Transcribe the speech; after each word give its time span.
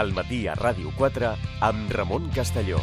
Al 0.00 0.14
matí 0.16 0.46
a 0.48 0.54
Ràdio 0.56 0.94
4 0.96 1.34
amb 1.66 1.90
Ramon 1.92 2.30
Castelló. 2.32 2.78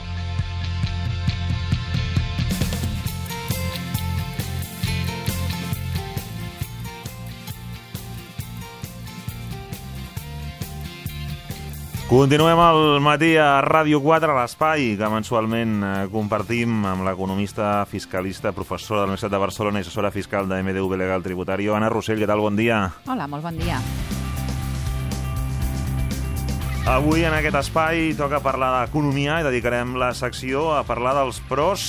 Continuem 12.08 12.62
al 12.62 13.02
matí 13.02 13.34
a 13.42 13.64
Ràdio 13.66 13.98
4, 14.00 14.30
a 14.32 14.38
l'espai 14.38 14.94
que 15.00 15.10
mensualment 15.10 15.74
eh, 15.82 15.96
compartim 16.14 16.86
amb 16.86 17.04
l'economista, 17.04 17.82
fiscalista, 17.90 18.54
professora 18.54 19.02
de 19.02 19.08
la 19.08 19.10
Universitat 19.12 19.34
de 19.34 19.42
Barcelona 19.42 19.82
i 19.82 19.88
assessora 19.88 20.14
fiscal 20.14 20.48
de 20.48 20.62
MDV 20.62 21.02
Legal 21.02 21.26
Tributario. 21.26 21.74
Anna 21.76 21.90
Rossell, 21.90 22.22
què 22.22 22.30
tal? 22.30 22.46
Bon 22.46 22.56
dia. 22.56 22.86
Hola, 23.10 23.28
molt 23.28 23.50
bon 23.50 23.60
dia. 23.60 23.82
Avui 26.88 27.26
en 27.28 27.34
aquest 27.36 27.58
espai 27.60 28.14
toca 28.16 28.40
parlar 28.40 28.70
d'economia 28.72 29.42
i 29.42 29.46
dedicarem 29.46 29.98
la 30.00 30.14
secció 30.16 30.70
a 30.72 30.86
parlar 30.88 31.12
dels 31.18 31.42
pros 31.50 31.82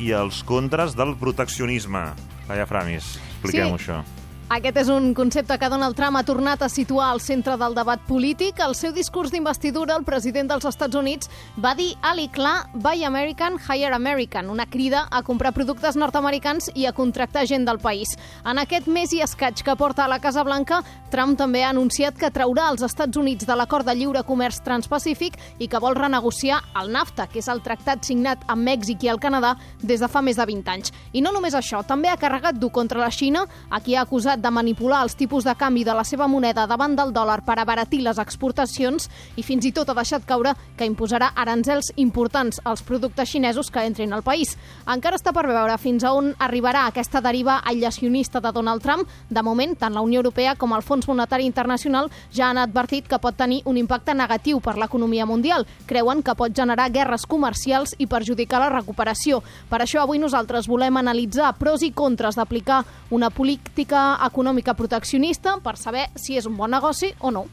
i 0.00 0.14
els 0.16 0.38
contres 0.48 0.96
del 0.96 1.12
proteccionisme. 1.20 2.06
Laia 2.48 2.64
Framis, 2.64 3.18
expliquem-ho 3.34 3.76
Sí. 3.76 3.84
això. 3.84 4.00
Aquest 4.46 4.76
és 4.78 4.88
un 4.94 5.08
concepte 5.10 5.56
que 5.58 5.66
Donald 5.66 5.96
Trump 5.98 6.14
ha 6.14 6.22
tornat 6.22 6.60
a 6.62 6.68
situar 6.70 7.08
al 7.10 7.18
centre 7.18 7.56
del 7.58 7.72
debat 7.74 7.98
polític. 8.06 8.60
Al 8.62 8.76
seu 8.78 8.92
discurs 8.94 9.32
d'investidura, 9.34 9.96
el 9.98 10.04
president 10.06 10.46
dels 10.52 10.68
Estats 10.70 10.94
Units 10.94 11.26
va 11.58 11.72
dir 11.74 11.88
alt 12.06 12.22
i 12.22 12.28
clar 12.30 12.68
Buy 12.70 13.02
American, 13.08 13.56
Hire 13.58 13.90
American, 13.96 14.46
una 14.54 14.68
crida 14.70 15.08
a 15.10 15.24
comprar 15.26 15.50
productes 15.50 15.98
nord-americans 15.98 16.70
i 16.76 16.86
a 16.86 16.92
contractar 16.94 17.42
gent 17.50 17.66
del 17.66 17.80
país. 17.82 18.14
En 18.46 18.62
aquest 18.62 18.86
mes 18.86 19.16
i 19.16 19.20
escaig 19.26 19.64
que 19.66 19.74
porta 19.74 20.04
a 20.04 20.12
la 20.12 20.20
Casa 20.22 20.44
Blanca, 20.46 20.78
Trump 21.10 21.34
també 21.40 21.64
ha 21.64 21.72
anunciat 21.74 22.14
que 22.14 22.30
traurà 22.30 22.68
els 22.70 22.86
Estats 22.86 23.18
Units 23.18 23.50
de 23.50 23.58
l'acord 23.58 23.86
de 23.86 23.96
lliure 23.98 24.22
comerç 24.22 24.62
transpacífic 24.62 25.40
i 25.58 25.66
que 25.66 25.82
vol 25.82 25.98
renegociar 25.98 26.60
el 26.78 26.94
NAFTA, 26.94 27.26
que 27.32 27.42
és 27.42 27.50
el 27.50 27.64
tractat 27.66 28.06
signat 28.06 28.46
amb 28.46 28.62
Mèxic 28.62 29.02
i 29.02 29.10
el 29.10 29.18
Canadà 29.18 29.56
des 29.82 29.98
de 29.98 30.06
fa 30.06 30.22
més 30.22 30.38
de 30.38 30.46
20 30.46 30.70
anys. 30.70 30.94
I 31.18 31.26
no 31.26 31.34
només 31.34 31.58
això, 31.58 31.82
també 31.82 32.14
ha 32.14 32.16
carregat 32.20 32.62
dur 32.62 32.70
contra 32.70 33.02
la 33.02 33.10
Xina, 33.10 33.42
a 33.70 33.82
qui 33.82 33.98
ha 33.98 34.06
acusat 34.06 34.35
de 34.36 34.50
manipular 34.50 35.02
els 35.04 35.16
tipus 35.16 35.44
de 35.44 35.54
canvi 35.56 35.84
de 35.84 35.94
la 35.94 36.04
seva 36.04 36.26
moneda 36.28 36.66
davant 36.66 36.96
del 36.96 37.12
dòlar 37.12 37.40
per 37.46 37.58
abaratir 37.58 38.02
les 38.04 38.18
exportacions 38.18 39.08
i 39.36 39.42
fins 39.42 39.64
i 39.64 39.72
tot 39.72 39.88
ha 39.90 39.96
deixat 39.96 40.26
caure 40.28 40.54
que 40.76 40.86
imposarà 40.88 41.32
aranzels 41.34 41.92
importants 41.96 42.60
als 42.64 42.82
productes 42.82 43.30
xinesos 43.30 43.70
que 43.70 43.84
entrin 43.84 44.12
al 44.12 44.24
país. 44.26 44.56
Encara 44.86 45.16
està 45.16 45.32
per 45.32 45.46
veure 45.48 45.78
fins 45.78 46.04
a 46.04 46.12
on 46.16 46.32
arribarà 46.38 46.86
aquesta 46.86 47.20
deriva 47.20 47.60
aïllacionista 47.64 48.40
de 48.40 48.52
Donald 48.52 48.82
Trump. 48.82 49.08
De 49.30 49.42
moment, 49.42 49.76
tant 49.78 49.94
la 49.94 50.04
Unió 50.04 50.20
Europea 50.20 50.54
com 50.56 50.74
el 50.76 50.82
Fons 50.82 51.08
Monetari 51.08 51.46
Internacional 51.46 52.10
ja 52.32 52.50
han 52.50 52.58
advertit 52.58 53.08
que 53.08 53.20
pot 53.22 53.36
tenir 53.36 53.62
un 53.64 53.76
impacte 53.76 54.14
negatiu 54.14 54.60
per 54.60 54.76
l'economia 54.76 55.26
mundial. 55.26 55.66
Creuen 55.86 56.22
que 56.22 56.34
pot 56.34 56.54
generar 56.54 56.90
guerres 56.92 57.26
comercials 57.26 57.94
i 57.98 58.06
perjudicar 58.06 58.60
la 58.60 58.72
recuperació. 58.72 59.42
Per 59.70 59.80
això 59.82 60.02
avui 60.02 60.20
nosaltres 60.22 60.68
volem 60.68 60.96
analitzar 60.96 61.54
pros 61.58 61.82
i 61.82 61.92
contres 61.92 62.36
d'aplicar 62.36 62.84
una 63.10 63.30
política 63.30 64.16
econòmica 64.30 64.74
proteccionista 64.74 65.56
per 65.62 65.76
saber 65.80 66.08
si 66.16 66.36
és 66.36 66.46
un 66.46 66.56
bon 66.56 66.70
negoci 66.70 67.12
o 67.20 67.30
no. 67.30 67.46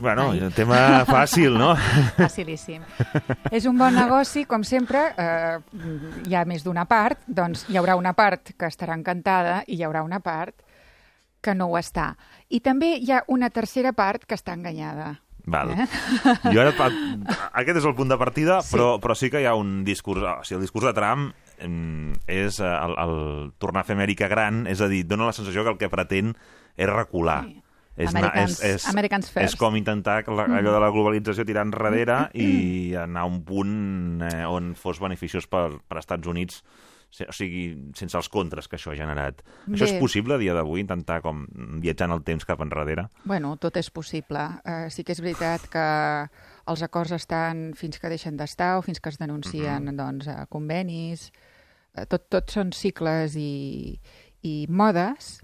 Bueno, 0.00 0.30
un 0.30 0.52
tema 0.56 1.04
fàcil, 1.04 1.58
no? 1.60 1.74
Facilíssim. 2.16 2.80
és 3.52 3.66
un 3.68 3.76
bon 3.76 3.92
negoci, 3.92 4.46
com 4.48 4.64
sempre, 4.64 5.10
eh, 5.12 5.58
hi 6.24 6.34
ha 6.34 6.46
més 6.48 6.64
d'una 6.64 6.86
part, 6.88 7.20
doncs 7.28 7.66
hi 7.68 7.76
haurà 7.76 7.98
una 8.00 8.14
part 8.16 8.54
que 8.56 8.70
estarà 8.70 8.96
encantada 8.96 9.60
i 9.66 9.76
hi 9.76 9.84
haurà 9.84 10.00
una 10.06 10.22
part 10.24 10.56
que 11.44 11.52
no 11.54 11.68
ho 11.68 11.76
està. 11.76 12.14
I 12.48 12.62
també 12.64 12.94
hi 12.96 13.12
ha 13.12 13.24
una 13.28 13.50
tercera 13.52 13.92
part 13.92 14.24
que 14.24 14.40
està 14.40 14.56
enganyada. 14.56 15.18
Val. 15.46 15.70
Eh? 15.72 15.86
Jo 16.52 16.60
ara, 16.60 16.72
aquest 17.52 17.78
és 17.80 17.86
el 17.88 17.94
punt 17.98 18.10
de 18.12 18.18
partida, 18.20 18.60
Sí. 18.62 18.74
però, 18.76 18.98
però 19.00 19.14
sí 19.16 19.30
que 19.30 19.40
hi 19.42 19.46
ha 19.48 19.54
un 19.58 19.84
discurs... 19.84 20.22
O 20.22 20.44
sigui, 20.44 20.58
el 20.60 20.66
discurs 20.66 20.86
de 20.90 20.92
Trump 20.96 21.30
em, 21.60 22.12
és 22.26 22.60
eh, 22.60 22.68
el, 22.68 22.94
el 23.04 23.16
tornar 23.58 23.82
a 23.84 23.88
fer 23.88 23.96
Amèrica 23.98 24.28
gran, 24.28 24.66
és 24.70 24.80
a 24.80 24.88
dir, 24.90 25.04
dona 25.08 25.26
la 25.30 25.32
sensació 25.36 25.64
que 25.64 25.70
el 25.74 25.78
que 25.80 25.88
pretén 25.92 26.34
és 26.76 26.88
recular. 26.90 27.42
Sí. 27.48 27.62
És, 28.00 28.14
Americans- 28.14 28.60
és, 28.64 28.74
és, 28.78 28.84
Americans 28.88 29.26
és 29.28 29.32
first. 29.34 29.58
com 29.60 29.74
intentar 29.76 30.22
que 30.24 30.32
la, 30.32 30.46
allò 30.46 30.70
de 30.72 30.78
la 30.80 30.88
globalització 30.94 31.44
tirar 31.44 31.66
enrere 31.66 32.20
i 32.38 32.94
anar 32.96 33.26
a 33.26 33.28
un 33.28 33.42
punt 33.44 34.22
eh, 34.24 34.46
on 34.48 34.70
fos 34.78 35.00
beneficiós 35.02 35.44
per, 35.50 35.66
per 35.86 35.98
Estats 36.00 36.30
Units 36.30 36.62
o 37.10 37.34
sigui, 37.34 37.64
sense 37.98 38.16
els 38.16 38.28
contres 38.30 38.68
que 38.70 38.78
això 38.78 38.92
ha 38.92 38.98
generat. 38.98 39.42
Això 39.66 39.88
és 39.88 39.96
Bé. 39.96 40.00
possible 40.02 40.36
a 40.36 40.38
dia 40.38 40.54
d'avui, 40.54 40.80
intentar 40.80 41.20
com 41.24 41.42
viatjar 41.82 42.08
en 42.08 42.16
el 42.16 42.22
temps 42.26 42.46
cap 42.46 42.62
enrere? 42.62 43.08
Bueno, 43.24 43.56
tot 43.58 43.76
és 43.80 43.90
possible. 43.90 44.46
Uh, 44.62 44.86
sí 44.94 45.04
que 45.04 45.14
és 45.16 45.22
veritat 45.22 45.66
que 45.72 45.84
els 46.70 46.82
acords 46.86 47.12
estan 47.16 47.70
fins 47.78 47.98
que 47.98 48.12
deixen 48.12 48.38
d'estar 48.38 48.76
o 48.78 48.82
fins 48.86 49.02
que 49.02 49.10
es 49.10 49.18
denuncien 49.18 49.90
doncs, 49.98 50.30
uh, 50.30 50.46
convenis. 50.48 51.30
Uh, 51.96 52.06
tot, 52.06 52.28
tot 52.30 52.54
són 52.54 52.70
cicles 52.76 53.34
i, 53.36 53.98
i 54.46 54.54
modes. 54.70 55.40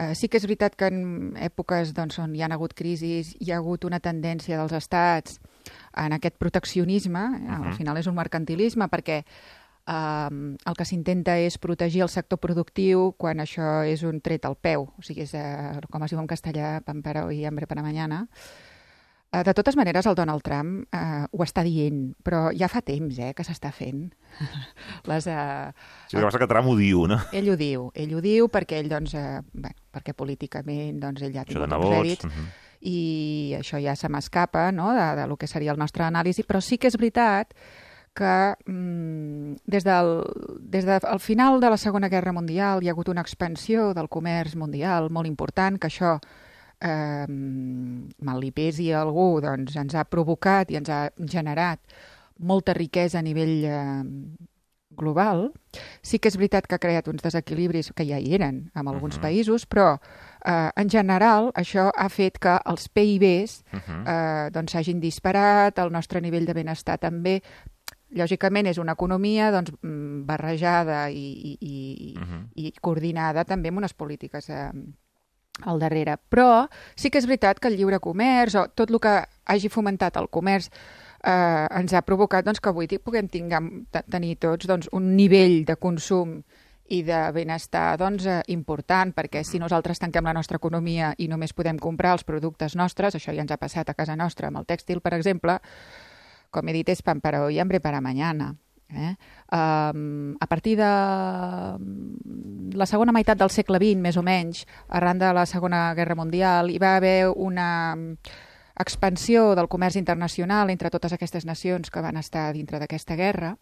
Uh, 0.00 0.10
sí 0.18 0.26
que 0.32 0.40
és 0.40 0.48
veritat 0.48 0.74
que 0.80 0.90
en 0.90 1.36
èpoques 1.38 1.94
doncs, 1.94 2.18
on 2.18 2.34
hi 2.34 2.42
ha 2.42 2.50
hagut 2.50 2.74
crisis 2.74 3.34
hi 3.38 3.52
ha 3.52 3.60
hagut 3.60 3.84
una 3.84 4.00
tendència 4.00 4.58
dels 4.58 4.72
estats 4.72 5.38
en 6.00 6.14
aquest 6.16 6.38
proteccionisme, 6.40 7.20
uh 7.20 7.58
al 7.60 7.74
final 7.76 7.98
és 8.00 8.06
un 8.08 8.16
mercantilisme, 8.16 8.88
perquè 8.88 9.20
um, 9.90 10.54
el 10.54 10.78
que 10.78 10.86
s'intenta 10.86 11.36
és 11.42 11.58
protegir 11.58 12.04
el 12.06 12.12
sector 12.12 12.40
productiu 12.42 13.10
quan 13.20 13.42
això 13.42 13.80
és 13.88 14.04
un 14.06 14.20
tret 14.24 14.46
al 14.46 14.56
peu, 14.56 14.88
o 14.94 15.04
sigui, 15.06 15.26
és, 15.26 15.34
uh, 15.34 15.80
com 15.90 16.06
es 16.06 16.14
diu 16.14 16.20
en 16.22 16.30
castellà, 16.30 16.78
pan 16.86 17.02
para 17.02 17.26
hoy, 17.26 17.44
hambre 17.44 17.66
para 17.66 17.82
mañana. 17.82 18.26
Uh, 19.30 19.44
de 19.46 19.54
totes 19.54 19.76
maneres, 19.78 20.06
el 20.10 20.16
Donald 20.18 20.42
Trump 20.42 20.88
uh, 20.90 21.26
ho 21.30 21.44
està 21.44 21.62
dient, 21.62 22.08
però 22.26 22.48
ja 22.50 22.66
fa 22.70 22.82
temps 22.82 23.18
eh, 23.22 23.30
que 23.34 23.44
s'està 23.46 23.70
fent. 23.70 24.08
Les, 25.10 25.28
uh, 25.30 25.70
Sí, 26.08 26.16
el 26.16 26.22
que 26.22 26.26
passa 26.26 26.40
que 26.42 26.50
Trump 26.50 26.72
ho 26.72 26.74
diu, 26.78 27.04
no? 27.10 27.20
ell 27.32 27.52
ho 27.52 27.58
diu, 27.58 27.90
ell 27.94 28.16
ho 28.16 28.24
diu 28.24 28.50
perquè 28.50 28.80
ell, 28.82 28.90
doncs, 28.90 29.14
eh, 29.14 29.38
bueno, 29.52 29.78
perquè 29.94 30.16
políticament 30.18 30.98
doncs, 31.02 31.22
ell 31.22 31.36
ja 31.36 31.44
ha 31.44 31.46
de 31.46 31.54
tingut 31.54 31.76
uns 31.78 31.94
rèdits 31.94 32.26
mhm. 32.26 32.50
i 32.90 32.98
això 33.60 33.78
ja 33.82 33.94
se 33.94 34.10
m'escapa 34.10 34.70
no, 34.74 34.90
de, 34.98 35.06
de 35.20 35.28
lo 35.30 35.38
que 35.38 35.46
seria 35.50 35.70
el 35.76 35.78
nostre 35.78 36.06
anàlisi, 36.08 36.42
però 36.42 36.58
sí 36.64 36.78
que 36.78 36.90
és 36.90 36.98
veritat 36.98 37.54
que 38.20 38.34
mm, 38.68 39.54
des, 39.66 39.86
del, 39.86 40.12
des 40.60 40.84
del 40.84 41.18
final 41.24 41.58
de 41.62 41.70
la 41.72 41.78
Segona 41.80 42.10
Guerra 42.12 42.34
Mundial 42.36 42.82
hi 42.84 42.90
ha 42.90 42.94
hagut 42.94 43.08
una 43.08 43.24
expansió 43.24 43.90
del 43.96 44.08
comerç 44.12 44.54
mundial 44.60 45.08
molt 45.10 45.26
important, 45.30 45.78
que 45.80 45.88
això 45.88 46.18
eh, 46.80 47.26
mal 47.28 48.40
li 48.40 48.52
pesi 48.52 48.90
a 48.92 49.00
algú, 49.02 49.40
doncs 49.44 49.76
ens 49.80 49.96
ha 49.96 50.04
provocat 50.08 50.70
i 50.70 50.78
ens 50.80 50.88
ha 50.92 51.02
generat 51.24 51.80
molta 52.40 52.72
riquesa 52.76 53.18
a 53.20 53.24
nivell 53.26 53.64
eh, 53.64 54.04
global. 55.00 55.50
Sí 56.02 56.18
que 56.18 56.28
és 56.28 56.36
veritat 56.36 56.66
que 56.66 56.74
ha 56.76 56.82
creat 56.82 57.06
uns 57.08 57.22
desequilibris 57.22 57.92
que 57.96 58.04
ja 58.08 58.18
hi 58.18 58.34
eren 58.36 58.70
en 58.74 58.88
alguns 58.90 59.16
Mhm. 59.16 59.22
països, 59.22 59.66
però 59.68 59.98
eh, 60.44 60.70
en 60.76 60.88
general 60.90 61.52
això 61.54 61.90
ha 61.94 62.08
fet 62.08 62.38
que 62.38 62.58
els 62.66 62.88
PIBs 62.88 63.62
eh, 64.06 64.50
doncs 64.52 64.72
s'hagin 64.72 65.00
disparat, 65.00 65.78
el 65.78 65.92
nostre 65.92 66.20
nivell 66.20 66.44
de 66.46 66.54
benestar 66.54 66.98
també. 66.98 67.42
Lògicament 68.16 68.66
és 68.66 68.78
una 68.78 68.92
economia 68.98 69.50
doncs, 69.54 69.70
mm, 69.82 70.24
barrejada 70.26 71.10
i, 71.10 71.16
i, 71.16 71.58
i, 71.60 72.14
Mhm. 72.18 72.40
i 72.56 72.72
coordinada 72.80 73.44
també 73.44 73.68
amb 73.68 73.78
unes 73.78 73.94
polítiques 73.94 74.48
eh, 74.50 74.70
al 75.62 75.78
darrere. 75.78 76.16
Però 76.30 76.68
sí 76.96 77.10
que 77.10 77.18
és 77.18 77.26
veritat 77.26 77.60
que 77.60 77.68
el 77.68 77.76
lliure 77.76 78.00
comerç 78.00 78.54
o 78.56 78.68
tot 78.68 78.90
el 78.90 78.98
que 79.00 79.24
hagi 79.46 79.68
fomentat 79.68 80.16
el 80.16 80.28
comerç 80.28 80.70
eh, 81.22 81.66
ens 81.78 81.92
ha 81.92 82.02
provocat 82.02 82.44
doncs, 82.44 82.60
que 82.60 82.68
avui 82.70 82.88
puguem 82.98 83.28
tingar, 83.28 83.60
te- 83.90 84.02
tenir 84.10 84.36
tots 84.38 84.66
doncs, 84.66 84.88
un 84.92 85.14
nivell 85.16 85.64
de 85.66 85.76
consum 85.76 86.42
i 86.88 87.02
de 87.04 87.30
benestar 87.32 87.96
doncs, 87.98 88.24
eh, 88.26 88.40
important, 88.48 89.12
perquè 89.14 89.44
si 89.44 89.58
nosaltres 89.60 89.98
tanquem 90.00 90.24
la 90.24 90.32
nostra 90.32 90.56
economia 90.56 91.14
i 91.18 91.28
només 91.28 91.52
podem 91.52 91.78
comprar 91.78 92.12
els 92.12 92.24
productes 92.24 92.74
nostres, 92.74 93.14
això 93.14 93.34
ja 93.34 93.42
ens 93.42 93.52
ha 93.52 93.56
passat 93.58 93.88
a 93.90 93.94
casa 93.94 94.16
nostra 94.16 94.48
amb 94.48 94.56
el 94.58 94.66
tèxtil, 94.66 95.00
per 95.00 95.14
exemple, 95.14 95.60
com 96.50 96.68
he 96.68 96.72
dit, 96.72 96.88
és 96.88 97.02
pan 97.02 97.20
para 97.20 97.42
hoy, 97.44 97.58
hambre 97.58 97.80
para 97.80 98.00
mañana. 98.00 98.56
Eh? 98.92 99.14
Um, 99.52 100.34
a 100.40 100.46
partir 100.48 100.76
de 100.76 100.84
mm, 101.78 102.72
la 102.74 102.86
segona 102.86 103.12
meitat 103.14 103.38
del 103.38 103.50
segle 103.54 103.78
XX, 103.78 104.00
més 104.02 104.16
o 104.18 104.22
menys, 104.26 104.64
arran 104.88 105.18
de 105.18 105.32
la 105.32 105.46
Segona 105.46 105.94
Guerra 105.94 106.16
Mundial, 106.18 106.70
hi 106.74 106.78
va 106.82 106.96
haver 106.96 107.28
una 107.30 107.94
mm, 107.94 108.16
expansió 108.82 109.54
del 109.54 109.68
comerç 109.68 109.94
internacional 110.00 110.70
entre 110.70 110.90
totes 110.90 111.12
aquestes 111.12 111.46
nacions 111.46 111.90
que 111.90 112.00
van 112.02 112.16
estar 112.16 112.52
dintre 112.52 112.78
d'aquesta 112.80 113.14
guerra 113.14 113.54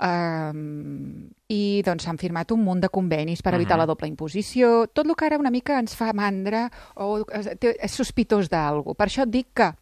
um, 0.00 1.28
i 1.50 1.82
doncs 1.84 2.04
s'han 2.06 2.18
firmat 2.20 2.52
un 2.54 2.62
munt 2.64 2.80
de 2.84 2.88
convenis 2.92 3.42
per 3.42 3.54
evitar 3.54 3.76
Mhm. 3.76 3.80
la 3.82 3.86
doble 3.86 4.08
imposició, 4.08 4.86
tot 4.88 5.06
el 5.06 5.16
que 5.16 5.26
ara 5.26 5.38
una 5.38 5.50
mica 5.50 5.78
ens 5.78 5.94
fa 5.96 6.12
mandra 6.12 6.70
o 6.96 7.24
és, 7.32 7.48
té- 7.58 7.76
és 7.80 7.90
sospitós 7.92 8.48
d'algú. 8.48 8.94
Per 8.94 9.06
això 9.08 9.22
et 9.24 9.30
dic 9.30 9.48
que 9.54 9.72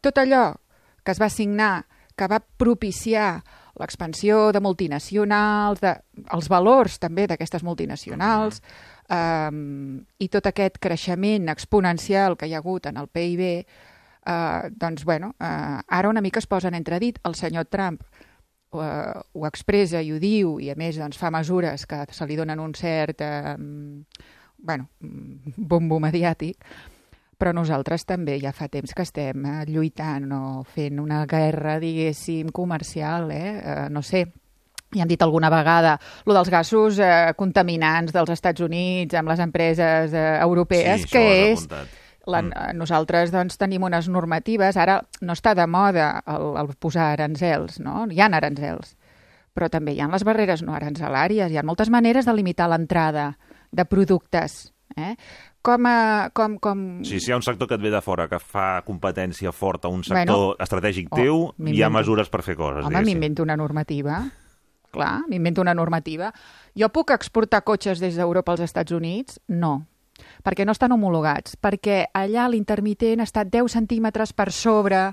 tot 0.00 0.16
allò 0.18 0.54
que 1.04 1.12
es 1.14 1.20
va 1.20 1.30
signar, 1.30 1.86
que 2.16 2.28
va 2.28 2.40
propiciar 2.40 3.42
l'expansió 3.80 4.50
de 4.52 4.60
multinacionals, 4.60 5.80
de, 5.80 5.94
els 6.34 6.48
valors 6.52 6.98
també 7.00 7.26
d'aquestes 7.30 7.64
multinacionals, 7.64 8.60
um, 9.08 10.00
i 10.18 10.28
tot 10.28 10.50
aquest 10.50 10.76
creixement 10.82 11.48
exponencial 11.52 12.36
que 12.36 12.50
hi 12.50 12.54
ha 12.54 12.60
hagut 12.60 12.90
en 12.90 13.00
el 13.00 13.08
PIB, 13.08 13.46
eh, 14.26 14.70
doncs, 14.70 15.04
bueno, 15.04 15.34
eh, 15.40 15.78
ara 15.88 16.08
una 16.08 16.20
mica 16.20 16.38
es 16.38 16.46
posen 16.46 16.74
entredit. 16.74 17.18
El 17.24 17.34
senyor 17.34 17.66
Trump 17.66 18.02
eh, 18.72 19.14
ho 19.32 19.46
expressa 19.46 20.02
i 20.02 20.12
ho 20.12 20.20
diu, 20.20 20.58
i 20.60 20.70
a 20.70 20.76
més 20.76 20.98
doncs, 21.00 21.18
fa 21.18 21.30
mesures 21.30 21.86
que 21.86 22.04
se 22.12 22.26
li 22.26 22.36
donen 22.36 22.60
un 22.60 22.74
cert 22.74 23.24
eh, 23.24 23.56
bueno, 24.62 24.90
bombo 25.56 26.00
mediàtic, 26.00 26.64
però 27.40 27.54
nosaltres 27.56 28.04
també 28.04 28.36
ja 28.42 28.52
fa 28.52 28.68
temps 28.68 28.92
que 28.92 29.06
estem 29.06 29.46
eh, 29.48 29.56
lluitant 29.70 30.28
o 30.36 30.42
fent 30.68 31.00
una 31.00 31.24
guerra, 31.28 31.78
diguéssim, 31.80 32.52
comercial, 32.52 33.30
eh? 33.32 33.54
eh 33.56 33.88
no 33.88 34.02
sé, 34.04 34.26
ja 34.92 35.04
han 35.06 35.10
dit 35.10 35.22
alguna 35.22 35.48
vegada, 35.52 35.96
lo 36.26 36.36
dels 36.36 36.50
gasos 36.52 36.98
eh, 37.00 37.32
contaminants 37.38 38.12
dels 38.12 38.34
Estats 38.34 38.60
Units 38.66 39.16
amb 39.16 39.32
les 39.32 39.40
empreses 39.40 40.12
eh, 40.12 40.28
europees, 40.42 41.06
sí, 41.06 41.12
que 41.16 41.26
és... 41.50 41.66
Apuntat. 41.66 41.98
La, 42.28 42.42
mm. 42.44 42.74
Nosaltres 42.76 43.30
doncs, 43.32 43.56
tenim 43.58 43.86
unes 43.88 44.06
normatives, 44.12 44.76
ara 44.76 44.98
no 45.24 45.32
està 45.32 45.54
de 45.56 45.64
moda 45.66 46.10
el, 46.28 46.50
el 46.60 46.68
posar 46.76 47.14
aranzels, 47.14 47.78
no? 47.80 48.04
Hi 48.12 48.20
ha 48.20 48.28
aranzels, 48.36 48.92
però 49.56 49.70
també 49.72 49.94
hi 49.96 50.02
ha 50.04 50.08
les 50.12 50.22
barreres 50.28 50.60
no 50.62 50.76
aranzelàries, 50.76 51.48
hi 51.50 51.56
ha 51.56 51.64
moltes 51.64 51.88
maneres 51.90 52.28
de 52.28 52.34
limitar 52.36 52.68
l'entrada 52.70 53.32
de 53.72 53.88
productes. 53.88 54.66
Eh? 54.98 55.14
Com, 55.62 55.84
a, 55.86 56.30
com, 56.32 56.56
com... 56.62 56.82
Sí, 57.04 57.18
si 57.20 57.28
hi 57.28 57.34
ha 57.34 57.38
un 57.38 57.44
sector 57.44 57.68
que 57.68 57.76
et 57.76 57.82
ve 57.84 57.90
de 57.92 58.00
fora, 58.00 58.24
que 58.30 58.38
fa 58.40 58.80
competència 58.86 59.52
forta 59.52 59.90
a 59.90 59.92
un 59.92 60.00
sector 60.06 60.24
Bueno, 60.24 60.54
estratègic 60.64 61.10
oh, 61.12 61.20
teu, 61.20 61.42
hi 61.68 61.82
ha 61.84 61.90
mesures 61.92 62.32
per 62.32 62.40
fer 62.46 62.56
coses. 62.56 62.86
Home, 62.88 63.02
m'invento 63.04 63.44
una 63.44 63.58
normativa. 63.60 64.22
Clar, 64.90 65.12
m'invento 65.28 65.60
una 65.60 65.76
normativa. 65.76 66.32
Jo 66.74 66.88
puc 66.90 67.12
exportar 67.14 67.60
cotxes 67.68 68.00
des 68.00 68.16
d'Europa 68.16 68.56
als 68.56 68.64
Estats 68.64 68.96
Units? 68.96 69.36
No, 69.52 69.74
perquè 70.44 70.64
no 70.66 70.72
estan 70.72 70.96
homologats, 70.96 71.56
perquè 71.60 72.06
allà 72.16 72.48
l'intermitent 72.50 73.22
està 73.24 73.44
10 73.44 73.70
centímetres 73.76 74.32
per 74.32 74.50
sobre 74.52 75.10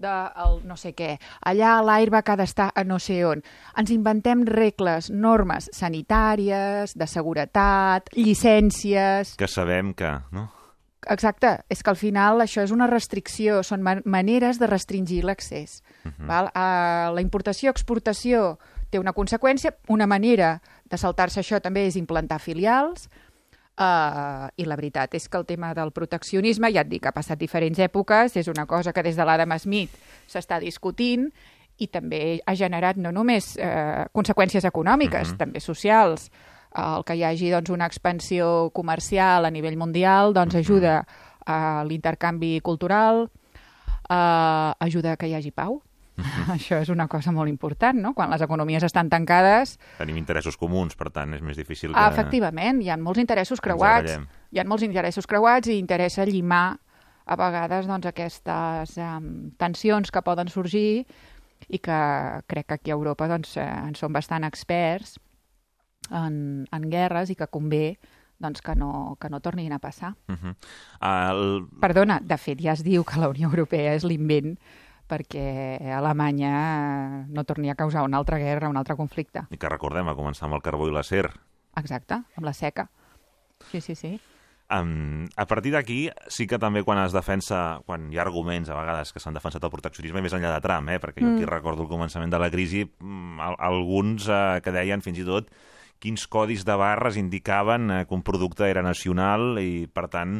de 0.00 0.14
el 0.44 0.60
no 0.66 0.76
sé 0.80 0.94
què. 0.96 1.14
Allà 1.46 1.76
l'airbag 1.84 2.32
ha 2.32 2.38
d'estar 2.40 2.70
a 2.74 2.84
no 2.84 2.98
sé 3.02 3.20
on. 3.28 3.44
Ens 3.78 3.92
inventem 3.94 4.46
regles, 4.48 5.10
normes 5.10 5.70
sanitàries, 5.76 6.96
de 6.96 7.10
seguretat, 7.10 8.10
llicències... 8.16 9.36
Que 9.38 9.50
sabem 9.50 9.94
que... 9.94 10.16
No? 10.32 10.48
Exacte, 11.08 11.54
és 11.72 11.80
que 11.80 11.90
al 11.92 11.96
final 11.96 12.42
això 12.44 12.60
és 12.60 12.72
una 12.74 12.88
restricció, 12.90 13.62
són 13.64 13.80
man 13.80 14.02
maneres 14.04 14.58
de 14.60 14.68
restringir 14.68 15.22
l'accés. 15.24 15.80
Uh 16.04 16.12
-huh. 16.12 16.26
val? 16.26 16.50
Uh, 16.52 17.14
la 17.14 17.22
importació-exportació 17.24 18.58
té 18.90 18.98
una 18.98 19.14
conseqüència, 19.14 19.76
una 19.88 20.06
manera 20.06 20.60
de 20.84 20.98
saltar-se 20.98 21.40
això 21.40 21.60
també 21.60 21.86
és 21.86 21.96
implantar 21.96 22.38
filials, 22.38 23.08
uh, 23.80 24.48
i 24.56 24.66
la 24.68 24.76
veritat 24.76 25.14
és 25.16 25.28
que 25.28 25.38
el 25.40 25.46
tema 25.48 25.72
del 25.74 25.90
proteccionisme, 25.96 26.70
ja 26.72 26.84
et 26.84 26.90
dic, 26.90 27.06
ha 27.08 27.12
passat 27.16 27.40
diferents 27.40 27.78
èpoques, 27.80 28.36
és 28.36 28.48
una 28.52 28.66
cosa 28.66 28.92
que 28.92 29.02
des 29.02 29.16
de 29.16 29.24
l'Adam 29.24 29.56
Smith 29.58 29.96
s'està 30.28 30.60
discutint, 30.60 31.30
i 31.80 31.86
també 31.88 32.40
ha 32.44 32.54
generat 32.54 32.98
no 33.00 33.10
només 33.10 33.54
eh, 33.56 34.04
conseqüències 34.12 34.66
econòmiques, 34.68 35.32
Mhm. 35.32 35.36
també 35.38 35.60
socials, 35.60 36.30
el 36.76 37.02
que 37.04 37.16
hi 37.16 37.24
hagi 37.24 37.50
doncs, 37.50 37.70
una 37.70 37.86
expansió 37.86 38.70
comercial 38.72 39.44
a 39.44 39.50
nivell 39.50 39.76
mundial 39.76 40.34
doncs, 40.34 40.54
ajuda 40.54 41.06
a 41.46 41.82
l'intercanvi 41.84 42.60
cultural, 42.60 43.30
eh, 44.10 44.72
ajuda 44.78 45.12
a 45.12 45.16
que 45.16 45.26
hi 45.26 45.34
hagi 45.34 45.50
pau. 45.50 45.82
Això 46.56 46.80
és 46.80 46.90
una 46.92 47.06
cosa 47.08 47.32
molt 47.32 47.48
important, 47.48 47.98
no? 48.00 48.14
Quan 48.14 48.30
les 48.30 48.42
economies 48.42 48.84
estan 48.86 49.10
tancades, 49.12 49.78
Tenim 49.98 50.16
interessos 50.20 50.56
comuns, 50.60 50.96
per 50.96 51.10
tant, 51.14 51.34
és 51.34 51.42
més 51.42 51.56
difícil 51.56 51.92
que... 51.92 51.98
ah, 51.98 52.10
efectivament, 52.12 52.82
hi 52.82 52.90
ha 52.90 52.98
molts 53.00 53.20
interessos 53.22 53.60
creuats. 53.60 54.18
Hi 54.50 54.58
ha 54.58 54.66
molts 54.66 54.82
interessos 54.82 55.28
creuats 55.30 55.70
i 55.70 55.78
interessa 55.78 56.26
llimar 56.26 56.78
a 57.30 57.36
vegades 57.38 57.86
doncs, 57.86 58.08
aquestes 58.10 58.96
um, 58.98 59.50
tensions 59.60 60.10
que 60.10 60.22
poden 60.26 60.50
sorgir 60.50 61.04
i 61.68 61.78
que 61.78 61.98
crec 62.50 62.66
que 62.66 62.78
aquí 62.78 62.90
a 62.90 62.98
Europa 62.98 63.28
doncs, 63.30 63.56
eh, 63.60 63.66
en 63.66 63.94
som 63.94 64.12
bastant 64.12 64.46
experts 64.48 65.18
en, 66.10 66.66
en 66.72 66.88
guerres 66.90 67.30
i 67.30 67.36
que 67.38 67.46
convé 67.52 67.98
doncs, 68.40 68.62
que, 68.64 68.74
no, 68.74 69.16
que 69.20 69.28
no 69.30 69.42
tornin 69.44 69.72
a 69.72 69.78
passar. 69.78 70.14
Uh 70.28 70.34
-huh. 70.34 70.54
el... 71.00 71.68
Perdona, 71.80 72.20
de 72.22 72.38
fet 72.38 72.58
ja 72.60 72.72
es 72.72 72.82
diu 72.82 73.04
que 73.04 73.20
la 73.20 73.28
Unió 73.28 73.48
Europea 73.48 73.94
és 73.94 74.04
l'invent 74.04 74.58
perquè 75.10 75.76
Alemanya 75.92 77.26
no 77.28 77.42
torni 77.44 77.70
a 77.70 77.74
causar 77.78 78.04
una 78.06 78.18
altra 78.22 78.38
guerra, 78.38 78.70
un 78.70 78.78
altre 78.78 78.96
conflicte. 78.96 79.42
I 79.50 79.58
que 79.58 79.68
recordem, 79.72 80.06
a 80.08 80.14
començar 80.18 80.46
amb 80.46 80.56
el 80.60 80.62
carbó 80.62 80.86
i 80.88 80.94
l'acer. 80.94 81.26
Exacte, 81.76 82.22
amb 82.36 82.46
la 82.46 82.52
seca. 82.54 82.88
Sí, 83.70 83.80
sí, 83.80 83.94
sí. 83.94 84.14
Um, 84.70 85.26
a 85.34 85.48
partir 85.50 85.72
d'aquí, 85.74 86.04
sí 86.30 86.46
que 86.46 86.58
també 86.62 86.84
quan 86.86 87.00
es 87.02 87.10
defensa, 87.12 87.80
quan 87.86 88.04
hi 88.12 88.20
ha 88.20 88.22
arguments 88.22 88.70
a 88.70 88.76
vegades 88.78 89.10
que 89.12 89.18
s'han 89.18 89.34
defensat 89.34 89.64
el 89.66 89.72
proteccionisme 89.72 90.22
més 90.22 90.36
enllà 90.36 90.52
de 90.54 90.62
Trump, 90.62 90.92
eh? 90.94 91.00
perquè 91.02 91.24
jo 91.24 91.32
aquí 91.34 91.48
recordo 91.48 91.82
el 91.82 91.90
començament 91.90 92.30
de 92.30 92.38
la 92.38 92.50
crisi, 92.54 92.84
mm, 92.86 93.40
al- 93.42 93.58
alguns 93.58 94.28
eh, 94.30 94.60
que 94.62 94.70
deien 94.70 95.02
fins 95.02 95.18
i 95.18 95.26
tot 95.26 95.50
quins 96.00 96.22
codis 96.30 96.62
de 96.64 96.76
barres 96.78 97.18
indicaven 97.18 97.90
eh, 97.90 98.04
que 98.06 98.14
un 98.14 98.22
producte 98.22 98.70
era 98.70 98.80
nacional 98.86 99.58
i, 99.60 99.88
per 99.92 100.06
tant, 100.08 100.38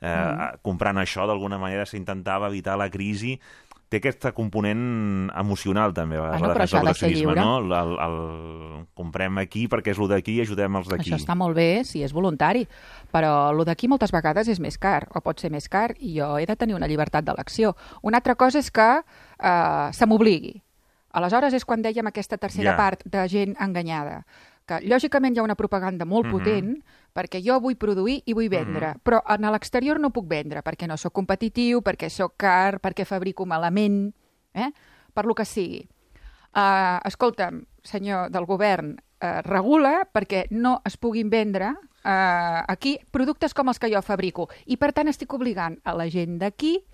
eh, 0.00 0.56
comprant 0.62 0.96
això 1.02 1.26
d'alguna 1.26 1.58
manera 1.58 1.84
s'intentava 1.84 2.48
evitar 2.48 2.78
la 2.78 2.88
crisi 2.88 3.34
té 3.92 4.00
aquest 4.00 4.24
component 4.36 5.28
emocional 5.38 5.92
també 5.92 6.16
a 6.16 6.22
vegades, 6.22 6.40
Bueno, 6.40 6.48
la 6.52 6.56
però 6.56 6.64
això 6.64 6.80
ha 6.80 6.84
de 6.86 6.94
ser 6.94 7.10
proteccionisme, 7.12 7.34
lliure. 7.34 7.44
no? 7.44 7.58
El, 7.60 7.72
el, 7.76 7.92
el, 8.06 8.86
comprem 8.98 9.38
aquí 9.42 9.66
perquè 9.68 9.92
és 9.92 10.00
el 10.00 10.08
d'aquí 10.10 10.38
i 10.38 10.42
ajudem 10.46 10.80
els 10.80 10.88
d'aquí. 10.88 11.10
Això 11.12 11.20
està 11.20 11.36
molt 11.36 11.54
bé 11.58 11.84
si 11.84 12.02
és 12.02 12.12
voluntari, 12.16 12.64
però 13.12 13.50
el 13.52 13.62
d'aquí 13.68 13.88
moltes 13.92 14.12
vegades 14.14 14.48
és 14.48 14.60
més 14.64 14.78
car, 14.80 15.06
o 15.14 15.20
pot 15.20 15.38
ser 15.40 15.52
més 15.52 15.68
car, 15.68 15.92
i 16.00 16.16
jo 16.18 16.32
he 16.40 16.46
de 16.48 16.56
tenir 16.56 16.74
una 16.78 16.88
llibertat 16.88 17.24
d'elecció. 17.28 17.76
Una 18.02 18.18
altra 18.22 18.34
cosa 18.34 18.58
és 18.58 18.70
que 18.72 18.88
eh, 19.02 19.88
se 19.92 20.06
m'obligui. 20.08 20.56
Aleshores 21.12 21.52
és 21.52 21.64
quan 21.68 21.82
dèiem 21.84 22.06
aquesta 22.08 22.38
tercera 22.40 22.70
Ja. 22.72 22.76
part 22.76 23.02
de 23.04 23.26
gent 23.28 23.52
enganyada 23.60 24.22
que 24.66 24.80
lògicament 24.86 25.34
hi 25.34 25.40
ha 25.40 25.44
una 25.46 25.56
propaganda 25.58 26.04
molt 26.04 26.26
Mhm. 26.26 26.32
potent 26.32 26.84
perquè 27.14 27.42
jo 27.44 27.60
vull 27.60 27.76
produir 27.76 28.22
i 28.26 28.32
vull 28.32 28.48
vendre, 28.48 28.94
però 29.02 29.22
en 29.28 29.42
l'exterior 29.52 30.00
no 30.00 30.10
puc 30.10 30.26
vendre 30.28 30.62
perquè 30.62 30.86
no 30.86 30.96
sóc 30.96 31.12
competitiu, 31.12 31.82
perquè 31.82 32.08
sóc 32.08 32.34
car, 32.36 32.80
perquè 32.80 33.04
fabrico 33.04 33.44
malament, 33.46 34.14
eh? 34.54 34.70
per 35.12 35.26
lo 35.26 35.34
que 35.34 35.44
sigui. 35.44 35.86
Uh, 36.54 37.00
escolta'm, 37.04 37.64
senyor 37.82 38.30
del 38.30 38.44
govern, 38.44 38.96
uh, 39.22 39.40
regula 39.42 40.06
perquè 40.12 40.46
no 40.50 40.82
es 40.84 40.98
puguin 40.98 41.30
vendre 41.30 41.70
uh, 42.04 42.64
aquí 42.68 42.98
productes 43.10 43.54
com 43.54 43.68
els 43.68 43.78
que 43.78 43.88
jo 43.90 44.02
fabrico 44.02 44.48
i 44.66 44.76
per 44.76 44.92
tant 44.92 45.08
estic 45.08 45.32
obligant 45.32 45.78
a 45.84 45.94
la 45.94 46.08
gent 46.10 46.38
d'aquí 46.38 46.84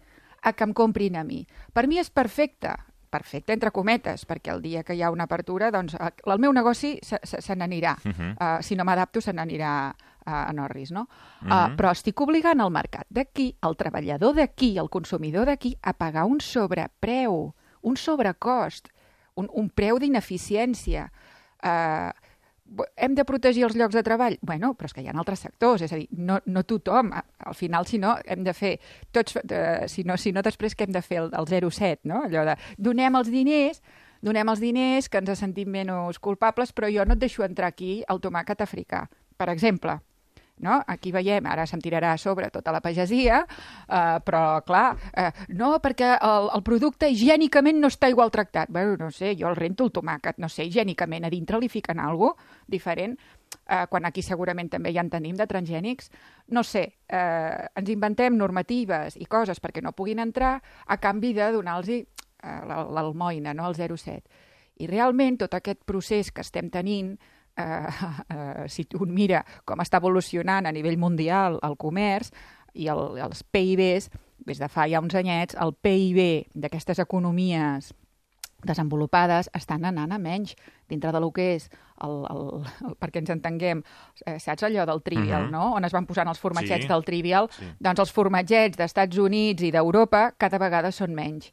a 0.43 0.53
que 0.53 0.63
em 0.65 0.73
comprin 0.73 1.17
a 1.17 1.25
mi. 1.25 1.45
Per 1.73 1.89
mi 1.89 1.99
és 1.99 2.11
perfecte, 2.11 2.71
perfecte 3.11 3.53
entre 3.53 3.71
cometes, 3.71 4.27
perquè 4.27 4.53
el 4.53 4.63
dia 4.63 4.83
que 4.85 4.95
hi 4.95 5.03
ha 5.03 5.11
una 5.11 5.25
apertura, 5.25 5.71
doncs 5.71 5.95
eh, 5.95 6.11
el 6.27 6.39
meu 6.39 6.53
negoci 6.53 6.99
se, 7.03 7.19
se, 7.23 7.41
se 7.43 7.57
n'anirà. 7.57 7.97
Uh. 8.05 8.11
-huh. 8.11 8.33
uh, 8.59 8.63
si 8.63 8.77
no 8.77 8.85
m'adapto, 8.85 9.21
se 9.21 9.33
n'anirà 9.33 9.95
a, 10.25 10.49
a 10.49 10.53
Norris, 10.53 10.91
no? 10.91 11.09
Uh, 11.43 11.47
Mhm. 11.47 11.77
però 11.77 11.91
estic 11.91 12.21
obligant 12.21 12.61
el 12.61 12.71
mercat 12.71 13.07
d'aquí, 13.09 13.57
el 13.63 13.77
treballador 13.77 14.35
d'aquí, 14.35 14.77
el 14.79 14.89
consumidor 14.91 15.47
d'aquí, 15.47 15.77
a 15.83 15.93
pagar 15.93 16.25
un 16.25 16.41
sobrepreu, 16.41 17.55
un 17.83 17.97
sobrecost, 17.97 18.89
un, 19.37 19.49
un 19.53 19.71
preu 19.71 19.99
d'ineficiència. 19.99 21.11
Uh, 21.63 22.13
hem 22.97 23.15
de 23.15 23.25
protegir 23.25 23.65
els 23.67 23.77
llocs 23.77 23.97
de 23.97 24.03
treball? 24.07 24.39
Bueno, 24.43 24.73
però 24.79 24.89
és 24.89 24.95
que 24.95 25.03
hi 25.03 25.09
ha 25.09 25.15
altres 25.17 25.43
sectors, 25.45 25.83
és 25.85 25.93
a 25.93 26.01
dir, 26.01 26.09
no, 26.13 26.39
no 26.47 26.65
tothom. 26.69 27.13
Al 27.13 27.57
final, 27.57 27.87
si 27.87 28.01
no, 28.03 28.17
hem 28.25 28.45
de 28.47 28.55
fer 28.57 28.75
tots, 29.13 29.39
eh, 29.43 29.87
si, 29.89 30.05
no, 30.05 30.17
si 30.17 30.33
no 30.33 30.45
després 30.45 30.77
que 30.77 30.85
hem 30.87 30.93
de 30.95 31.03
fer 31.03 31.23
el, 31.25 31.31
el 31.39 31.49
0,7, 31.49 32.05
no? 32.11 32.25
Allò 32.29 32.45
de 32.49 32.59
donem 32.77 33.17
els 33.21 33.31
diners, 33.33 33.83
donem 34.25 34.53
els 34.53 34.61
diners, 34.61 35.09
que 35.09 35.23
ens 35.23 35.39
sentim 35.39 35.71
menys 35.73 36.21
culpables, 36.23 36.75
però 36.75 36.91
jo 36.93 37.07
no 37.07 37.17
et 37.17 37.25
deixo 37.25 37.47
entrar 37.47 37.73
aquí 37.73 38.03
el 38.09 38.21
tomàquet 38.21 38.63
africà, 38.65 39.07
per 39.37 39.51
exemple. 39.55 40.01
No? 40.61 40.81
Aquí 40.87 41.13
veiem, 41.13 41.47
ara 41.47 41.67
se'm 41.67 41.81
tirarà 41.81 42.13
a 42.13 42.19
sobre 42.19 42.51
tota 42.51 42.73
la 42.73 42.81
pagesia, 42.81 43.45
eh, 43.89 44.19
però 44.25 44.61
clar, 44.67 44.97
eh, 45.15 45.31
no, 45.55 45.77
perquè 45.81 46.15
el, 46.21 46.51
el 46.55 46.63
producte 46.67 47.09
higiènicament 47.11 47.79
no 47.81 47.89
està 47.89 48.09
igual 48.11 48.31
tractat. 48.35 48.69
Bueno, 48.71 48.97
no 48.99 49.11
sé, 49.11 49.35
jo 49.39 49.49
el 49.49 49.57
rento 49.57 49.85
el 49.85 49.93
tomàquet, 49.93 50.39
no 50.39 50.49
sé, 50.49 50.65
higiènicament 50.69 51.25
a 51.25 51.31
dintre 51.31 51.59
li 51.61 51.69
fiquen 51.69 52.01
alguna 52.01 52.35
diferent, 52.67 53.17
eh, 53.69 53.87
quan 53.89 54.05
aquí 54.05 54.23
segurament 54.23 54.69
també 54.71 54.93
ja 54.93 55.01
en 55.05 55.11
tenim 55.11 55.37
de 55.37 55.47
transgènics. 55.47 56.11
No 56.49 56.63
sé, 56.65 56.85
eh, 57.09 57.69
ens 57.75 57.89
inventem 57.89 58.37
normatives 58.37 59.17
i 59.17 59.27
coses 59.27 59.61
perquè 59.61 59.83
no 59.83 59.93
puguin 59.93 60.19
entrar 60.19 60.59
a 60.87 60.97
canvi 60.99 61.33
de 61.35 61.51
donar-los 61.53 61.89
eh, 61.89 62.05
l'al- 62.43 62.93
l'almoina, 62.95 63.55
no? 63.55 63.69
el 63.69 63.75
0,7. 63.75 64.23
I 64.79 64.87
realment 64.87 65.39
tot 65.39 65.55
aquest 65.59 65.81
procés 65.85 66.31
que 66.31 66.41
estem 66.45 66.69
tenint 66.71 67.17
eh, 67.59 67.87
eh, 68.35 68.65
si 68.69 68.87
un 69.01 69.13
mira 69.15 69.45
com 69.65 69.79
està 69.83 69.99
evolucionant 70.01 70.67
a 70.67 70.73
nivell 70.73 70.99
mundial 70.99 71.59
el 71.63 71.77
comerç 71.77 72.31
i 72.75 72.87
el, 72.89 73.19
els 73.19 73.43
PIBs, 73.43 74.11
des 74.47 74.59
de 74.63 74.69
fa 74.71 74.87
ja 74.89 75.01
uns 75.03 75.15
anyets, 75.19 75.57
el 75.61 75.75
PIB 75.75 76.47
d'aquestes 76.55 76.99
economies 77.03 77.93
desenvolupades 78.65 79.49
estan 79.55 79.85
anant 79.87 80.11
a 80.13 80.19
menys 80.19 80.57
dintre 80.91 81.13
de 81.15 81.21
lo 81.23 81.31
que 81.31 81.55
és 81.55 81.69
el, 82.03 82.25
el, 82.31 82.41
el 82.89 82.97
perquè 82.99 83.21
ens 83.23 83.31
entenguem, 83.31 83.83
eh, 84.27 84.39
saps 84.43 84.65
allò 84.67 84.87
del 84.87 85.03
Trivial, 85.03 85.45
Mhm. 85.47 85.53
no? 85.53 85.75
On 85.75 85.85
es 85.85 85.93
van 85.93 86.07
posant 86.07 86.29
els 86.29 86.39
formatgets 86.41 86.85
Sí. 86.87 86.89
del 86.89 87.05
Trivial, 87.05 87.49
Sí. 87.51 87.65
doncs 87.79 88.01
els 88.01 88.13
formatgets 88.13 88.77
d'Estats 88.77 89.17
Units 89.19 89.63
i 89.63 89.71
d'Europa 89.71 90.33
cada 90.37 90.59
vegada 90.59 90.91
són 90.93 91.15
menys. 91.15 91.53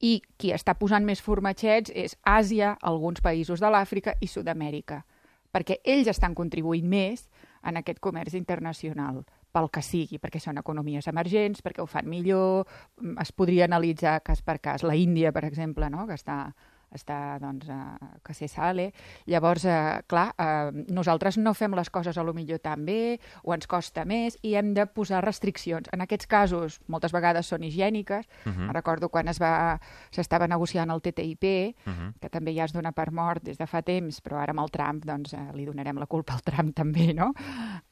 I 0.00 0.22
qui 0.36 0.50
està 0.52 0.74
posant 0.78 1.04
més 1.04 1.20
formatgets 1.22 1.92
és 1.94 2.16
Àsia, 2.24 2.76
alguns 2.80 3.20
països 3.20 3.60
de 3.60 3.66
l'Àfrica 3.70 4.14
i 4.20 4.26
Sud-amèrica, 4.26 5.04
perquè 5.52 5.80
ells 5.84 6.10
estan 6.12 6.34
contribuint 6.38 6.86
més 6.88 7.28
en 7.66 7.76
aquest 7.80 8.00
comerç 8.00 8.36
internacional, 8.38 9.24
pel 9.50 9.68
que 9.74 9.82
sigui, 9.82 10.20
perquè 10.22 10.40
són 10.40 10.60
economies 10.60 11.08
emergents, 11.10 11.62
perquè 11.62 11.82
ho 11.82 11.88
fan 11.90 12.08
millor, 12.08 12.68
es 13.20 13.32
podria 13.32 13.66
analitzar 13.66 14.20
cas 14.22 14.42
per 14.46 14.60
cas. 14.62 14.84
La 14.86 14.96
Índia, 14.96 15.32
per 15.32 15.44
exemple, 15.48 15.90
no? 15.90 16.06
que 16.06 16.14
està, 16.14 16.54
està 16.92 17.38
doncs, 17.40 17.68
eh, 17.68 17.74
que 18.24 18.34
se 18.34 18.48
sale. 18.48 18.92
Llavors, 19.26 19.64
eh, 19.64 20.02
clar, 20.06 20.34
eh, 20.38 20.70
nosaltres 20.88 21.38
no 21.38 21.54
fem 21.54 21.72
les 21.74 21.90
coses 21.90 22.16
a 22.18 22.22
lo 22.24 22.32
millor 22.34 22.58
tan 22.58 22.84
bé 22.84 23.20
o 23.42 23.54
ens 23.54 23.66
costa 23.66 24.04
més 24.04 24.38
i 24.42 24.54
hem 24.56 24.74
de 24.74 24.86
posar 24.86 25.24
restriccions. 25.24 25.88
En 25.92 26.00
aquests 26.00 26.26
casos, 26.26 26.80
moltes 26.88 27.12
vegades 27.12 27.46
són 27.46 27.62
higièniques. 27.62 28.26
Uh 28.44 28.50
Mhm. 28.50 28.68
-huh. 28.68 28.72
Recordo 28.72 29.08
quan 29.08 29.28
es 29.28 29.40
va 29.40 29.80
s'estava 30.10 30.46
negociant 30.48 30.90
el 30.90 31.00
TTIP, 31.00 31.76
uh 31.86 31.90
Mhm. 31.90 31.96
-huh. 32.08 32.12
que 32.20 32.28
també 32.30 32.54
ja 32.54 32.64
es 32.64 32.72
dona 32.72 32.92
per 32.92 33.12
mort 33.12 33.42
des 33.42 33.58
de 33.58 33.66
fa 33.66 33.82
temps, 33.82 34.22
però 34.22 34.38
ara 34.38 34.50
amb 34.50 34.60
el 34.60 34.70
Trump 34.70 35.04
doncs, 35.04 35.32
eh, 35.34 35.50
li 35.54 35.64
donarem 35.64 35.96
la 35.98 36.06
culpa 36.06 36.34
al 36.34 36.42
Trump 36.42 36.74
també, 36.80 37.14
no? 37.14 37.32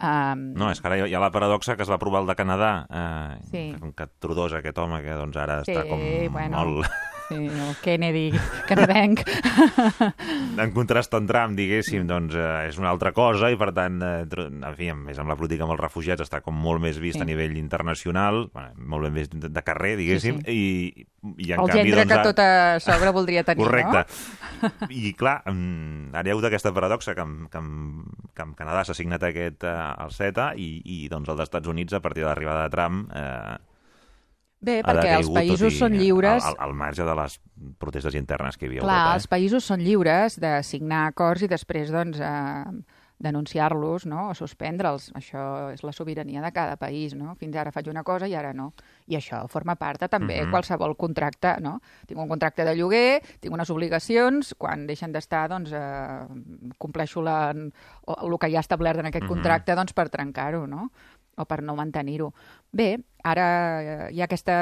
Um, 0.01 0.55
No, 0.55 0.71
és 0.71 0.81
que 0.81 0.87
ara 0.89 1.07
hi 1.09 1.15
ha- 1.15 1.21
la 1.21 1.31
paradoxa 1.31 1.77
que 1.77 1.83
es 1.83 1.91
va 1.91 1.95
aprovar 1.95 2.21
el 2.23 2.27
de 2.27 2.35
Canadà, 2.37 2.87
eh, 2.91 3.39
Sí. 3.51 3.77
com 3.79 3.93
que 3.93 4.07
Trudeau 4.19 4.47
és 4.47 4.53
aquest 4.55 4.79
home 4.79 5.03
que 5.03 5.11
doncs, 5.11 5.37
ara 5.37 5.65
Sí, 5.65 5.73
està 5.73 5.89
com 5.89 6.01
bueno. 6.33 6.57
molt 6.57 6.87
Sí, 7.29 7.35
el 7.45 7.75
Kennedy, 7.85 8.31
canadenc. 8.67 9.21
en 10.63 10.71
contrast 10.73 11.13
amb 11.19 11.29
Trump, 11.29 11.53
diguéssim, 11.59 12.07
doncs 12.09 12.33
eh, 12.39 12.47
és 12.71 12.79
una 12.81 12.89
altra 12.89 13.13
cosa 13.17 13.51
i 13.53 13.59
per 13.61 13.69
tant, 13.77 13.99
eh, 14.01 14.23
en 14.49 14.77
fi, 14.79 14.89
a 14.89 14.97
més 14.97 15.21
amb 15.21 15.29
la 15.29 15.37
política 15.37 15.67
amb 15.67 15.75
els 15.75 15.83
refugiats 15.83 16.25
està 16.25 16.41
com 16.45 16.57
molt 16.57 16.81
més 16.85 16.97
vist 17.03 17.19
Sí. 17.19 17.23
a 17.25 17.29
nivell 17.29 17.57
internacional, 17.61 18.47
bueno, 18.55 18.73
molt 18.79 19.09
ben 19.09 19.15
vist 19.19 19.33
de, 19.35 19.49
de 19.53 19.63
carrer, 19.67 19.97
diguéssim, 20.01 20.41
Sí, 20.47 20.55
i, 20.55 21.07
i 21.37 21.53
en 21.53 21.61
el 21.61 21.69
canvi, 21.69 21.93
gendre 21.93 22.05
doncs, 22.05 22.13
que 22.15 22.29
tota 22.31 22.49
sogra 22.81 23.11
voldria 23.13 23.45
tenir, 23.45 23.65
Correcte. 23.65 24.05
no? 24.63 24.89
I 24.89 25.13
clar, 25.19 25.43
mm, 25.51 26.15
ara 26.15 26.25
hi 26.29 26.31
ha 26.33 26.37
hagut 26.39 26.49
aquesta 26.49 26.73
paradoxa 26.73 27.15
que, 27.19 27.25
que, 27.53 27.65
que 28.35 28.47
amb 28.47 28.57
Canadà 28.59 28.85
s'ha 28.89 28.97
signat 28.97 29.25
aquest 29.29 29.69
eh, 29.69 29.77
el 30.05 30.15
CETA 30.17 30.53
i, 30.57 30.71
i 30.85 31.01
doncs 31.13 31.29
els 31.35 31.45
Estats 31.45 31.69
Units 31.69 31.93
a 31.93 32.01
partir 32.01 32.25
de 32.25 32.31
l'arribada 32.31 32.65
de 32.69 32.73
Trump 32.77 33.09
eh, 33.13 33.57
Bé, 34.61 34.81
perquè 34.83 35.17
els 35.21 35.29
països 35.31 35.73
i 35.73 35.79
són 35.79 35.93
lliures... 35.95 36.45
Al, 36.45 36.57
al, 36.59 36.75
marge 36.75 37.05
de 37.07 37.15
les 37.15 37.39
protestes 37.79 38.15
internes 38.19 38.57
que 38.59 38.67
hi 38.67 38.69
havia 38.73 38.81
Clar, 38.83 38.97
Europa. 38.99 39.15
els 39.21 39.29
països 39.31 39.65
són 39.65 39.81
lliures 39.87 40.41
de 40.43 40.63
signar 40.67 41.07
acords 41.13 41.43
i 41.47 41.49
després 41.49 41.93
doncs, 41.95 42.19
eh, 42.19 42.65
denunciar-los 43.19 44.07
no? 44.07 44.29
o 44.31 44.35
suspendre'ls. 44.35 45.09
Això 45.19 45.73
és 45.75 45.83
la 45.83 45.93
sobirania 45.95 46.43
de 46.43 46.51
cada 46.55 46.77
país. 46.79 47.15
No? 47.19 47.35
Fins 47.39 47.57
ara 47.59 47.73
faig 47.75 47.89
una 47.91 48.05
cosa 48.07 48.29
i 48.31 48.35
ara 48.39 48.53
no. 48.55 48.73
I 49.11 49.17
això 49.19 49.41
forma 49.51 49.75
part 49.77 50.01
de 50.01 50.09
també 50.09 50.41
Mhm. 50.45 50.51
qualsevol 50.53 50.97
contracte. 50.97 51.57
No? 51.61 51.81
Tinc 52.07 52.21
un 52.21 52.29
contracte 52.29 52.65
de 52.65 52.75
lloguer, 52.77 53.23
tinc 53.41 53.53
unes 53.55 53.71
obligacions, 53.71 54.55
quan 54.59 54.87
deixen 54.87 55.13
d'estar 55.13 55.49
doncs, 55.49 55.73
eh, 55.73 56.27
compleixo 56.79 57.23
la, 57.23 57.51
el 57.51 58.39
que 58.39 58.51
ja 58.51 58.59
ha 58.59 58.67
establert 58.67 59.01
en 59.01 59.07
aquest 59.07 59.25
Mhm. 59.25 59.29
contracte 59.29 59.75
doncs, 59.75 59.93
per 59.93 60.09
trencar-ho. 60.11 60.67
No? 60.67 60.91
O 61.39 61.47
per 61.47 61.63
no 61.63 61.77
mantenir-ho. 61.79 62.33
Bé, 62.73 62.97
ara 63.25 63.47
eh, 63.81 64.11
hi 64.13 64.21
ha 64.21 64.27
aquesta 64.27 64.59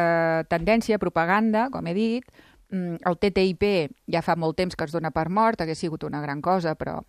tendència, 0.50 1.00
propaganda, 1.02 1.70
com 1.72 1.88
he 1.88 1.96
dit, 1.96 2.30
Mm, 2.70 2.98
el 3.06 3.18
TTIP 3.22 3.62
ja 4.10 4.22
fa 4.26 4.34
molt 4.34 4.56
temps 4.58 4.74
que 4.74 4.86
es 4.86 4.94
dona 4.94 5.12
per 5.14 5.28
mort, 5.30 5.60
hagués 5.62 5.78
sigut 5.78 6.02
una 6.04 6.22
gran 6.22 6.42
cosa, 6.42 6.74
però 6.74 7.02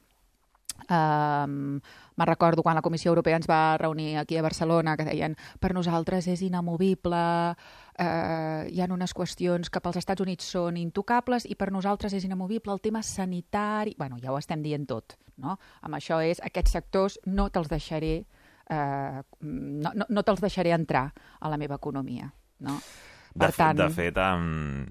Um, 0.89 1.81
me 2.15 2.25
recordo 2.25 2.61
quan 2.61 2.75
la 2.75 2.83
Comissió 2.83 3.09
Europea 3.09 3.35
ens 3.35 3.47
va 3.49 3.79
reunir 3.81 4.15
aquí 4.17 4.37
a 4.37 4.43
Barcelona 4.45 4.93
que 4.95 5.07
deien 5.07 5.33
per 5.59 5.73
nosaltres 5.73 6.27
és 6.29 6.43
inamovible, 6.45 7.21
uh, 7.57 8.61
hi 8.69 8.79
ha 8.79 8.87
unes 8.93 9.15
qüestions 9.17 9.71
que 9.73 9.81
pels 9.81 9.97
Estats 9.97 10.21
Units 10.21 10.45
són 10.45 10.77
intocables 10.77 11.49
i 11.49 11.57
per 11.57 11.71
nosaltres 11.73 12.13
és 12.13 12.29
inamovible 12.29 12.71
el 12.71 12.79
tema 12.79 13.01
sanitari. 13.01 13.95
bueno, 13.97 14.19
ja 14.21 14.31
ho 14.31 14.37
estem 14.37 14.61
dient 14.61 14.85
tot, 14.85 15.17
no? 15.35 15.57
Amb 15.81 15.97
això 15.97 16.21
és, 16.21 16.39
aquests 16.45 16.77
sectors 16.77 17.19
no 17.25 17.49
te'ls 17.49 17.73
deixaré 17.73 18.27
uh, 18.69 19.21
no, 19.41 19.91
no, 19.95 20.05
no 20.09 20.23
te'ls 20.23 20.41
deixaré 20.41 20.71
entrar 20.75 21.11
a 21.39 21.49
la 21.49 21.57
meva 21.57 21.75
economia, 21.75 22.31
no? 22.59 22.79
De, 23.37 23.51
fet, 23.53 23.75
de 23.77 23.89
fet, 23.93 24.17
um, 24.17 24.85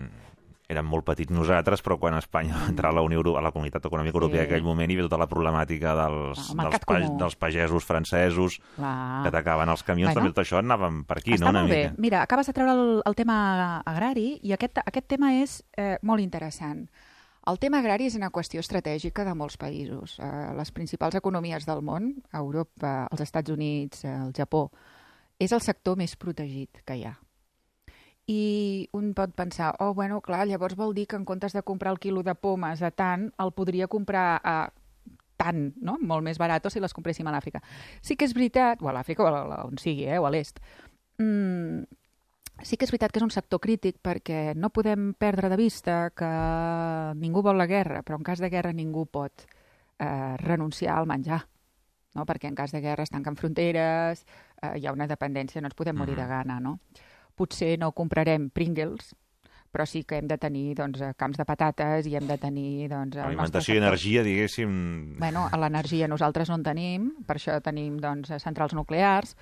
érem 0.70 0.86
molt 0.86 1.04
petits 1.06 1.30
nosaltres, 1.34 1.82
però 1.82 1.96
quan 1.98 2.14
Espanya 2.18 2.54
va 2.58 2.68
entrar 2.70 2.90
a 2.90 2.94
la 2.94 3.02
Unió 3.02 3.18
Europea, 3.18 3.40
a 3.40 3.42
la 3.46 3.50
Comunitat 3.54 3.84
Econòmica 3.86 4.16
Europea 4.18 4.42
Sí. 4.42 4.46
en 4.46 4.52
aquell 4.52 4.64
moment 4.66 4.90
hi 4.90 4.94
havia 4.94 5.06
tota 5.08 5.18
la 5.18 5.26
problemàtica 5.30 5.94
dels, 5.98 6.50
El 6.50 6.56
dels, 6.62 6.78
pa, 6.84 6.94
comú. 7.00 7.18
dels 7.18 7.36
pagesos 7.36 7.84
francesos 7.86 8.58
Clar. 8.76 9.22
que 9.22 9.28
atacaven 9.28 9.68
els 9.68 9.82
camions, 9.82 10.12
Bueno. 10.14 10.20
també 10.20 10.34
tot 10.34 10.44
això 10.44 10.58
anàvem 10.62 11.04
per 11.06 11.18
aquí, 11.18 11.32
Està 11.34 11.44
no? 11.44 11.50
Una 11.50 11.60
molt 11.60 11.72
bé. 11.72 11.82
mica. 11.90 11.94
Mira, 11.98 12.22
acabes 12.22 12.46
de 12.46 12.52
treure 12.52 12.72
el, 12.72 13.02
el 13.04 13.14
tema 13.14 13.80
agrari 13.84 14.40
i 14.42 14.52
aquest, 14.52 14.78
aquest 14.84 15.06
tema 15.06 15.34
és 15.34 15.64
eh, 15.76 15.98
molt 16.02 16.20
interessant. 16.20 16.88
El 17.46 17.60
tema 17.62 17.78
agrari 17.78 18.08
és 18.10 18.16
una 18.18 18.32
qüestió 18.34 18.58
estratègica 18.58 19.22
de 19.26 19.32
molts 19.38 19.54
països. 19.60 20.16
Eh, 20.18 20.28
les 20.58 20.72
principals 20.74 21.14
economies 21.14 21.66
del 21.68 21.82
món, 21.86 22.08
Europa, 22.34 22.94
els 23.14 23.22
Estats 23.22 23.52
Units, 23.54 24.02
eh, 24.04 24.14
el 24.24 24.32
Japó, 24.34 24.64
és 25.38 25.52
el 25.54 25.62
sector 25.62 25.94
més 26.00 26.16
protegit 26.18 26.82
que 26.84 26.96
hi 26.96 27.04
ha. 27.06 27.12
I 28.26 28.88
un 28.98 29.12
pot 29.14 29.30
pensar, 29.38 29.76
oh, 29.78 29.92
bueno, 29.94 30.18
clar, 30.20 30.48
llavors 30.50 30.74
vol 30.74 30.96
dir 30.96 31.06
que 31.06 31.14
en 31.14 31.24
comptes 31.24 31.54
de 31.54 31.62
comprar 31.62 31.92
el 31.94 32.00
quilo 32.02 32.24
de 32.26 32.34
pomes 32.34 32.82
a 32.82 32.90
tant, 32.90 33.28
el 33.38 33.52
podria 33.54 33.86
comprar 33.86 34.40
a 34.42 34.56
tant, 35.38 35.68
no? 35.78 35.98
molt 36.02 36.26
més 36.26 36.40
barat 36.42 36.66
si 36.72 36.82
les 36.82 36.96
compréssim 36.96 37.28
a 37.28 37.36
l'Àfrica. 37.36 37.62
Sí 38.02 38.16
que 38.16 38.26
és 38.26 38.34
veritat, 38.34 38.82
o 38.82 38.90
a 38.90 38.96
l'Àfrica 38.96 39.22
o 39.22 39.30
a, 39.30 39.62
on 39.68 39.78
sigui, 39.78 40.08
eh? 40.10 40.18
o 40.18 40.26
a 40.26 40.32
l'est, 40.34 40.58
mm, 41.22 41.95
sí 42.62 42.76
que 42.76 42.86
és 42.86 42.92
veritat 42.92 43.12
que 43.12 43.20
és 43.20 43.26
un 43.26 43.30
sector 43.34 43.60
crític 43.60 43.98
perquè 44.02 44.54
no 44.56 44.70
podem 44.70 45.12
perdre 45.18 45.50
de 45.52 45.58
vista 45.60 46.10
que 46.16 46.30
ningú 47.20 47.42
vol 47.44 47.58
la 47.58 47.66
guerra, 47.66 48.02
però 48.02 48.16
en 48.18 48.24
cas 48.24 48.40
de 48.40 48.50
guerra 48.50 48.72
ningú 48.72 49.06
pot 49.06 49.44
eh, 49.98 50.36
renunciar 50.40 50.98
al 50.98 51.06
menjar. 51.06 51.42
No? 52.16 52.24
Perquè 52.24 52.48
en 52.48 52.54
cas 52.56 52.72
de 52.72 52.80
guerra 52.80 53.04
es 53.04 53.10
tanquen 53.12 53.36
fronteres, 53.36 54.24
eh, 54.62 54.78
hi 54.78 54.86
ha 54.86 54.92
una 54.92 55.06
dependència, 55.06 55.60
no 55.60 55.68
ens 55.68 55.76
podem 55.76 55.96
morir 55.96 56.16
de 56.16 56.22
Mhm. 56.22 56.28
gana. 56.28 56.60
No? 56.60 56.78
Potser 57.34 57.78
no 57.78 57.92
comprarem 57.92 58.48
Pringles, 58.50 59.14
però 59.70 59.84
sí 59.84 60.04
que 60.04 60.16
hem 60.16 60.26
de 60.26 60.38
tenir 60.38 60.74
doncs, 60.74 61.00
eh, 61.02 61.12
camps 61.16 61.36
de 61.36 61.44
patates 61.44 62.06
i 62.06 62.16
hem 62.16 62.26
de 62.26 62.38
tenir... 62.38 62.88
Doncs, 62.88 63.16
Alimentació 63.18 63.74
i 63.74 63.78
energia, 63.78 64.22
diguéssim... 64.22 65.18
Bueno, 65.18 65.50
l'energia 65.58 66.08
nosaltres 66.08 66.48
no 66.48 66.54
en 66.56 66.62
tenim, 66.62 67.10
per 67.26 67.36
això 67.36 67.60
tenim 67.60 67.98
doncs, 68.00 68.32
centrals 68.42 68.72
nuclears, 68.72 69.36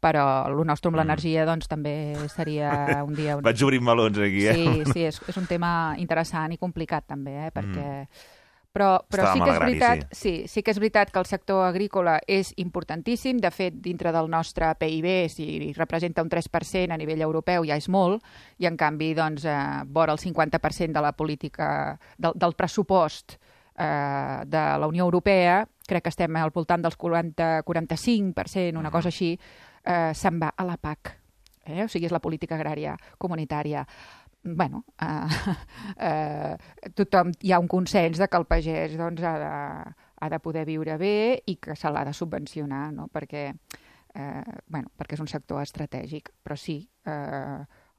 però 0.00 0.24
el 0.48 0.58
nostre 0.66 0.88
amb 0.88 0.96
Mm. 0.96 1.04
l'energia 1.04 1.46
doncs, 1.46 1.68
també 1.68 2.16
seria 2.32 2.72
un 3.06 3.14
dia... 3.14 3.36
Un... 3.36 3.44
Vaig 3.46 3.62
obrint 3.62 3.84
melons 3.84 4.18
aquí, 4.18 4.46
eh? 4.48 4.54
Sí, 4.54 4.92
sí, 4.92 5.04
és, 5.10 5.20
és 5.28 5.36
un 5.36 5.46
tema 5.46 5.94
interessant 5.98 6.52
i 6.52 6.58
complicat 6.58 7.06
també, 7.06 7.36
eh? 7.46 7.50
perquè... 7.54 7.88
Però, 8.70 9.00
però 9.02 9.24
Estava 9.24 9.34
sí 9.34 9.40
que 9.42 9.50
és 9.50 9.58
veritat, 9.58 10.02
sí. 10.14 10.32
sí 10.46 10.62
que 10.62 10.70
és 10.70 10.78
veritat 10.78 11.10
que 11.10 11.18
el 11.18 11.26
sector 11.26 11.64
agrícola 11.66 12.20
és 12.30 12.52
importantíssim. 12.62 13.40
De 13.42 13.50
fet, 13.50 13.74
dintre 13.82 14.12
del 14.14 14.30
nostre 14.30 14.68
PIB, 14.78 15.08
si 15.26 15.72
representa 15.74 16.22
un 16.22 16.30
3% 16.30 16.94
a 16.94 16.98
nivell 17.00 17.24
europeu, 17.26 17.66
ja 17.66 17.74
és 17.74 17.88
molt, 17.90 18.22
i 18.62 18.68
en 18.70 18.78
canvi, 18.78 19.10
doncs, 19.18 19.42
eh, 19.42 19.56
vora 19.90 20.14
el 20.14 20.22
50% 20.22 20.94
de 20.94 21.02
la 21.02 21.10
política, 21.18 21.98
del, 22.16 22.38
del 22.38 22.54
pressupost 22.54 23.40
eh, 23.74 24.44
de 24.46 24.62
la 24.78 24.86
Unió 24.86 25.02
Europea, 25.02 25.64
crec 25.88 26.06
que 26.06 26.14
estem 26.14 26.38
al 26.38 26.54
voltant 26.54 26.86
dels 26.86 26.94
40, 26.94 27.64
45%, 27.66 28.78
una 28.78 28.94
cosa 28.94 29.10
així, 29.10 29.34
eh, 29.84 30.12
se'n 30.14 30.40
va 30.40 30.52
a 30.56 30.66
la 30.68 30.76
PAC. 30.76 31.16
Eh? 31.64 31.84
O 31.84 31.88
sigui, 31.88 32.08
és 32.08 32.14
la 32.14 32.22
política 32.22 32.56
agrària 32.56 32.96
comunitària 33.18 33.84
bueno, 34.42 34.84
eh, 35.00 35.28
eh, 36.08 36.90
tothom, 36.94 37.32
hi 37.42 37.52
ha 37.52 37.60
un 37.60 37.68
consens 37.68 38.18
de 38.18 38.28
que 38.28 38.40
el 38.40 38.46
pagès 38.48 38.96
doncs, 38.96 39.22
ha, 39.22 39.34
de, 39.40 40.06
ha 40.20 40.30
de 40.32 40.40
poder 40.40 40.64
viure 40.68 40.96
bé 41.00 41.42
i 41.46 41.56
que 41.60 41.76
se 41.76 41.90
l'ha 41.92 42.04
de 42.08 42.14
subvencionar, 42.16 42.86
no? 42.96 43.08
perquè, 43.12 43.50
eh, 44.14 44.56
bueno, 44.66 44.92
perquè 44.96 45.18
és 45.18 45.24
un 45.24 45.28
sector 45.30 45.62
estratègic. 45.62 46.32
Però 46.42 46.56
sí, 46.56 46.80
eh, 47.04 47.58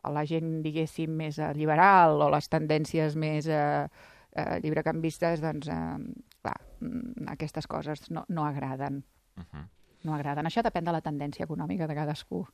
la 0.09 0.25
gent, 0.25 0.57
diguéssim, 0.65 1.13
més 1.13 1.37
eh, 1.37 1.51
liberal 1.57 2.21
o 2.25 2.31
les 2.33 2.49
tendències 2.49 3.15
més 3.15 3.47
eh, 3.47 3.85
eh, 4.33 4.57
llibrecambistes, 4.63 5.43
doncs, 5.43 5.69
eh, 5.69 6.41
clar, 6.41 6.57
mm, 6.81 7.29
aquestes 7.35 7.69
coses 7.69 8.09
no, 8.09 8.25
no 8.29 8.47
agraden. 8.49 9.03
Uh 9.37 9.45
-huh. 9.45 9.67
No 10.03 10.13
agraden. 10.15 10.45
Això 10.45 10.63
depèn 10.65 10.85
de 10.85 10.91
la 10.91 11.01
tendència 11.01 11.45
econòmica 11.45 11.87
de 11.87 11.95
cadascú. 11.95 12.45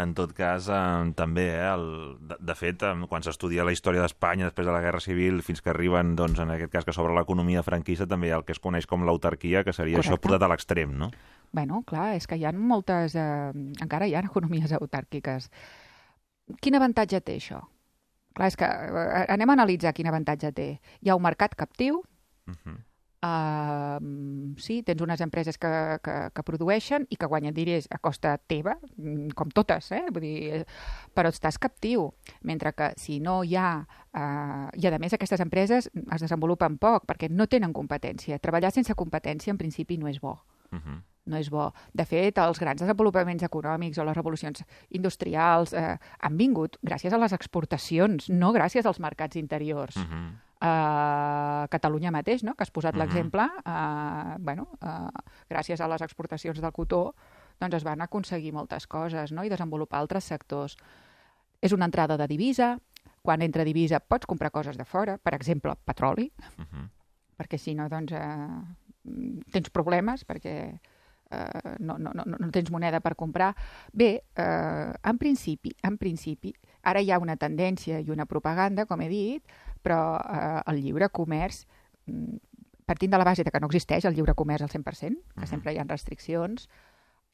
En 0.00 0.14
tot 0.14 0.32
cas, 0.32 0.68
eh, 0.70 1.12
també, 1.18 1.48
eh, 1.50 1.66
el, 1.66 2.16
de, 2.20 2.36
de 2.38 2.54
fet, 2.54 2.82
eh, 2.86 3.06
quan 3.10 3.24
s'estudia 3.26 3.64
la 3.66 3.72
història 3.74 4.04
d'Espanya 4.04 4.46
després 4.46 4.66
de 4.66 4.72
la 4.72 4.80
Guerra 4.80 5.00
Civil 5.02 5.42
fins 5.42 5.60
que 5.60 5.72
arriben, 5.72 6.14
doncs, 6.16 6.38
en 6.38 6.52
aquest 6.54 6.70
cas, 6.72 6.84
que 6.86 6.94
s'obre 6.94 7.14
l'economia 7.16 7.64
franquista, 7.66 8.06
també 8.06 8.28
hi 8.28 8.30
ha 8.30 8.38
el 8.38 8.44
que 8.46 8.54
es 8.54 8.62
coneix 8.62 8.86
com 8.86 9.02
l'autarquia, 9.04 9.64
que 9.66 9.74
seria 9.74 9.98
això 9.98 10.14
Correcte. 10.14 10.28
portat 10.28 10.46
a 10.46 10.50
l'extrem, 10.52 10.94
no? 10.96 11.10
Bueno, 11.52 11.82
clar, 11.82 12.14
és 12.14 12.26
que 12.30 12.38
hi 12.38 12.44
ha 12.46 12.52
moltes... 12.52 13.16
Eh, 13.18 13.50
encara 13.82 14.06
hi 14.06 14.14
ha 14.14 14.22
econòmies 14.22 14.72
autàrquiques. 14.78 15.50
Quin 16.62 16.78
avantatge 16.78 17.20
té 17.20 17.36
això? 17.42 17.60
Clar, 18.38 18.46
és 18.46 18.56
que 18.56 18.64
eh, 18.70 19.26
anem 19.34 19.50
a 19.50 19.58
analitzar 19.58 19.92
quin 19.92 20.06
avantatge 20.06 20.52
té. 20.54 20.70
Hi 21.02 21.10
ha 21.10 21.18
un 21.18 21.26
mercat 21.26 21.58
captiu, 21.58 22.04
Uh 22.50 22.54
-huh. 22.64 22.78
Uh, 23.20 24.00
sí, 24.56 24.78
tens 24.80 25.02
unes 25.04 25.20
empreses 25.20 25.58
que, 25.60 25.70
que, 26.00 26.14
que 26.32 26.44
produeixen 26.46 27.04
i 27.12 27.18
que 27.20 27.28
guanyen 27.28 27.52
diners 27.52 27.84
a 27.92 27.98
costa 28.00 28.38
teva, 28.48 28.78
mm, 28.96 29.34
com 29.36 29.52
totes, 29.52 29.90
eh? 29.92 30.06
Vull 30.08 30.24
dir, 30.24 30.62
però 31.12 31.28
estàs 31.28 31.60
captiu. 31.60 32.08
Mentre 32.48 32.72
que 32.72 32.92
si 32.96 33.20
no 33.20 33.42
hi 33.44 33.58
ha... 33.60 33.84
Uh, 34.10 34.72
I 34.74 34.88
a 34.88 34.98
més 34.98 35.12
aquestes 35.14 35.44
empreses 35.44 35.90
es 35.92 36.24
desenvolupen 36.24 36.80
poc 36.80 37.04
perquè 37.06 37.28
no 37.30 37.46
tenen 37.46 37.76
competència. 37.76 38.40
Treballar 38.40 38.72
sense 38.72 38.96
competència 38.96 39.52
en 39.52 39.60
principi 39.60 40.00
no 40.00 40.08
és 40.08 40.18
bo. 40.20 40.38
Uh 40.72 40.80
-huh. 40.80 40.98
No 41.26 41.36
és 41.36 41.50
bo. 41.50 41.72
De 41.92 42.04
fet, 42.04 42.38
els 42.38 42.58
grans 42.58 42.80
desenvolupaments 42.80 43.42
econòmics 43.42 43.98
o 43.98 44.04
les 44.04 44.16
revolucions 44.16 44.64
industrials 44.90 45.72
eh, 45.74 45.98
han 46.20 46.36
vingut 46.36 46.78
gràcies 46.82 47.12
a 47.12 47.18
les 47.18 47.32
exportacions, 47.32 48.30
no 48.30 48.52
gràcies 48.52 48.86
als 48.86 48.98
mercats 49.00 49.36
interiors. 49.36 49.96
Uh 49.96 50.02
-huh. 50.02 50.30
a 50.62 51.66
Catalunya 51.70 52.10
mateix, 52.10 52.42
no? 52.44 52.54
que 52.54 52.62
has 52.64 52.70
posat 52.70 52.94
Mhm. 52.94 53.00
l'exemple, 53.00 53.42
eh, 53.64 54.36
bueno, 54.40 54.68
eh, 54.82 55.08
gràcies 55.48 55.80
a 55.80 55.88
les 55.88 56.02
exportacions 56.02 56.60
del 56.60 56.72
cotó, 56.72 57.14
doncs 57.58 57.74
es 57.76 57.84
van 57.84 58.00
aconseguir 58.02 58.52
moltes 58.52 58.86
coses 58.86 59.32
no? 59.32 59.42
i 59.44 59.48
desenvolupar 59.48 60.00
altres 60.00 60.24
sectors. 60.24 60.76
És 61.62 61.72
una 61.72 61.86
entrada 61.86 62.16
de 62.18 62.26
divisa, 62.26 62.78
quan 63.22 63.40
entra 63.42 63.64
divisa 63.64 64.00
pots 64.00 64.26
comprar 64.26 64.50
coses 64.50 64.76
de 64.76 64.84
fora, 64.84 65.16
per 65.18 65.34
exemple, 65.34 65.74
petroli, 65.84 66.30
Uh 66.58 66.64
-huh. 66.64 66.88
perquè 67.38 67.56
si 67.58 67.74
no, 67.74 67.88
doncs, 67.88 68.12
eh, 68.12 68.48
tens 69.50 69.70
problemes, 69.70 70.26
perquè 70.26 70.78
eh, 71.30 71.76
no, 71.78 71.98
no, 71.98 72.12
no, 72.14 72.24
no 72.26 72.50
tens 72.50 72.70
moneda 72.70 73.00
per 73.00 73.14
comprar. 73.16 73.54
Bé, 73.92 74.24
eh, 74.36 74.92
en 75.02 75.18
principi, 75.18 75.72
en 75.82 75.96
principi, 75.98 76.52
ara 76.82 77.00
hi 77.00 77.10
ha 77.10 77.18
una 77.18 77.36
tendència 77.36 78.00
i 78.00 78.10
una 78.10 78.26
propaganda, 78.26 78.86
com 78.86 79.00
he 79.00 79.08
dit, 79.08 79.42
però 79.82 80.18
eh, 80.20 80.62
el 80.72 80.82
lliure 80.82 81.08
comerç, 81.08 81.64
mm, 82.06 82.36
partint 82.86 83.12
de 83.12 83.18
la 83.18 83.24
base 83.24 83.44
de 83.44 83.50
que 83.50 83.60
no 83.60 83.68
existeix 83.70 84.04
el 84.04 84.14
lliure 84.14 84.34
comerç 84.34 84.62
al 84.62 84.70
100%, 84.70 85.22
que 85.34 85.40
Mhm. 85.42 85.46
sempre 85.46 85.72
hi 85.72 85.78
ha 85.78 85.84
restriccions, 85.84 86.68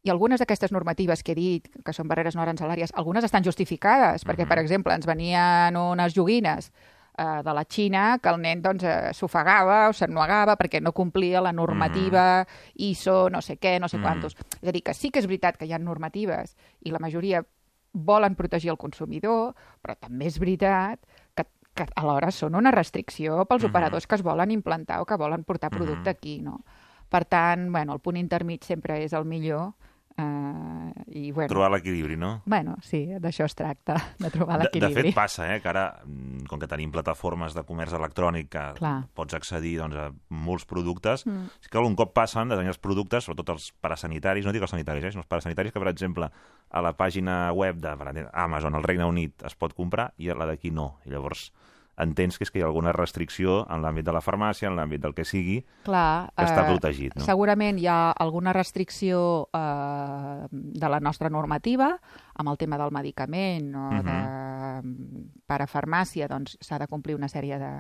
i 0.03 0.11
algunes 0.11 0.39
d'aquestes 0.39 0.71
normatives 0.71 1.23
que 1.25 1.33
he 1.33 1.35
dit, 1.35 1.69
que 1.85 1.93
són 1.93 2.07
barreres 2.07 2.37
no 2.37 2.43
arancelàries, 2.43 2.93
algunes 2.95 3.25
estan 3.25 3.43
justificades, 3.43 4.25
perquè, 4.25 4.45
Mhm. 4.45 4.49
per 4.49 4.59
exemple, 4.59 4.95
ens 4.95 5.07
venien 5.07 5.77
unes 5.77 6.15
joguines 6.15 6.71
eh, 7.19 7.43
de 7.45 7.55
la 7.55 7.65
Xina 7.65 8.19
que 8.23 8.29
el 8.29 8.41
nen 8.41 8.63
doncs, 8.63 8.85
eh, 8.85 9.13
s'ofegava 9.13 9.89
o 9.89 9.93
s'ennuegava 9.93 10.57
perquè 10.57 10.81
no 10.83 10.93
complia 10.93 11.41
la 11.41 11.53
normativa 11.53 12.47
ISO, 12.75 13.29
no 13.31 13.41
sé 13.43 13.59
què, 13.59 13.79
no 13.81 13.89
sé 13.89 13.99
Mhm. 13.99 14.03
quantos. 14.03 14.37
És 14.63 14.69
a 14.69 14.73
dir, 14.73 14.83
que 14.83 14.95
sí 14.95 15.11
que 15.11 15.19
és 15.21 15.27
veritat 15.27 15.57
que 15.57 15.67
hi 15.67 15.73
ha 15.73 15.79
normatives 15.79 16.57
i 16.85 16.91
la 16.91 16.99
majoria 16.99 17.45
volen 17.93 18.35
protegir 18.35 18.71
el 18.71 18.77
consumidor, 18.77 19.55
però 19.83 19.97
també 19.99 20.27
és 20.27 20.39
veritat 20.39 21.01
que, 21.35 21.45
que 21.75 21.87
alhora 21.97 22.31
són 22.31 22.55
una 22.55 22.71
restricció 22.71 23.45
pels 23.47 23.63
Mhm. 23.63 23.71
operadors 23.71 24.07
que 24.07 24.15
es 24.17 24.23
volen 24.23 24.51
implantar 24.51 25.01
o 25.01 25.07
que 25.07 25.17
volen 25.17 25.45
portar 25.45 25.71
producte 25.71 26.11
Mhm. 26.11 26.17
aquí, 26.17 26.41
no? 26.43 26.65
Per 27.09 27.25
tant, 27.25 27.71
bueno, 27.71 27.93
el 27.95 28.01
punt 28.01 28.17
intermig 28.17 28.63
sempre 28.65 29.03
és 29.05 29.13
el 29.13 29.25
millor 29.25 29.73
eh, 30.19 30.93
i, 31.17 31.31
bueno, 31.33 31.49
Trobar 31.49 31.71
l'equilibri, 31.73 32.17
no? 32.17 32.43
bueno, 32.47 32.77
sí, 32.83 33.05
d'això 33.21 33.45
es 33.47 33.55
tracta, 33.55 33.97
de 34.19 34.31
trobar 34.31 34.59
De, 34.59 34.65
de 34.65 34.69
l'equilibri. 34.71 35.03
fet, 35.11 35.15
passa, 35.15 35.47
eh, 35.55 35.61
que 35.61 35.69
ara, 35.69 36.01
mm, 36.05 36.47
com 36.51 36.59
que 36.61 36.67
tenim 36.71 36.91
plataformes 36.93 37.55
de 37.55 37.63
comerç 37.69 37.93
electrònic 37.99 38.49
que 38.51 38.65
Clar. 38.79 38.97
pots 39.15 39.35
accedir 39.35 39.77
doncs, 39.79 39.97
a 39.97 40.11
molts 40.29 40.65
productes, 40.65 41.27
Mm. 41.27 41.47
sí 41.61 41.69
que 41.71 41.79
algun 41.79 41.97
cop 41.97 42.13
passen 42.15 42.49
de 42.49 42.57
tenir 42.57 42.69
els 42.75 42.79
productes, 42.79 43.25
sobretot 43.25 43.51
els 43.57 43.73
parasanitaris, 43.81 44.45
no 44.47 44.53
dic 44.53 44.63
els 44.63 44.71
sanitaris, 44.71 45.05
eh, 45.05 45.11
sinó 45.13 45.21
els 45.25 45.29
parasanitaris, 45.29 45.73
que, 45.73 45.81
per 45.81 45.89
exemple, 45.89 46.31
a 46.71 46.83
la 46.83 46.97
pàgina 46.97 47.53
web 47.53 47.77
de 47.77 47.89
Amazon, 48.33 48.75
al 48.75 48.83
Regne 48.83 49.05
Unit, 49.05 49.43
es 49.45 49.55
pot 49.55 49.73
comprar 49.75 50.13
i 50.19 50.29
a 50.31 50.35
la 50.35 50.47
d'aquí 50.47 50.71
no. 50.71 50.99
I 51.07 51.11
llavors 51.11 51.53
entens 51.99 52.37
que 52.39 52.45
és 52.45 52.51
que 52.51 52.59
hi 52.59 52.63
ha 52.63 52.67
alguna 52.67 52.93
restricció 52.93 53.63
en 53.73 53.81
l'àmbit 53.83 54.05
de 54.05 54.13
la 54.13 54.21
farmàcia, 54.21 54.69
en 54.69 54.77
l'àmbit 54.77 55.01
del 55.01 55.15
que 55.15 55.25
sigui, 55.25 55.63
Clar, 55.85 56.31
que 56.37 56.45
està 56.45 56.65
eh, 56.65 56.71
protegit, 56.71 57.15
no? 57.17 57.25
Segurament 57.25 57.79
hi 57.79 57.87
ha 57.89 58.11
alguna 58.13 58.53
restricció 58.53 59.49
eh, 59.53 60.47
de 60.53 60.89
la 60.93 61.01
nostra 61.01 61.31
normativa 61.31 61.95
amb 62.37 62.49
el 62.53 62.59
tema 62.59 62.77
del 62.79 62.93
medicament 62.93 63.75
o 63.75 63.91
Mhm. 63.93 64.05
de 64.05 65.37
parafarmàcia, 65.47 66.29
doncs 66.29 66.57
s'ha 66.61 66.79
de 66.79 66.87
complir 66.91 67.15
una 67.17 67.29
sèrie 67.29 67.59
de, 67.59 67.71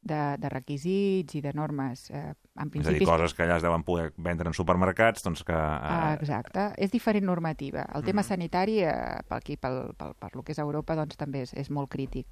de, 0.00 0.20
de 0.38 0.48
requisits 0.48 1.34
i 1.34 1.40
de 1.44 1.52
normes. 1.52 2.08
Eh, 2.10 2.16
en 2.18 2.32
És 2.32 2.56
a 2.56 2.64
dir, 2.64 2.70
principi... 2.70 3.04
coses 3.08 3.34
que 3.34 3.44
allà 3.44 3.56
es 3.58 3.62
deuen 3.66 3.84
poder 3.84 4.12
vendre 4.16 4.48
en 4.48 4.54
supermercats, 4.56 5.22
doncs 5.26 5.44
que... 5.44 5.52
Ah, 5.54 6.12
Eh, 6.12 6.18
exacte. 6.22 6.70
És 6.78 6.90
diferent 6.90 7.26
normativa. 7.26 7.84
El 7.94 8.04
tema 8.04 8.22
sanitari, 8.22 8.80
eh, 8.80 9.20
per 9.28 9.38
aquí, 9.42 9.56
pel, 9.56 9.92
pel, 9.98 10.14
per 10.18 10.34
lo 10.34 10.42
que 10.42 10.52
és 10.52 10.58
Europa, 10.58 10.96
doncs 10.96 11.16
també 11.16 11.42
és, 11.42 11.52
és 11.54 11.70
molt 11.70 11.90
crític. 11.90 12.26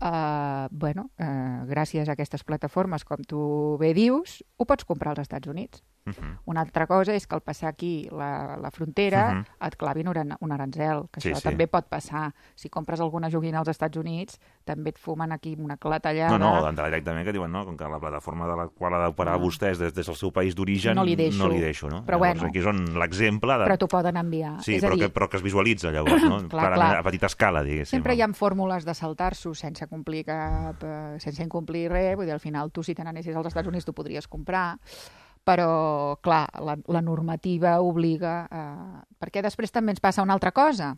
Uh, 0.00 0.68
bueno, 0.72 1.10
uh, 1.20 1.66
gràcies 1.68 2.08
a 2.08 2.14
aquestes 2.16 2.44
plataformes, 2.48 3.04
com 3.04 3.20
tu 3.28 3.40
bé 3.80 3.92
dius, 3.96 4.40
ho 4.56 4.64
pots 4.64 4.86
comprar 4.88 5.12
als 5.12 5.26
Estats 5.26 5.50
Units. 5.50 5.82
Uh 6.06 6.10
-huh. 6.12 6.38
Una 6.46 6.60
altra 6.62 6.86
cosa 6.86 7.14
és 7.14 7.26
que 7.26 7.34
al 7.34 7.40
passar 7.42 7.68
aquí 7.68 8.08
la, 8.10 8.56
la 8.56 8.70
frontera 8.70 9.34
Mhm. 9.34 9.44
et 9.66 9.76
clavin 9.76 10.08
un, 10.08 10.36
un 10.40 10.52
aranzel, 10.52 11.08
que 11.12 11.20
Sí, 11.20 11.30
això 11.30 11.36
sí. 11.36 11.42
també 11.44 11.66
pot 11.68 11.86
passar. 11.88 12.34
Si 12.54 12.68
compres 12.68 13.00
alguna 13.00 13.30
joguina 13.30 13.58
als 13.58 13.68
Estats 13.68 13.96
Units, 13.96 14.40
també 14.64 14.90
et 14.90 14.98
fumen 14.98 15.32
aquí 15.32 15.56
una 15.58 15.76
clatellada. 15.76 16.38
No, 16.38 16.54
no, 16.56 16.64
d'entrada 16.64 16.88
directament 16.90 17.24
que 17.26 17.32
diuen 17.32 17.50
no, 17.52 17.64
com 17.64 17.76
que 17.76 17.84
la 17.84 17.98
plataforma 18.00 18.46
de 18.48 18.56
la 18.56 18.68
qual 18.68 18.94
ha 18.94 19.04
d'operar 19.04 19.38
No. 19.38 19.46
vostès 19.46 19.78
des, 19.78 19.94
des 19.94 20.06
del 20.06 20.16
seu 20.16 20.32
país 20.32 20.54
d'origen 20.54 20.94
No 20.94 21.04
li 21.04 21.16
deixo. 21.16 21.38
no 21.38 21.48
li 21.48 21.60
deixo, 21.60 21.88
no? 21.88 22.04
Però 22.04 22.18
llavors, 22.18 22.40
bueno. 22.40 22.48
aquí 22.48 22.58
és 22.58 22.66
on 22.66 22.98
l'exemple 22.98 23.58
de... 23.58 23.64
Però 23.64 23.76
t'ho 23.78 23.88
poden 23.88 24.16
enviar. 24.16 24.60
Sí, 24.62 24.74
és 24.74 24.82
a 24.84 24.88
però, 24.88 24.94
dir, 24.94 25.04
que, 25.04 25.12
però 25.12 25.28
que 25.28 25.36
es 25.36 25.42
visualitza 25.42 25.90
llavors, 25.90 26.22
no? 26.24 26.38
Clar, 26.48 26.48
Clarament, 26.48 26.90
clar. 26.90 26.96
A 26.98 27.02
petita 27.02 27.26
escala, 27.26 27.62
diguéssim. 27.62 27.96
Sempre 27.98 28.14
hi 28.14 28.22
ha 28.22 28.28
fórmules 28.32 28.84
de 28.84 28.94
saltar-s'ho 28.94 29.54
sense 29.54 29.86
complir 29.86 30.24
cap, 30.24 30.82
eh, 30.82 31.16
sense 31.18 31.42
incomplir 31.42 31.90
res, 31.90 32.16
vull 32.16 32.24
dir, 32.26 32.32
al 32.32 32.40
final 32.40 32.70
tu 32.72 32.82
si 32.82 32.94
te 32.94 33.02
n'anessis 33.04 33.34
als 33.36 33.46
Estats 33.46 33.68
Units 33.68 33.84
t'ho 33.84 33.92
podries 33.92 34.26
comprar, 34.28 34.78
però, 35.44 36.16
clar, 36.22 36.46
la, 36.62 36.76
la 36.86 37.02
normativa 37.04 37.78
obliga... 37.82 38.44
A... 38.50 38.62
Perquè 39.20 39.42
després 39.44 39.72
també 39.72 39.94
ens 39.94 40.02
passa 40.02 40.22
una 40.24 40.36
altra 40.36 40.52
cosa, 40.52 40.94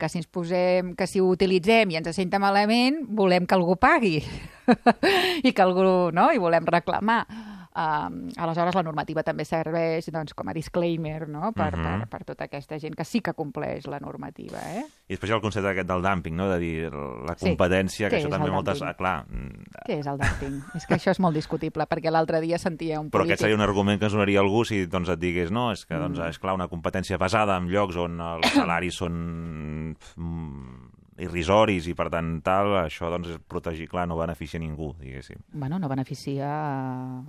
que 0.00 0.08
si 0.08 0.18
ens 0.20 0.28
posem, 0.32 0.94
que 0.96 1.06
si 1.06 1.20
ho 1.20 1.28
utilitzem 1.28 1.92
i 1.92 2.00
ens 2.00 2.10
senta 2.16 2.40
malament, 2.42 3.02
volem 3.16 3.46
que 3.46 3.56
algú 3.56 3.76
pagui 3.76 4.18
i 5.46 5.52
que 5.52 5.62
algú, 5.62 6.10
no? 6.16 6.30
I 6.32 6.40
volem 6.40 6.66
reclamar. 6.66 7.22
Um, 7.70 8.24
aleshores, 8.36 8.74
la 8.74 8.82
normativa 8.82 9.22
també 9.22 9.44
serveix 9.46 10.08
doncs, 10.10 10.34
com 10.34 10.48
a 10.48 10.52
disclaimer 10.52 11.28
no? 11.28 11.52
per, 11.52 11.76
Mhm. 11.76 11.84
per, 12.00 12.08
per 12.10 12.24
tota 12.24 12.44
aquesta 12.48 12.80
gent 12.82 12.96
que 12.96 13.04
sí 13.04 13.20
que 13.20 13.32
compleix 13.32 13.86
la 13.86 14.00
normativa. 14.00 14.58
Eh? 14.74 14.82
I 15.06 15.14
després 15.14 15.30
hi 15.30 15.32
ha 15.32 15.36
el 15.36 15.42
concepte 15.42 15.68
aquest 15.70 15.86
del 15.86 16.02
dumping, 16.02 16.34
no? 16.34 16.48
De 16.50 16.58
dir 16.58 16.90
la 16.92 17.36
Sí. 17.38 17.46
competència, 17.46 18.08
Què 18.08 18.10
que 18.10 18.16
això 18.24 18.28
també 18.28 18.50
moltes... 18.50 18.82
Ah, 18.82 18.94
clar, 18.94 19.24
mm, 19.30 19.86
Què 19.86 20.00
és 20.00 20.06
el 20.06 20.18
dumping? 20.18 20.60
és 20.74 20.84
que 20.86 20.94
això 20.94 21.10
és 21.12 21.20
molt 21.20 21.34
discutible, 21.36 21.86
perquè 21.86 22.10
l'altre 22.10 22.40
dia 22.40 22.58
sentia 22.58 22.98
un 22.98 23.06
però 23.08 23.20
polític... 23.22 23.34
aquest 23.34 23.42
seria 23.42 23.54
un 23.54 23.62
argument 23.62 24.00
que 24.00 24.06
ens 24.06 24.14
donaria 24.14 24.40
algú 24.40 24.64
si 24.64 24.86
doncs, 24.86 25.08
et 25.08 25.20
digués 25.20 25.52
no, 25.52 25.70
és 25.70 25.86
que 25.86 25.94
doncs, 25.94 26.18
Mm. 26.18 26.28
és 26.28 26.38
clar, 26.40 26.54
una 26.54 26.66
competència 26.68 27.18
basada 27.18 27.56
en 27.56 27.68
llocs 27.70 27.94
on 27.96 28.20
els 28.20 28.50
salaris 28.52 28.96
són 28.96 29.94
mm, 30.16 30.90
irrisoris 31.20 31.86
i 31.90 31.94
per 31.94 32.08
tant 32.12 32.40
tal, 32.42 32.72
això 32.82 33.10
doncs, 33.12 33.34
protegir, 33.48 33.86
clar, 33.90 34.06
no 34.08 34.16
beneficia 34.18 34.60
ningú, 34.60 34.94
diguéssim. 35.00 35.36
Bueno, 35.52 35.78
no 35.78 35.88
beneficia 35.88 36.48
a, 36.48 37.22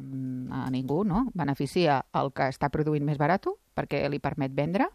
a 0.66 0.70
ningú, 0.72 1.04
no? 1.04 1.26
Beneficia 1.34 2.00
el 2.16 2.32
que 2.34 2.48
està 2.52 2.70
produint 2.74 3.04
més 3.06 3.20
barat, 3.20 3.46
perquè 3.76 4.04
li 4.10 4.20
permet 4.24 4.54
vendre, 4.56 4.88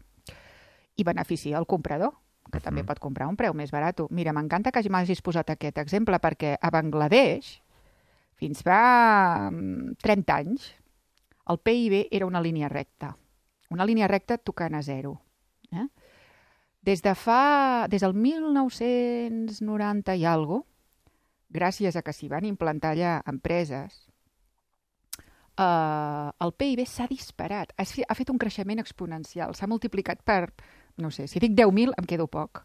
i 0.97 1.03
beneficia 1.05 1.59
el 1.59 1.67
comprador, 1.69 2.15
que 2.51 2.59
també 2.63 2.81
Mhm. 2.81 2.87
pot 2.87 2.99
comprar 2.99 3.27
un 3.27 3.35
preu 3.35 3.53
més 3.53 3.71
barat. 3.71 3.99
Mira, 4.09 4.31
m'encanta 4.33 4.71
que 4.71 4.81
m'hagis 4.89 5.21
posat 5.21 5.49
aquest 5.51 5.77
exemple, 5.77 6.17
perquè 6.19 6.55
a 6.61 6.69
Bangladesh, 6.71 7.61
fins 8.35 8.61
fa 8.63 9.49
mm, 9.51 9.97
30 10.01 10.35
anys, 10.35 10.73
el 11.49 11.57
PIB 11.59 12.07
era 12.11 12.25
una 12.25 12.41
línia 12.41 12.69
recta. 12.69 13.15
Una 13.69 13.85
línia 13.85 14.07
recta 14.07 14.37
tocant 14.37 14.75
a 14.75 14.81
zero. 14.81 15.19
Eh? 15.71 15.87
Des 16.87 17.01
de 17.03 17.11
fa... 17.19 17.87
Des 17.91 17.99
del 18.01 18.13
1990 18.15 20.15
i 20.15 20.25
algo, 20.25 20.65
gràcies 21.51 21.97
a 21.99 22.01
que 22.03 22.13
s'hi 22.15 22.29
van 22.31 22.45
implantar 22.47 22.93
allà 22.95 23.21
empreses, 23.27 24.07
eh, 25.57 26.29
el 26.45 26.53
PIB 26.61 26.85
s'ha 26.87 27.07
disparat, 27.11 27.73
ha, 27.75 27.83
ha 27.83 28.15
fet 28.15 28.31
un 28.31 28.39
creixement 28.39 28.79
exponencial, 28.83 29.55
s'ha 29.55 29.67
multiplicat 29.67 30.23
per, 30.23 30.53
no 31.03 31.11
sé, 31.11 31.27
si 31.27 31.39
dic 31.43 31.51
10.000 31.59 31.91
em 31.97 32.05
quedo 32.07 32.27
poc. 32.31 32.63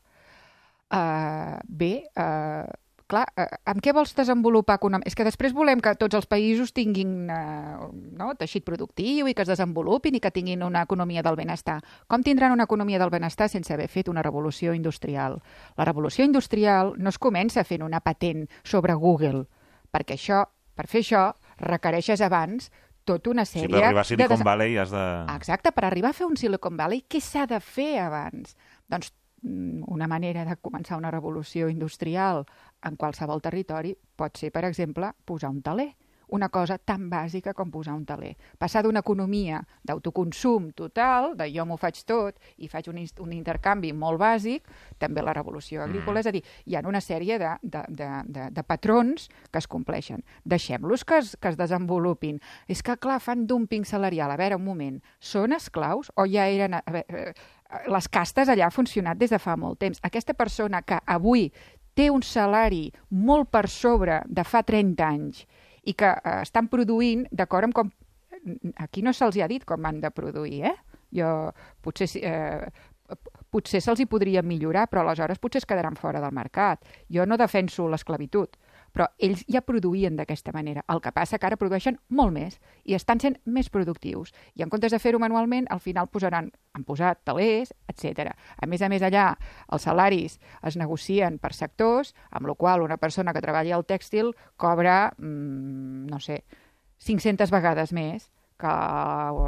Uh, 0.93 1.57
bé, 1.65 2.05
uh, 2.21 2.69
clar, 3.13 3.27
uh, 3.37 3.45
amb 3.69 3.83
què 3.85 3.93
vols 3.95 4.15
desenvolupar 4.17 4.79
econòmic? 4.81 5.07
És 5.11 5.17
que 5.19 5.27
després 5.29 5.53
volem 5.55 5.81
que 5.85 5.93
tots 6.01 6.17
els 6.19 6.27
països 6.31 6.73
tinguin 6.75 7.29
uh, 7.31 7.91
no, 8.19 8.33
teixit 8.41 8.65
productiu 8.67 9.29
i 9.29 9.35
que 9.37 9.45
es 9.45 9.51
desenvolupin 9.53 10.17
i 10.17 10.23
que 10.25 10.33
tinguin 10.35 10.65
una 10.67 10.83
economia 10.89 11.23
del 11.23 11.37
benestar. 11.39 11.79
Com 12.09 12.25
tindran 12.25 12.57
una 12.57 12.65
economia 12.69 12.99
del 13.03 13.13
benestar 13.13 13.51
sense 13.53 13.73
haver 13.77 13.91
fet 13.93 14.09
una 14.09 14.25
revolució 14.25 14.73
industrial? 14.75 15.39
La 15.77 15.85
revolució 15.89 16.25
industrial 16.25 16.95
no 16.99 17.13
es 17.13 17.21
comença 17.21 17.65
fent 17.69 17.85
una 17.85 18.01
patent 18.01 18.49
sobre 18.65 18.95
Google, 18.99 19.45
perquè 19.93 20.17
això, 20.17 20.47
per 20.75 20.89
fer 20.89 21.05
això, 21.05 21.27
requereixes 21.61 22.21
abans 22.25 22.71
tota 23.05 23.31
una 23.33 23.45
Si 23.45 23.59
sèrie... 23.59 23.73
per 23.75 23.83
arribar 23.85 24.01
a 24.01 24.05
de 24.05 24.09
Silicon 24.09 24.37
desa- 24.39 24.47
Valley 24.47 24.77
has 24.79 24.91
de... 24.95 25.03
Exacte, 25.37 25.73
per 25.75 25.85
arribar 25.89 26.11
a 26.13 26.17
fer 26.17 26.27
un 26.29 26.37
Silicon 26.39 26.77
Valley, 26.79 27.03
què 27.11 27.21
s'ha 27.21 27.49
de 27.51 27.59
fer 27.61 27.99
abans? 27.99 28.57
Doncs 28.89 29.11
una 29.43 30.07
manera 30.07 30.45
de 30.47 30.57
començar 30.57 30.99
una 30.99 31.11
revolució 31.11 31.69
industrial 31.69 32.45
en 32.87 32.97
qualsevol 32.97 33.43
territori 33.43 33.97
pot 34.17 34.39
ser, 34.39 34.53
per 34.55 34.65
exemple, 34.69 35.11
posar 35.27 35.51
un 35.51 35.63
taler 35.63 35.91
una 36.33 36.49
cosa 36.49 36.79
tan 36.79 37.11
bàsica 37.13 37.53
com 37.53 37.71
posar 37.71 37.93
un 37.95 38.07
taler. 38.09 38.33
Passar 38.59 38.83
d'una 38.83 39.03
economia 39.05 39.61
d'autoconsum 39.85 40.71
total, 40.73 41.35
de 41.37 41.49
jo 41.53 41.67
m'ho 41.69 41.77
faig 41.77 42.01
tot 42.09 42.41
i 42.57 42.71
faig 42.73 42.89
un, 42.89 42.99
un 43.21 43.35
intercanvi 43.37 43.93
molt 43.93 44.21
bàsic, 44.21 44.65
també 44.99 45.23
la 45.23 45.37
revolució 45.37 45.85
agrícola, 45.85 46.17
mm. 46.17 46.23
és 46.25 46.31
a 46.31 46.33
dir, 46.33 46.43
hi 46.67 46.77
ha 46.77 46.85
una 46.89 47.05
sèrie 47.05 47.37
de, 47.39 47.53
de, 47.63 47.85
de, 47.89 48.11
de, 48.33 48.49
de 48.57 48.65
patrons 48.65 49.29
que 49.51 49.61
es 49.61 49.69
compleixen. 49.69 50.25
Deixem-los 50.49 51.05
que, 51.05 51.21
es, 51.21 51.37
que 51.37 51.53
es 51.53 51.61
desenvolupin. 51.61 52.41
És 52.67 52.81
que, 52.83 52.97
clar, 52.97 53.21
fan 53.21 53.45
dumping 53.47 53.85
salarial. 53.85 54.33
A 54.33 54.41
veure, 54.41 54.57
un 54.57 54.65
moment, 54.65 55.03
són 55.21 55.53
esclaus 55.53 56.11
o 56.17 56.25
ja 56.25 56.49
eren... 56.49 56.81
A 56.81 56.97
veure, 56.97 57.35
les 57.89 58.09
castes 58.09 58.51
allà 58.53 58.67
han 58.69 58.75
funcionat 58.75 59.19
des 59.19 59.33
de 59.33 59.41
fa 59.43 59.57
molt 59.57 59.81
temps. 59.81 60.01
Aquesta 60.05 60.35
persona 60.35 60.83
que 60.83 60.99
avui 61.07 61.49
té 61.95 62.09
un 62.11 62.23
salari 62.25 62.87
molt 63.11 63.51
per 63.53 63.69
sobre 63.69 64.23
de 64.27 64.45
fa 64.45 64.63
30 64.65 65.09
anys 65.09 65.45
i 65.85 65.95
que 65.99 66.13
eh, 66.13 66.39
estan 66.43 66.71
produint 66.73 67.27
d'acord 67.33 67.69
amb 67.69 67.77
com... 67.77 67.93
Aquí 68.83 69.05
no 69.07 69.13
se'ls 69.15 69.39
ha 69.39 69.51
dit 69.51 69.65
com 69.67 69.85
han 69.87 70.01
de 70.03 70.11
produir, 70.11 70.65
eh? 70.73 70.75
Jo, 71.15 71.29
potser, 71.85 72.09
eh, 72.25 72.71
potser 73.53 73.83
se'ls 73.85 74.01
hi 74.03 74.09
podria 74.11 74.43
millorar, 74.43 74.89
però 74.91 75.05
aleshores 75.05 75.39
potser 75.43 75.63
es 75.63 75.69
quedaran 75.69 75.99
fora 75.99 76.23
del 76.23 76.35
mercat. 76.35 76.83
Jo 77.13 77.27
no 77.27 77.39
defenso 77.39 77.87
l'esclavitud, 77.91 78.57
però 78.93 79.09
ells 79.19 79.43
ja 79.51 79.63
produïen 79.65 80.17
d'aquesta 80.17 80.53
manera. 80.53 80.85
El 80.93 81.01
que 81.01 81.13
passa 81.17 81.39
que 81.41 81.49
ara 81.49 81.59
produeixen 81.61 81.99
molt 82.09 82.35
més 82.37 82.59
i 82.85 82.97
estan 82.97 83.21
sent 83.21 83.39
més 83.45 83.71
productius. 83.73 84.33
I 84.55 84.65
en 84.65 84.73
comptes 84.73 84.93
de 84.93 85.01
fer-ho 85.03 85.21
manualment, 85.23 85.67
al 85.71 85.81
final 85.81 86.11
posaran, 86.13 86.51
han 86.77 86.85
posat 86.89 87.23
talers, 87.25 87.73
etc. 87.89 88.33
A 88.33 88.69
més 88.69 88.83
a 88.83 88.91
més, 88.93 89.03
allà 89.03 89.33
els 89.73 89.89
salaris 89.89 90.39
es 90.63 90.77
negocien 90.77 91.39
per 91.43 91.55
sectors, 91.57 92.15
amb 92.31 92.49
la 92.49 92.57
qual 92.59 92.85
una 92.85 93.01
persona 93.01 93.33
que 93.33 93.45
treballa 93.45 93.77
al 93.77 93.89
tèxtil 93.89 94.35
cobra, 94.57 95.13
mmm, 95.19 96.07
no 96.13 96.21
sé, 96.21 96.43
500 97.03 97.51
vegades 97.51 97.93
més 97.93 98.29
que, 98.61 98.73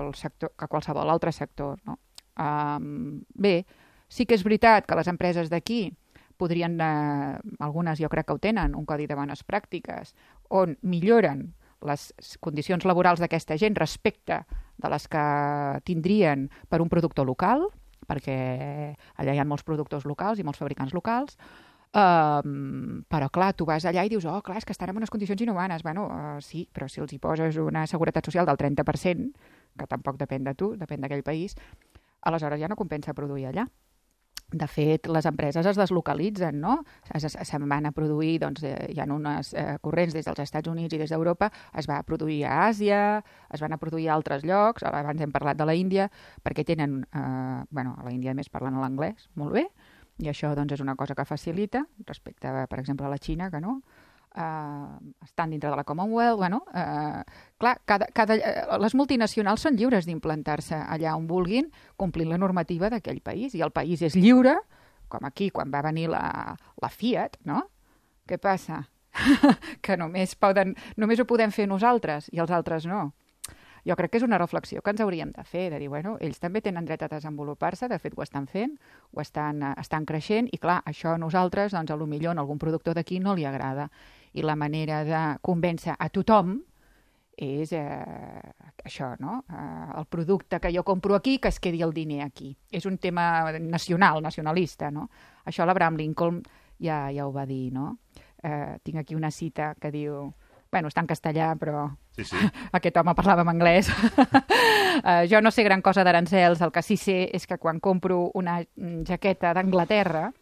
el 0.01 0.15
sector, 0.19 0.55
que 0.59 0.69
qualsevol 0.69 1.11
altre 1.11 1.33
sector. 1.33 1.79
No? 1.87 1.99
Um, 2.35 3.23
bé, 3.31 3.61
sí 4.09 4.27
que 4.27 4.35
és 4.35 4.43
veritat 4.43 4.89
que 4.89 4.99
les 4.99 5.11
empreses 5.11 5.53
d'aquí 5.53 5.93
podrien, 6.37 6.79
eh, 6.81 7.39
algunes 7.61 8.01
jo 8.01 8.11
crec 8.13 8.29
que 8.29 8.37
ho 8.37 8.43
tenen, 8.43 8.75
un 8.75 8.87
codi 8.87 9.07
de 9.07 9.19
bones 9.19 9.45
pràctiques, 9.47 10.15
on 10.49 10.77
milloren 10.83 11.53
les 11.85 12.13
condicions 12.41 12.85
laborals 12.85 13.21
d'aquesta 13.21 13.59
gent 13.61 13.77
respecte 13.77 14.45
de 14.81 14.91
les 14.91 15.07
que 15.09 15.25
tindrien 15.85 16.49
per 16.69 16.81
un 16.81 16.89
productor 16.89 17.27
local, 17.27 17.69
perquè 18.09 18.95
allà 19.17 19.35
hi 19.35 19.39
ha 19.41 19.49
molts 19.49 19.65
productors 19.65 20.05
locals 20.05 20.41
i 20.41 20.45
molts 20.45 20.61
fabricants 20.61 20.97
locals, 20.97 21.39
Um, 21.95 23.05
però 23.07 23.29
clar, 23.31 23.53
tu 23.55 23.63
vas 23.69 23.85
allà 23.87 24.03
i 24.03 24.11
dius, 24.11 24.25
oh, 24.27 24.41
clar, 24.43 24.57
és 24.59 24.65
que 24.67 24.75
estan 24.75 24.91
en 24.91 24.97
unes 24.99 25.13
condicions 25.15 25.45
inhumanes. 25.45 25.85
Bueno, 25.87 26.09
uh, 26.11 26.41
sí, 26.43 26.65
però 26.75 26.89
si 26.91 26.99
els 26.99 27.13
hi 27.15 27.21
poses 27.23 27.55
una 27.63 27.85
seguretat 27.87 28.27
social 28.27 28.49
del 28.49 28.59
30%, 28.59 29.29
que 29.79 29.87
tampoc 29.87 30.19
depèn 30.19 30.43
de 30.43 30.57
tu, 30.59 30.73
depèn 30.81 31.05
d'aquell 31.05 31.23
país, 31.23 31.55
aleshores 32.27 32.59
ja 32.59 32.71
no 32.71 32.75
compensa 32.75 33.15
produir 33.15 33.47
allà. 33.53 33.69
De 34.55 34.67
fet, 34.71 35.09
les 35.11 35.27
empreses 35.27 35.67
es 35.67 35.79
deslocalitzen, 35.79 36.61
no? 36.63 36.77
Se'n 37.19 37.65
van 37.71 37.89
a 37.89 37.93
produir, 37.97 38.37
doncs, 38.45 38.63
eh, 38.63 38.75
hi 38.93 39.01
ha 39.03 39.07
unes 39.11 39.51
eh, 39.59 39.79
corrents 39.83 40.15
des 40.15 40.29
dels 40.29 40.43
Estats 40.45 40.71
Units 40.71 40.95
i 40.95 41.01
des 41.01 41.11
d'Europa, 41.11 41.49
es 41.75 41.89
va 41.91 41.99
a 41.99 42.07
produir 42.07 42.45
a 42.47 42.61
Àsia, 42.69 43.01
es 43.51 43.65
van 43.65 43.75
a 43.75 43.81
produir 43.83 44.09
a 44.09 44.15
altres 44.15 44.47
llocs, 44.47 44.87
abans 44.87 45.21
hem 45.21 45.35
parlat 45.35 45.59
de 45.59 45.67
la 45.67 45.75
Índia, 45.75 46.07
perquè 46.47 46.63
tenen, 46.65 47.01
eh, 47.11 47.65
bueno, 47.71 47.97
a 47.99 48.07
la 48.07 48.15
Índia 48.15 48.35
més 48.39 48.53
parlen 48.53 48.79
l'anglès, 48.79 49.27
molt 49.35 49.59
bé, 49.59 49.67
i 50.23 50.31
això 50.31 50.53
doncs, 50.55 50.77
és 50.77 50.85
una 50.85 50.95
cosa 50.95 51.17
que 51.19 51.27
facilita 51.27 51.83
respecte, 52.07 52.53
per 52.71 52.79
exemple, 52.79 53.07
a 53.07 53.11
la 53.11 53.19
Xina, 53.19 53.51
que 53.51 53.61
no, 53.61 53.81
eh, 54.37 55.25
estan 55.25 55.51
dintre 55.51 55.71
de 55.71 55.77
la 55.77 55.85
Commonwealth, 55.85 56.37
bueno, 56.37 56.65
eh, 56.75 57.23
clar, 57.59 57.81
cada, 57.85 58.07
cada, 58.13 58.35
eh, 58.35 58.67
les 58.81 58.95
multinacionals 58.95 59.63
són 59.67 59.77
lliures 59.79 60.07
d'implantar-se 60.07 60.77
allà 60.77 61.15
on 61.17 61.29
vulguin, 61.31 61.71
complint 61.97 62.31
la 62.31 62.39
normativa 62.39 62.91
d'aquell 62.91 63.23
país, 63.23 63.55
i 63.55 63.63
el 63.63 63.73
país 63.73 64.03
és 64.03 64.17
lliure, 64.17 64.57
com 65.09 65.25
aquí, 65.25 65.51
quan 65.51 65.71
va 65.71 65.83
venir 65.83 66.09
la, 66.11 66.57
la 66.83 66.91
Fiat, 66.91 67.39
no? 67.45 67.63
Què 68.27 68.39
passa? 68.39 68.85
que 69.85 69.97
només, 69.97 70.35
poden, 70.35 70.75
només 70.97 71.21
ho 71.21 71.27
podem 71.29 71.53
fer 71.55 71.69
nosaltres 71.71 72.27
i 72.33 72.41
els 72.43 72.51
altres 72.51 72.89
no. 72.91 73.13
Jo 73.85 73.95
crec 74.01 74.15
que 74.15 74.17
és 74.17 74.25
una 74.25 74.39
reflexió 74.41 74.81
que 74.81 74.95
ens 74.95 75.03
hauríem 75.05 75.31
de 75.37 75.43
fer, 75.45 75.67
de 75.71 75.79
dir, 75.79 75.91
bueno, 75.93 76.15
ells 76.25 76.41
també 76.41 76.63
tenen 76.65 76.87
dret 76.89 77.03
a 77.05 77.09
desenvolupar-se, 77.13 77.85
de 77.93 77.99
fet 78.01 78.17
ho 78.17 78.25
estan 78.25 78.47
fent, 78.49 78.79
ho 79.13 79.21
estan, 79.21 79.61
estan 79.77 80.07
creixent, 80.09 80.49
i 80.57 80.59
clar, 80.59 80.79
això 80.89 81.13
a 81.13 81.21
nosaltres, 81.21 81.77
doncs, 81.77 81.93
a 81.93 81.99
lo 82.01 82.09
millor 82.09 82.33
a 82.33 82.41
algun 82.41 82.59
productor 82.59 82.97
d'aquí 82.97 83.21
no 83.21 83.37
li 83.37 83.45
agrada 83.45 83.91
i 84.35 84.43
la 84.43 84.57
manera 84.59 85.03
de 85.07 85.25
convèncer 85.43 85.95
a 85.99 86.09
tothom 86.11 86.59
és 87.37 87.73
eh, 87.75 88.53
això, 88.85 89.15
no? 89.19 89.41
Eh, 89.51 89.99
el 89.99 90.07
producte 90.07 90.61
que 90.61 90.73
jo 90.75 90.85
compro 90.85 91.15
aquí, 91.15 91.39
que 91.39 91.49
es 91.49 91.61
quedi 91.61 91.83
el 91.83 91.93
diner 91.95 92.23
aquí. 92.25 92.55
És 92.71 92.87
un 92.87 92.99
tema 92.99 93.53
nacional, 93.59 94.23
nacionalista, 94.23 94.91
no? 94.91 95.09
Això 95.45 95.67
l'Abraham 95.67 95.99
Lincoln 95.99 96.41
ja, 96.79 97.09
ja 97.11 97.27
ho 97.27 97.33
va 97.33 97.47
dir, 97.47 97.73
no? 97.75 97.99
Eh, 98.43 98.79
tinc 98.83 99.03
aquí 99.03 99.15
una 99.15 99.31
cita 99.31 99.75
que 99.81 99.91
diu... 99.91 100.33
Bueno, 100.75 100.89
està 100.91 101.05
en 101.05 101.07
castellà, 101.07 101.53
però 101.55 101.85
sí, 102.17 102.25
sí. 102.27 102.39
aquest 102.75 102.97
home 102.99 103.13
parlava 103.15 103.45
en 103.45 103.53
anglès. 103.53 103.93
uh, 103.95 105.23
jo 105.31 105.39
no 105.39 105.53
sé 105.55 105.63
gran 105.63 105.83
cosa 105.87 106.03
d'arancels, 106.03 106.65
el 106.67 106.73
que 106.75 106.83
sí 106.83 106.97
sé 106.99 107.29
és 107.31 107.47
que 107.47 107.61
quan 107.63 107.79
compro 107.79 108.33
una 108.35 108.57
jaqueta 109.07 109.53
d'Anglaterra, 109.55 110.33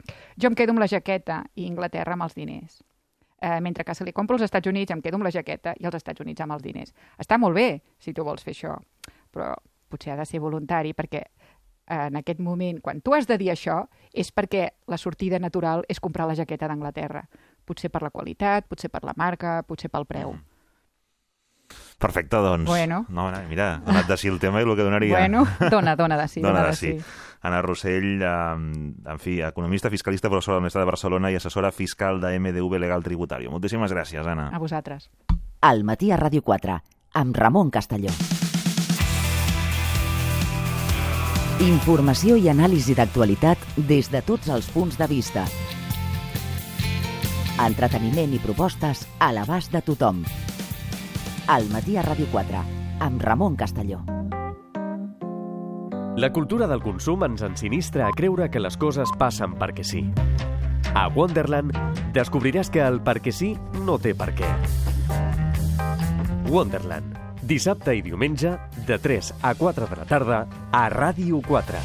jo 0.41 0.49
em 0.49 0.57
quedo 0.57 0.73
amb 0.73 0.81
la 0.81 0.89
jaqueta 0.89 1.43
i 1.53 1.69
Anglaterra 1.69 2.17
amb 2.17 2.25
els 2.25 2.39
diners 2.41 2.81
eh, 3.43 3.61
mentre 3.61 3.85
que 3.85 3.95
se 3.95 4.05
li 4.05 4.13
compro 4.15 4.39
als 4.39 4.47
Estats 4.47 4.71
Units 4.71 4.95
em 4.95 5.03
quedo 5.03 5.19
amb 5.19 5.27
la 5.27 5.35
jaqueta 5.35 5.75
i 5.79 5.87
als 5.87 5.99
Estats 5.99 6.23
Units 6.23 6.41
amb 6.41 6.55
els 6.55 6.63
diners. 6.63 6.95
Està 7.19 7.39
molt 7.39 7.59
bé, 7.59 7.83
si 7.99 8.15
tu 8.15 8.25
vols 8.25 8.45
fer 8.47 8.55
això, 8.55 8.77
però 9.35 9.53
potser 9.91 10.15
ha 10.15 10.21
de 10.21 10.27
ser 10.29 10.41
voluntari 10.41 10.95
perquè 10.95 11.25
eh, 11.27 12.07
en 12.07 12.17
aquest 12.23 12.41
moment, 12.41 12.79
quan 12.81 13.03
tu 13.03 13.17
has 13.17 13.27
de 13.27 13.39
dir 13.43 13.51
això, 13.53 13.83
és 14.15 14.31
perquè 14.33 14.69
la 14.87 14.99
sortida 14.99 15.43
natural 15.43 15.85
és 15.89 16.01
comprar 16.01 16.29
la 16.31 16.39
jaqueta 16.39 16.71
d'Anglaterra. 16.71 17.27
Potser 17.67 17.91
per 17.91 18.03
la 18.03 18.11
qualitat, 18.15 18.69
potser 18.71 18.91
per 18.91 19.03
la 19.05 19.15
marca, 19.17 19.61
potser 19.67 19.91
pel 19.91 20.07
preu. 20.07 20.33
Mm. 20.33 20.52
Perfecte, 21.99 22.37
doncs. 22.37 22.67
Bueno. 22.67 23.05
No, 23.09 23.31
mira, 23.49 23.75
ha 23.77 23.85
donat 23.87 24.09
de 24.09 24.17
si 24.19 24.29
el 24.29 24.41
tema 24.43 24.61
i 24.61 24.67
el 24.67 24.75
que 24.75 24.83
donaria. 24.83 25.19
Bueno, 25.19 25.47
dona, 25.71 25.95
dona 25.97 26.19
de 26.19 26.27
si. 26.29 26.41
dona, 26.41 26.59
dona 26.59 26.71
de 26.71 26.77
si. 26.77 26.99
si. 26.99 27.05
Anna 27.43 27.61
Rossell, 27.61 28.23
eh, 28.23 28.29
en 29.13 29.19
fi, 29.19 29.41
economista, 29.43 29.91
fiscalista, 29.91 30.31
professora 30.31 30.55
de 30.55 30.59
la 30.59 30.63
Universitat 30.63 30.83
de 30.83 30.91
Barcelona 30.91 31.31
i 31.31 31.37
assessora 31.37 31.73
fiscal 31.73 32.21
de 32.21 32.39
MDV 32.39 32.79
Legal 32.79 33.03
Tributario. 33.03 33.51
Moltíssimes 33.51 33.93
gràcies, 33.93 34.27
Anna. 34.27 34.49
A 34.55 34.59
vosaltres. 34.63 35.11
Al 35.61 35.83
matí 35.85 36.13
a 36.13 36.19
Ràdio 36.19 36.43
4, 36.43 36.79
amb 37.15 37.37
Ramon 37.37 37.71
Castelló. 37.71 38.15
Informació 41.63 42.35
i 42.39 42.49
anàlisi 42.51 42.95
d'actualitat 42.99 43.59
des 43.77 44.11
de 44.11 44.23
tots 44.27 44.49
els 44.51 44.71
punts 44.71 44.99
de 44.99 45.07
vista. 45.11 45.45
Entreteniment 47.63 48.35
i 48.35 48.41
propostes 48.43 49.07
a 49.23 49.31
l'abast 49.35 49.71
de 49.71 49.83
tothom. 49.87 50.25
Al 51.47 51.67
matí 51.75 51.97
a 51.99 52.03
Ràdio 52.07 52.29
4, 52.31 52.61
amb 53.03 53.23
Ramon 53.23 53.57
Castelló. 53.57 54.01
La 56.15 56.31
cultura 56.31 56.69
del 56.69 56.83
consum 56.85 57.25
ens 57.27 57.43
ensinistra 57.43 58.07
a 58.07 58.13
creure 58.15 58.51
que 58.51 58.61
les 58.61 58.77
coses 58.77 59.11
passen 59.19 59.57
perquè 59.59 59.83
sí. 59.83 60.05
A 60.95 61.09
Wonderland 61.09 61.75
descobriràs 62.15 62.71
que 62.71 62.85
el 62.85 63.01
perquè 63.03 63.33
sí 63.33 63.57
no 63.83 63.99
té 63.99 64.15
per 64.15 64.31
què. 64.39 64.51
Wonderland, 66.53 67.17
dissabte 67.43 67.97
i 67.97 68.05
diumenge, 68.07 68.55
de 68.87 68.99
3 69.01 69.35
a 69.43 69.55
4 69.59 69.89
de 69.91 69.99
la 69.99 70.07
tarda, 70.07 70.45
a 70.71 70.89
Ràdio 70.93 71.43
4. 71.49 71.83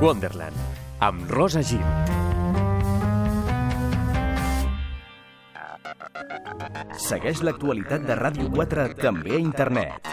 Wonderland, 0.00 0.56
amb 0.98 1.28
Rosa 1.28 1.62
Gil. 1.62 2.19
Segueix 7.10 7.40
l'actualitat 7.42 8.04
de 8.06 8.14
Ràdio 8.14 8.46
4 8.54 8.82
també 9.00 9.32
a 9.34 9.38
internet. 9.42 10.10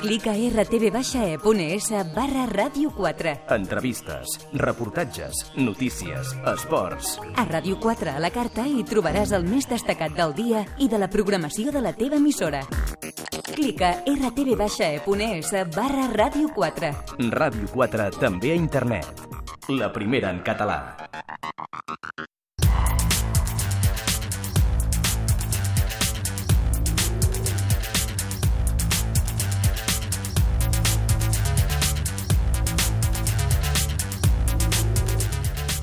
Clica 0.00 0.32
rtb-e.es 0.32 1.88
barra 2.14 2.46
ràdio 2.48 2.88
4. 2.96 3.34
Entrevistes, 3.58 4.38
reportatges, 4.56 5.42
notícies, 5.60 6.32
esports. 6.54 7.18
A 7.36 7.44
Ràdio 7.44 7.76
4 7.82 8.14
a 8.14 8.22
la 8.24 8.30
carta 8.32 8.64
hi 8.64 8.86
trobaràs 8.88 9.34
el 9.36 9.44
més 9.44 9.68
destacat 9.68 10.16
del 10.16 10.32
dia 10.38 10.64
i 10.80 10.88
de 10.88 11.02
la 11.02 11.10
programació 11.12 11.76
de 11.76 11.84
la 11.84 11.92
teva 11.92 12.16
emissora. 12.16 12.64
Clica 13.52 13.98
rtb-e.es 14.08 15.52
barra 15.76 16.08
ràdio 16.16 16.48
4. 16.56 16.94
Ràdio 17.36 17.68
4 17.76 18.10
també 18.16 18.56
a 18.56 18.60
internet. 18.64 19.28
La 19.76 19.92
primera 19.92 20.32
en 20.32 20.40
català. 20.40 20.80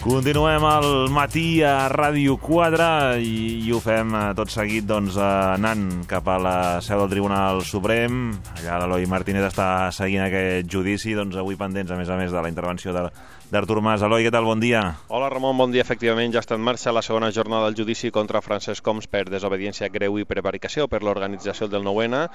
Continuem 0.08 0.64
al 0.64 1.10
matí 1.12 1.60
a 1.68 1.90
Ràdio 1.92 2.38
4 2.40 3.18
i, 3.20 3.58
i 3.68 3.74
ho 3.76 3.82
fem 3.84 4.14
eh, 4.16 4.22
tot 4.38 4.48
seguit 4.54 4.86
doncs, 4.88 5.18
eh, 5.20 5.26
anant 5.58 6.06
cap 6.08 6.30
a 6.32 6.38
la 6.40 6.54
seu 6.86 7.02
del 7.02 7.12
Tribunal 7.12 7.60
Suprem. 7.68 8.30
Allà 8.54 8.78
l'Eloi 8.80 9.04
Martínez 9.12 9.44
està 9.50 9.90
seguint 9.92 10.24
aquest 10.24 10.72
judici, 10.72 11.12
doncs 11.18 11.36
avui 11.36 11.60
pendents, 11.60 11.92
a 11.92 12.00
més 12.00 12.08
a 12.08 12.16
més, 12.16 12.32
de 12.32 12.40
la 12.40 12.48
intervenció 12.48 12.96
de, 12.96 13.04
d'Artur 13.48 13.80
Mas. 13.80 14.02
Eloi, 14.04 14.26
què 14.26 14.32
tal? 14.34 14.44
Bon 14.44 14.60
dia. 14.60 14.82
Hola 15.08 15.30
Ramon, 15.32 15.56
bon 15.56 15.72
dia. 15.72 15.86
Efectivament, 15.86 16.34
ja 16.36 16.42
està 16.44 16.58
en 16.58 16.64
marxa 16.66 16.92
la 16.92 17.04
segona 17.06 17.30
jornada 17.32 17.70
del 17.70 17.78
judici 17.80 18.10
contra 18.12 18.42
Francesc 18.44 18.84
Homs 18.84 19.08
per 19.08 19.24
desobediència 19.32 19.88
greu 19.88 20.18
i 20.20 20.26
prevaricació 20.28 20.90
per 20.92 21.00
l'organització 21.00 21.70
del 21.72 21.86
9-N. 21.88 22.26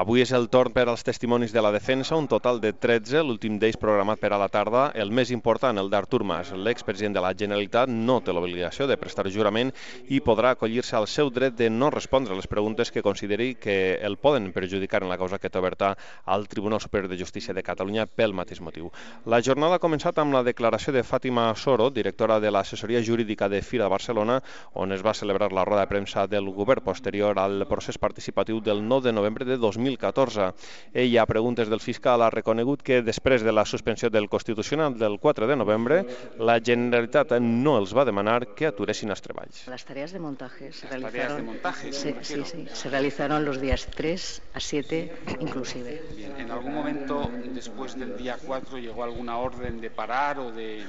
Avui 0.00 0.24
és 0.24 0.32
el 0.32 0.48
torn 0.48 0.72
per 0.72 0.86
als 0.88 1.04
testimonis 1.04 1.52
de 1.52 1.60
la 1.60 1.72
defensa, 1.74 2.16
un 2.16 2.28
total 2.28 2.60
de 2.62 2.72
13, 2.72 3.20
l'últim 3.20 3.58
d'ells 3.60 3.76
programat 3.76 4.22
per 4.22 4.30
a 4.32 4.38
la 4.40 4.48
tarda. 4.48 4.86
El 4.96 5.12
més 5.12 5.30
important, 5.30 5.76
el 5.76 5.92
d'Artur 5.92 6.22
Mas. 6.24 6.54
L'expresident 6.56 7.18
de 7.18 7.24
la 7.26 7.34
Generalitat 7.36 7.92
no 7.92 8.22
té 8.24 8.32
l'obligació 8.32 8.88
de 8.88 8.96
prestar 8.96 9.28
jurament 9.28 9.74
i 10.08 10.22
podrà 10.24 10.54
acollir-se 10.56 10.96
al 10.96 11.06
seu 11.06 11.28
dret 11.28 11.58
de 11.58 11.68
no 11.68 11.92
respondre 11.92 12.34
les 12.34 12.48
preguntes 12.48 12.90
que 12.90 13.04
consideri 13.04 13.56
que 13.60 13.98
el 14.00 14.16
poden 14.16 14.52
perjudicar 14.56 15.02
en 15.02 15.12
la 15.12 15.20
causa 15.20 15.38
que 15.38 15.52
té 15.52 15.60
oberta 15.60 15.92
al 16.24 16.48
Tribunal 16.48 16.80
Superior 16.80 17.12
de 17.12 17.20
Justícia 17.20 17.52
de 17.52 17.62
Catalunya 17.62 18.08
pel 18.08 18.32
mateix 18.32 18.64
motiu. 18.64 18.88
La 19.26 19.44
jornada 19.44 19.76
ha 19.76 19.84
començat 19.84 20.16
amb 20.16 20.32
la 20.32 20.40
declaració 20.40 20.61
de 20.62 21.02
Fàtima 21.02 21.52
Soro, 21.56 21.90
directora 21.90 22.38
de 22.38 22.50
l'assessoria 22.50 23.02
jurídica 23.02 23.48
de 23.48 23.62
Fira 23.62 23.84
de 23.84 23.90
Barcelona, 23.90 24.36
on 24.74 24.92
es 24.92 25.02
va 25.02 25.12
celebrar 25.12 25.52
la 25.52 25.64
roda 25.64 25.80
de 25.80 25.88
premsa 25.90 26.26
del 26.28 26.48
govern 26.54 26.84
posterior 26.84 27.38
al 27.38 27.66
procés 27.66 27.98
participatiu 27.98 28.60
del 28.60 28.86
9 28.86 29.08
de 29.08 29.12
novembre 29.12 29.44
de 29.44 29.56
2014. 29.56 30.52
Ella, 30.94 31.22
a 31.22 31.26
preguntes 31.26 31.68
del 31.68 31.80
fiscal, 31.80 32.22
ha 32.22 32.30
reconegut 32.30 32.82
que 32.82 33.02
després 33.02 33.42
de 33.42 33.52
la 33.52 33.64
suspensió 33.64 34.08
del 34.08 34.28
Constitucional 34.28 34.96
del 34.98 35.18
4 35.18 35.48
de 35.48 35.56
novembre, 35.56 36.04
la 36.38 36.60
Generalitat 36.60 37.34
no 37.40 37.76
els 37.78 37.96
va 37.96 38.04
demanar 38.04 38.54
que 38.54 38.70
aturessin 38.70 39.10
els 39.10 39.22
treballs. 39.22 39.66
Las 39.66 39.84
tareas 39.84 40.12
de 40.12 40.20
montaje 40.20 40.72
se 40.72 40.86
Las 40.86 41.02
tareas 41.02 41.12
realizaron, 41.12 41.36
de 41.36 41.42
montaje, 41.42 41.92
se, 41.92 42.14
sí, 42.22 42.42
sí, 42.44 42.68
se 42.72 42.88
realizaron 42.88 43.44
los 43.44 43.60
días 43.60 43.88
3 43.90 44.42
a 44.54 44.60
7 44.60 45.12
inclusive. 45.40 46.02
Bien, 46.16 46.36
¿En 46.38 46.50
algún 46.52 46.74
momento 46.74 47.28
después 47.52 47.98
del 47.98 48.16
día 48.16 48.38
4 48.46 48.78
llegó 48.78 49.02
alguna 49.02 49.38
orden 49.38 49.80
de 49.80 49.90
parar 49.90 50.38
o 50.38 50.51
de...? 50.56 50.84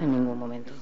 En 0.00 0.10
ningún 0.12 0.38
momento. 0.38 0.72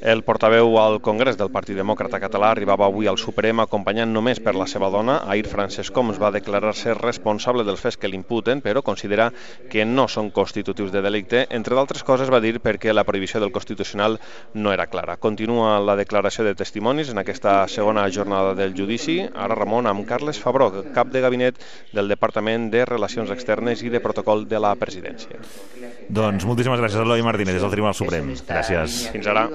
El 0.00 0.22
portaveu 0.22 0.78
al 0.78 1.00
Congrés 1.00 1.36
del 1.36 1.50
Partit 1.52 1.76
Demòcrata 1.76 2.20
Català 2.20 2.50
arribava 2.54 2.86
avui 2.86 3.08
al 3.10 3.18
Suprem 3.20 3.60
acompanyant 3.62 4.12
només 4.12 4.40
per 4.40 4.54
la 4.56 4.66
seva 4.70 4.90
dona. 4.92 5.18
Ahir 5.32 5.46
Francesc 5.48 5.96
Homs 5.96 6.20
va 6.20 6.30
declarar-se 6.34 6.94
responsable 6.98 7.64
dels 7.68 7.80
fets 7.80 7.98
que 8.00 8.08
l'imputen, 8.08 8.62
però 8.64 8.82
considera 8.86 9.30
que 9.72 9.84
no 9.84 10.06
són 10.08 10.30
constitutius 10.30 10.92
de 10.92 11.02
delicte. 11.04 11.46
Entre 11.50 11.76
d'altres 11.76 12.04
coses 12.06 12.32
va 12.32 12.40
dir 12.40 12.60
perquè 12.60 12.94
la 12.94 13.04
prohibició 13.08 13.40
del 13.40 13.52
Constitucional 13.52 14.18
no 14.54 14.72
era 14.72 14.86
clara. 14.86 15.16
Continua 15.16 15.78
la 15.80 15.96
declaració 15.96 16.44
de 16.44 16.54
testimonis 16.54 17.10
en 17.10 17.18
aquesta 17.18 17.66
segona 17.68 18.08
jornada 18.08 18.54
del 18.54 18.76
judici. 18.76 19.20
Ara 19.34 19.58
Ramon 19.58 19.88
amb 19.90 20.06
Carles 20.08 20.40
Fabró, 20.40 20.70
cap 20.94 21.10
de 21.12 21.24
gabinet 21.24 21.60
del 21.92 22.08
Departament 22.08 22.70
de 22.70 22.84
Relacions 22.84 23.30
Externes 23.34 23.82
i 23.82 23.90
de 23.92 24.00
Protocol 24.00 24.46
de 24.48 24.60
la 24.62 24.74
Presidència. 24.76 25.40
Doncs 26.10 26.44
moltíssimes 26.48 26.69
gràcies, 26.78 27.02
Eloi 27.02 27.22
Martínez, 27.26 27.54
des 27.58 27.62
del 27.66 27.74
Tribunal 27.74 27.94
Suprem. 27.98 28.30
Gràcies. 28.46 29.08
Fins 29.10 29.26
ara. 29.26 29.48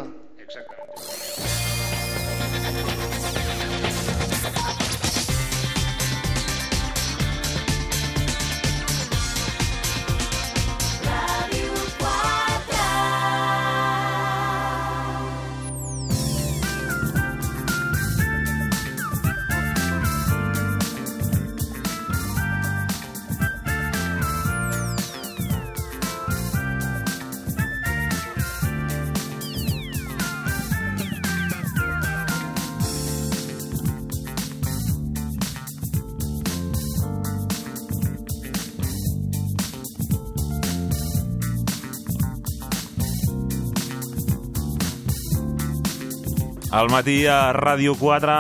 Al 46.75 46.89
matí 46.91 47.23
a 47.23 47.53
Ràdio 47.55 47.93
4 47.95 48.33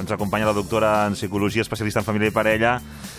ens 0.00 0.12
acompanya 0.14 0.46
la 0.48 0.54
doctora 0.56 1.04
en 1.06 1.12
Psicologia, 1.12 1.60
especialista 1.60 2.00
en 2.00 2.06
família 2.06 2.30
i 2.30 2.32
parella, 2.32 2.78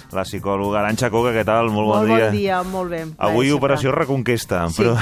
la 0.10 0.24
psicòloga 0.26 0.80
Aranxa 0.82 1.12
Coca, 1.14 1.30
què 1.36 1.44
tal? 1.46 1.70
Molt 1.70 1.86
bon 1.92 2.00
molt 2.00 2.10
dia. 2.10 2.30
bon 2.32 2.34
dia, 2.38 2.62
molt 2.66 2.90
bé. 2.90 3.02
Avui 3.22 3.46
Vaja, 3.52 3.60
operació 3.60 3.92
Reconquesta, 3.94 4.64
Sí. 4.74 4.82
però, 4.82 4.96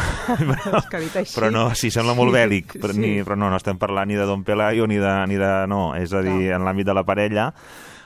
però 1.37 1.51
no, 1.53 1.69
sí, 1.79 1.87
sembla 1.95 2.13
molt 2.17 2.33
Sí, 2.33 2.35
bèl·lic, 2.41 2.75
però, 2.75 2.91
sí. 2.91 2.99
ni, 2.99 3.11
però 3.23 3.37
no, 3.39 3.47
no 3.49 3.55
estem 3.55 3.79
parlant 3.79 4.11
ni 4.11 4.19
de 4.19 4.25
Don 4.27 4.43
Pelayo 4.43 4.85
ni 4.85 4.99
de, 4.99 5.13
ni 5.31 5.39
de... 5.39 5.51
No, 5.71 5.93
és 5.95 6.11
a 6.11 6.21
dir, 6.25 6.51
en 6.51 6.67
l'àmbit 6.67 6.85
de 6.91 6.97
la 6.97 7.05
parella. 7.07 7.53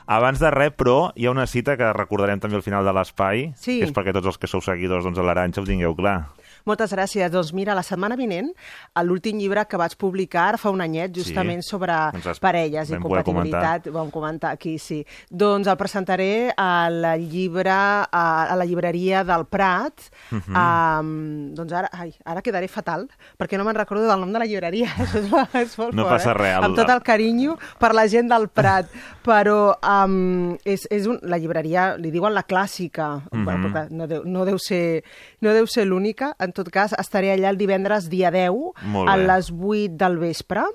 Abans 0.06 0.38
de 0.43 0.51
res, 0.54 0.75
però, 0.77 1.10
hi 1.15 1.25
ha 1.25 1.32
una 1.34 1.47
cita 1.47 1.73
que 1.80 1.89
recordarem 1.93 2.38
també 2.43 2.58
al 2.60 2.63
final 2.65 2.86
de 2.86 2.93
l'espai, 2.93 3.47
Sí. 3.58 3.80
que 3.80 3.89
és 3.89 3.93
perquè 3.95 4.13
tots 4.13 4.27
els 4.30 4.38
que 4.38 4.45
sou 4.51 4.62
seguidors 4.62 5.04
doncs, 5.10 5.17
de 5.17 5.25
l'Aranxa 5.25 5.62
ho 5.62 5.65
tingueu 5.65 5.95
clar. 5.97 6.27
Moltes 6.65 6.91
gràcies. 6.93 7.30
Doncs 7.32 7.54
mira, 7.54 7.74
la 7.76 7.84
setmana 7.84 8.15
vinent, 8.15 8.52
a 8.93 9.04
l'últim 9.04 9.38
llibre 9.39 9.65
que 9.67 9.78
vaig 9.78 9.95
publicar 9.97 10.50
ara 10.50 10.58
fa 10.58 10.69
un 10.69 10.82
anyet, 10.82 11.12
justament 11.15 11.62
Sí. 11.63 11.69
sobre 11.69 11.91
has- 11.93 12.39
parelles 12.39 12.89
i 12.89 12.97
compatibilitat, 12.97 13.88
vam 13.91 14.10
comentar 14.12 14.52
aquí, 14.52 14.78
sí. 14.80 15.06
Doncs 15.30 15.67
el 15.67 15.78
presentaré 15.78 16.52
al 16.56 17.02
llibre, 17.30 17.69
a, 17.71 18.47
a 18.52 18.56
la 18.56 18.65
llibreria 18.65 19.24
del 19.24 19.45
Prat. 19.45 19.93
Mhm. 20.32 20.56
um, 20.56 21.54
doncs 21.56 21.74
ara, 21.74 21.89
ai, 21.91 22.13
ara 22.26 22.41
quedaré 22.41 22.67
fatal, 22.67 23.08
perquè 23.39 23.58
no 23.58 23.63
me'n 23.63 23.76
recordo 23.76 24.08
del 24.08 24.19
nom 24.19 24.32
de 24.32 24.39
la 24.39 24.45
llibreria. 24.45 24.88
Això 25.02 25.19
és, 25.19 25.56
és 25.62 25.78
molt 25.78 25.93
No 25.93 26.04
fort, 26.04 26.15
passa 26.17 26.32
eh? 26.32 26.38
res, 26.38 26.56
Amb 26.63 26.76
tot 26.76 26.89
el 26.89 27.02
carinyo 27.04 27.58
per 27.80 27.93
la 27.93 28.08
gent 28.08 28.30
del 28.30 28.47
Prat. 28.50 28.88
Però 29.24 29.76
um, 29.86 30.56
és, 30.65 30.88
és 30.89 31.06
un, 31.08 31.19
la 31.24 31.38
llibreria, 31.38 31.95
li 31.97 32.12
diuen 32.12 32.34
la 32.34 32.43
clàssica. 32.43 33.21
Mhm. 33.32 33.43
bueno, 33.45 33.67
però 33.67 33.71
clar, 33.71 33.91
no, 33.91 34.08
deu, 34.08 34.24
no, 34.26 34.45
deu 34.45 34.58
ser, 34.60 35.04
no 35.41 35.54
deu 35.54 35.67
ser 35.67 35.86
l'única. 35.86 36.34
En 36.39 36.50
tot 36.55 36.69
cas, 36.73 36.95
estaré 36.99 37.31
allà 37.33 37.51
el 37.53 37.59
divendres 37.59 38.09
dia 38.11 38.31
10 38.33 38.87
Molt 38.93 39.11
a 39.11 39.17
les 39.19 39.51
8 39.51 39.97
del 40.01 40.17
vespre. 40.21 40.65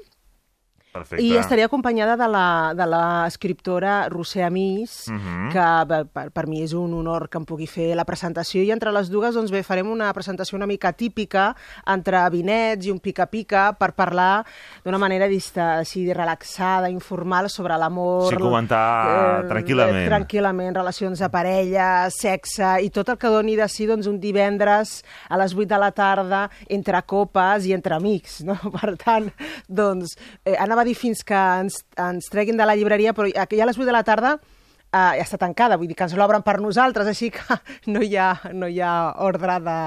Perfecte. 0.97 1.23
I 1.25 1.37
estaré 1.37 1.65
acompanyada 1.65 2.17
de 2.17 2.29
la, 2.29 2.47
de 2.77 2.87
l'escriptora 2.87 4.09
Roser 4.09 4.45
Amís, 4.45 5.09
Mhm. 5.11 5.51
que 5.53 5.67
per, 6.13 6.31
per, 6.31 6.47
mi 6.47 6.63
és 6.63 6.73
un 6.73 6.93
honor 6.95 7.29
que 7.29 7.39
em 7.39 7.45
pugui 7.45 7.67
fer 7.67 7.95
la 7.97 8.05
presentació, 8.05 8.63
i 8.63 8.71
entre 8.71 8.93
les 8.93 9.11
dues 9.11 9.35
doncs 9.35 9.51
bé, 9.51 9.63
farem 9.67 9.91
una 9.91 10.13
presentació 10.15 10.57
una 10.57 10.67
mica 10.67 10.93
típica, 10.93 11.55
entre 11.87 12.23
vinets 12.31 12.87
i 12.87 12.91
un 12.91 13.01
pica-pica, 13.01 13.73
per 13.79 13.93
parlar 13.93 14.45
d'una 14.85 14.99
manera 14.99 15.27
dista, 15.29 15.79
així 15.81 16.07
relaxada, 16.13 16.89
informal, 16.91 17.51
sobre 17.51 17.77
l'amor... 17.77 18.31
Sí, 18.31 18.37
comentar 18.41 19.45
tranquil·lament. 19.49 20.07
Tranquil·lament, 20.09 20.75
relacions 20.75 21.19
de 21.19 21.29
parella, 21.33 21.89
sexe, 22.15 22.77
i 22.87 22.91
tot 22.95 23.11
el 23.13 23.19
que 23.19 23.29
doni 23.33 23.57
de 23.59 23.67
si 23.69 23.87
doncs, 23.89 24.07
un 24.07 24.21
divendres 24.23 25.03
a 25.29 25.37
les 25.41 25.55
8 25.55 25.67
de 25.75 25.79
la 25.83 25.91
tarda, 25.93 26.45
entre 26.69 27.03
copes 27.03 27.67
i 27.67 27.75
entre 27.77 27.97
amics, 27.99 28.41
no? 28.47 28.57
Per 28.77 28.97
tant, 29.01 29.31
doncs, 29.69 30.17
eh, 30.45 30.57
anava 30.63 30.86
a 30.87 30.89
dir 30.89 30.99
fins 30.99 31.25
que 31.27 31.37
ens, 31.37 31.81
ens 31.99 32.31
treguin 32.31 32.57
de 32.57 32.67
la 32.69 32.77
llibreria, 32.79 33.15
però 33.17 33.27
ja 33.29 33.43
a 33.43 33.67
les 33.67 33.79
8 33.79 33.89
de 33.89 33.95
la 33.95 34.05
tarda 34.07 34.37
eh, 34.39 35.19
ja 35.19 35.25
està 35.25 35.39
tancada, 35.41 35.79
vull 35.79 35.91
dir 35.91 35.97
que 35.99 36.07
ens 36.07 36.15
l'obren 36.19 36.45
per 36.47 36.59
nosaltres, 36.63 37.11
així 37.11 37.33
que 37.35 37.59
no 37.93 38.03
hi 38.05 38.15
ha, 38.17 38.31
no 38.55 38.71
hi 38.71 38.81
ha 38.81 38.95
ordre 39.27 39.59
de, 39.65 39.81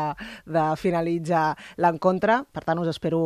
de 0.58 0.66
finalitzar 0.82 1.54
l'encontre. 1.80 2.44
Per 2.52 2.66
tant, 2.66 2.84
us 2.84 2.92
espero 2.92 3.24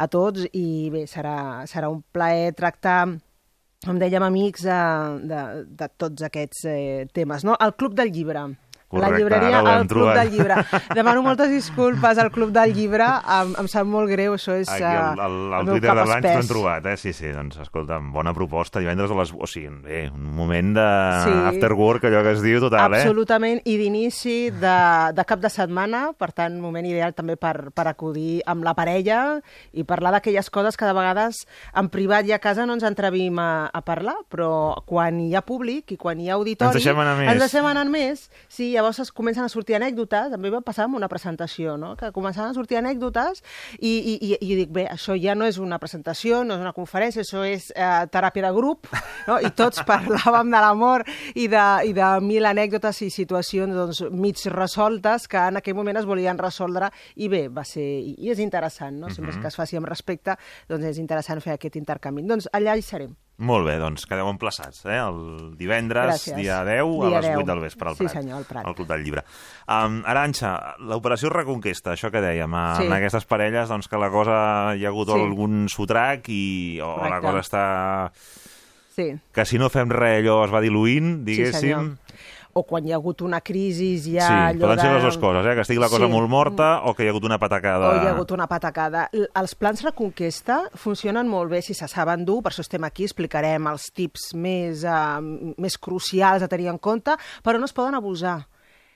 a 0.00 0.08
tots 0.08 0.48
i 0.56 0.88
bé, 0.92 1.04
serà, 1.10 1.66
serà 1.68 1.92
un 1.92 2.00
plaer 2.12 2.54
tractar 2.56 3.04
com 3.82 3.98
dèiem, 3.98 4.22
amics 4.22 4.62
de, 4.62 4.80
de, 5.26 5.40
de 5.78 5.88
tots 5.98 6.22
aquests 6.22 6.66
eh, 6.70 7.06
temes. 7.12 7.42
No? 7.42 7.56
El 7.58 7.74
Club 7.74 7.96
del 7.98 8.12
Llibre. 8.14 8.46
La 9.00 9.06
Correcte, 9.08 9.18
llibreria 9.22 9.56
ho 9.56 9.60
hem 9.60 9.66
al 9.72 9.86
Club 9.86 9.88
trobat. 9.88 10.16
del 10.20 10.30
Llibre. 10.32 10.54
Demano 10.94 11.22
moltes 11.22 11.50
disculpes 11.50 12.18
al 12.18 12.30
Club 12.30 12.50
del 12.52 12.72
Llibre, 12.74 13.06
em, 13.38 13.54
em 13.62 13.68
sap 13.68 13.86
molt 13.88 14.10
greu, 14.10 14.34
això 14.36 14.56
és 14.60 14.68
Aquí, 14.68 14.82
eh, 14.82 14.92
el, 14.92 15.18
el, 15.18 15.22
el 15.22 15.58
el 15.60 15.64
meu 15.64 15.74
Twitter 15.74 15.94
de 15.94 16.02
espès. 16.18 16.48
trobat, 16.48 16.86
eh? 16.86 16.96
Sí, 16.96 17.12
sí, 17.12 17.28
doncs, 17.32 17.58
escolta'm, 17.64 18.12
bona 18.12 18.34
proposta, 18.34 18.78
divendres 18.82 19.10
a 19.10 19.14
les... 19.18 19.32
O 19.32 19.46
sigui, 19.46 19.68
bé, 19.82 20.02
un 20.12 20.32
moment 20.36 20.74
de 20.76 20.88
Sí. 21.24 21.30
after 21.52 21.72
work, 21.72 22.04
allò 22.04 22.22
que 22.22 22.32
es 22.36 22.42
diu, 22.42 22.60
total, 22.60 22.94
eh? 22.94 23.00
Absolutament, 23.02 23.60
i 23.64 23.76
d'inici 23.80 24.50
de, 24.50 24.76
de 25.16 25.24
cap 25.24 25.40
de 25.40 25.48
setmana, 25.50 26.12
per 26.18 26.32
tant, 26.32 26.58
moment 26.60 26.86
ideal 26.86 27.14
també 27.14 27.36
per, 27.36 27.70
per 27.74 27.86
acudir 27.88 28.42
amb 28.46 28.64
la 28.64 28.74
parella 28.74 29.40
i 29.72 29.84
parlar 29.84 30.12
d'aquelles 30.12 30.50
coses 30.50 30.76
que 30.76 30.84
de 30.86 30.92
vegades 30.96 31.46
en 31.74 31.88
privat 31.88 32.26
i 32.28 32.32
a 32.32 32.38
casa 32.42 32.66
no 32.66 32.74
ens 32.74 32.84
atrevim 32.84 33.38
a, 33.38 33.70
a 33.72 33.80
parlar, 33.82 34.16
però 34.28 34.82
quan 34.86 35.20
hi 35.20 35.34
ha 35.34 35.42
públic 35.42 35.92
i 35.92 35.96
quan 35.96 36.20
hi 36.20 36.28
ha 36.30 36.34
auditori... 36.34 36.68
Ens 36.72 36.78
deixem 36.84 36.98
anar 36.98 37.16
més. 37.18 37.30
Ens 37.32 37.40
deixem 37.46 37.66
anar 37.66 37.86
més, 37.88 38.26
sí, 38.48 38.72
llavors 38.82 39.00
es 39.02 39.12
comencen 39.14 39.46
a 39.46 39.50
sortir 39.52 39.76
anècdotes, 39.78 40.30
també 40.34 40.50
va 40.52 40.60
passar 40.64 40.88
amb 40.88 40.98
una 40.98 41.08
presentació, 41.08 41.76
no? 41.78 41.94
que 41.96 42.10
començaven 42.14 42.50
a 42.50 42.56
sortir 42.56 42.78
anècdotes 42.80 43.42
i, 43.78 43.92
i, 43.92 44.14
i, 44.16 44.32
i 44.42 44.58
dic, 44.58 44.72
bé, 44.74 44.86
això 44.90 45.16
ja 45.18 45.36
no 45.38 45.46
és 45.46 45.60
una 45.62 45.78
presentació, 45.82 46.42
no 46.44 46.58
és 46.58 46.64
una 46.64 46.74
conferència, 46.76 47.22
això 47.22 47.44
és 47.46 47.70
eh, 47.76 48.04
teràpia 48.12 48.48
de 48.48 48.52
grup, 48.56 48.90
no? 49.28 49.38
i 49.38 49.52
tots 49.56 49.84
parlàvem 49.88 50.52
de 50.52 50.62
l'amor 50.66 51.06
i, 51.34 51.48
de, 51.52 51.66
i 51.88 51.96
de 51.96 52.10
mil 52.26 52.48
anècdotes 52.50 53.04
i 53.06 53.10
situacions 53.14 53.76
doncs, 53.78 54.02
mig 54.10 54.42
resoltes 54.52 55.28
que 55.30 55.48
en 55.52 55.62
aquell 55.62 55.78
moment 55.78 56.02
es 56.02 56.08
volien 56.08 56.40
resoldre 56.40 56.90
i 57.16 57.30
bé, 57.32 57.46
va 57.48 57.64
ser, 57.68 57.86
i, 58.02 58.16
i 58.26 58.32
és 58.34 58.42
interessant, 58.42 58.98
no? 58.98 59.12
sempre 59.14 59.38
que 59.38 59.48
es 59.48 59.58
faci 59.58 59.78
amb 59.78 59.90
respecte, 59.90 60.36
doncs 60.68 60.90
és 60.94 61.02
interessant 61.02 61.42
fer 61.44 61.56
aquest 61.56 61.78
intercanvi. 61.80 62.26
Doncs 62.26 62.50
allà 62.52 62.76
hi 62.76 62.84
serem. 62.86 63.14
Molt 63.38 63.64
bé, 63.66 63.78
doncs 63.80 64.04
quedeu 64.06 64.28
emplaçats, 64.28 64.84
eh? 64.86 64.98
El 65.00 65.56
divendres, 65.58 66.12
Gràcies. 66.28 66.36
dia 66.36 66.60
10, 66.64 66.84
Dia 66.84 67.06
a 67.08 67.10
les 67.16 67.24
10. 67.26 67.36
8 67.38 67.46
del 67.48 67.60
vespre 67.60 67.88
al 67.88 67.96
Sí, 67.96 68.04
Prat. 68.04 68.12
senyor, 68.12 68.36
al 68.38 68.44
Prat. 68.44 68.66
Al 68.66 68.74
Club 68.74 68.88
del 68.88 69.02
Llibre. 69.02 69.24
Um, 69.66 70.02
Aranxa, 70.06 70.76
l'operació 70.78 71.30
Reconquesta, 71.30 71.92
això 71.92 72.10
que 72.12 72.20
dèiem, 72.22 72.54
Sí. 72.76 72.86
en 72.86 72.92
aquestes 72.92 73.24
parelles, 73.24 73.68
doncs 73.68 73.88
que 73.88 73.96
la 73.98 74.10
cosa 74.10 74.76
hi 74.76 74.84
ha 74.84 74.88
hagut 74.88 75.08
Sí. 75.08 75.14
algun 75.14 75.68
sotrac 75.68 76.28
i 76.28 76.78
o 76.80 76.96
la 77.02 77.20
Correcte. 77.20 77.26
cosa 77.26 77.38
està... 77.40 78.12
Sí. 78.94 79.14
Que 79.32 79.46
si 79.46 79.56
no 79.58 79.70
fem 79.70 79.88
res 79.88 80.22
allò 80.22 80.44
es 80.44 80.52
va 80.52 80.60
diluint, 80.60 81.26
Sí, 81.26 81.46
senyor. 81.52 81.96
O 82.54 82.62
quan 82.68 82.84
hi 82.86 82.92
ha 82.92 82.96
hagut 82.96 83.22
una 83.22 83.40
crisi 83.40 83.94
ja... 84.02 84.26
sí, 84.26 84.34
allò 84.52 84.66
poden 84.66 84.80
ser 84.82 84.92
les 84.92 85.02
dues 85.06 85.18
coses, 85.18 85.46
eh? 85.46 85.54
que 85.56 85.62
estigui 85.64 85.80
la 85.80 85.88
cosa 85.88 86.06
Sí. 86.06 86.12
molt 86.12 86.28
morta 86.28 86.82
o 86.84 86.94
que 86.94 87.04
hi 87.04 87.08
ha 87.08 87.10
hagut 87.14 87.24
una 87.24 87.38
patacada. 87.38 87.88
O 87.88 87.94
hi 88.02 88.06
ha 88.06 88.10
hagut 88.12 88.30
una 88.36 88.46
patacada. 88.46 89.08
Els 89.12 89.54
plans 89.54 89.82
Reconquesta 89.82 90.62
funcionen 90.74 91.28
molt 91.28 91.50
bé 91.50 91.62
si 91.62 91.74
se 91.74 91.88
saben 91.88 92.24
dur, 92.28 92.42
per 92.42 92.52
això 92.52 92.60
estem 92.66 92.84
aquí, 92.84 93.04
explicarem 93.08 93.66
els 93.72 93.90
tips 93.92 94.34
més, 94.34 94.84
uh, 94.84 95.20
més 95.58 95.78
crucials 95.78 96.42
a 96.42 96.48
tenir 96.48 96.68
en 96.68 96.78
compte, 96.78 97.16
però 97.42 97.58
no 97.58 97.64
es 97.64 97.72
poden 97.72 97.94
abusar. 97.94 98.42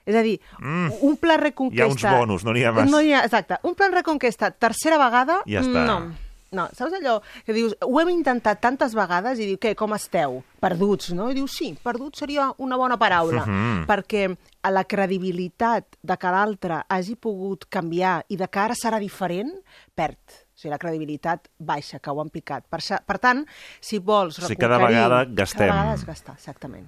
És 0.07 0.15
a 0.15 0.23
dir, 0.23 0.37
Mm. 0.61 0.93
un 1.03 1.17
pla 1.17 1.37
Reconquesta... 1.37 1.83
Hi 1.83 1.83
ha 1.83 1.91
uns 1.91 2.05
bonus, 2.21 2.45
no 2.45 2.53
n'hi 2.53 2.63
ha 2.63 2.71
més. 2.73 2.91
No 2.91 3.01
hi 3.01 3.13
ha, 3.13 3.25
exacte. 3.25 3.57
Un 3.65 3.75
plan 3.75 3.91
Reconquesta, 3.93 4.53
tercera 4.53 4.99
vegada, 5.03 5.41
Ja 5.47 5.63
està. 5.65 5.83
no. 5.85 6.26
No, 6.57 6.69
saps 6.73 6.95
allò 6.97 7.19
que 7.45 7.53
dius, 7.53 7.75
ho 7.85 8.01
hem 8.01 8.09
intentat 8.15 8.63
tantes 8.65 8.95
vegades 8.97 9.39
i 9.43 9.49
diu, 9.51 9.59
què, 9.61 9.75
com 9.77 9.93
esteu? 9.97 10.39
Perduts, 10.63 11.11
no? 11.13 11.29
I 11.31 11.37
diu, 11.37 11.47
sí, 11.51 11.75
perduts 11.85 12.23
seria 12.25 12.49
una 12.65 12.79
bona 12.81 12.97
paraula, 12.97 13.45
Mhm. 13.45 13.85
perquè 13.91 14.25
a 14.63 14.71
la 14.73 14.85
credibilitat 14.89 15.99
de 16.03 16.17
que 16.17 16.33
l'altre 16.33 16.81
hagi 16.89 17.15
pogut 17.17 17.67
canviar 17.69 18.25
i 18.29 18.37
de 18.37 18.49
que 18.49 18.59
ara 18.59 18.75
serà 18.75 18.99
diferent, 18.99 19.53
perd. 19.95 20.19
O 20.57 20.59
sigui, 20.59 20.71
la 20.73 20.79
credibilitat 20.81 21.51
baixa, 21.61 21.99
ho 22.01 22.21
han 22.23 22.31
picat. 22.33 22.65
Per, 22.73 22.79
per 23.05 23.19
tant, 23.21 23.43
si 23.85 23.99
vols 24.01 24.39
O 24.39 24.47
sigui, 24.47 24.57
cada 24.63 24.79
vegada 24.81 25.19
gastem. 25.29 25.67
Cada 25.69 25.83
vegada 25.83 25.95
es 25.99 26.05
gastar, 26.09 26.35
exactament. 26.39 26.87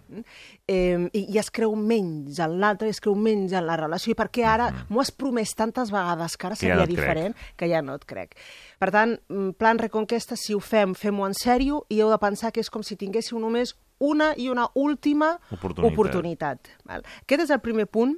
Eh, 0.67 0.97
i, 1.13 1.27
I 1.35 1.37
es 1.37 1.51
creu 1.53 1.75
menys 1.77 2.39
en 2.41 2.55
l'altre, 2.63 2.89
es 2.89 3.01
creu 3.05 3.13
menys 3.15 3.53
en 3.53 3.67
la 3.69 3.77
relació, 3.77 4.15
i 4.15 4.17
perquè 4.17 4.47
ara 4.49 4.71
m'ho 4.89 5.03
has 5.03 5.13
promès 5.13 5.53
tantes 5.59 5.93
vegades 5.93 6.39
que 6.39 6.49
ara. 6.49 6.57
Que 6.57 6.65
ja 6.65 6.73
seria 6.73 6.79
no 6.79 6.87
et 6.87 6.89
crec. 6.89 6.97
diferent, 6.97 7.37
que 7.61 7.69
ja 7.69 7.83
no 7.85 7.99
et 8.01 8.07
crec. 8.09 8.33
Per 8.81 8.89
tant, 8.95 9.19
mm, 9.29 9.51
plan 9.61 9.79
Reconquesta, 9.79 10.37
si 10.41 10.57
ho 10.57 10.61
fem, 10.65 10.95
fem-ho 10.97 11.29
en 11.29 11.37
sèrio 11.37 11.83
i 11.93 12.01
heu 12.01 12.09
de 12.09 12.19
pensar 12.25 12.53
que 12.53 12.65
és 12.65 12.71
com 12.73 12.83
si 12.83 12.97
tinguéssiu 12.97 13.39
només 13.39 13.75
una 13.99 14.33
i 14.39 14.49
una 14.49 14.71
última 14.75 15.35
Oportunitat. 15.51 15.93
oportunitat. 15.93 16.69
Val? 16.87 17.05
Aquest 17.27 17.43
és 17.43 17.51
el 17.51 17.61
primer 17.61 17.85
punt 17.87 18.17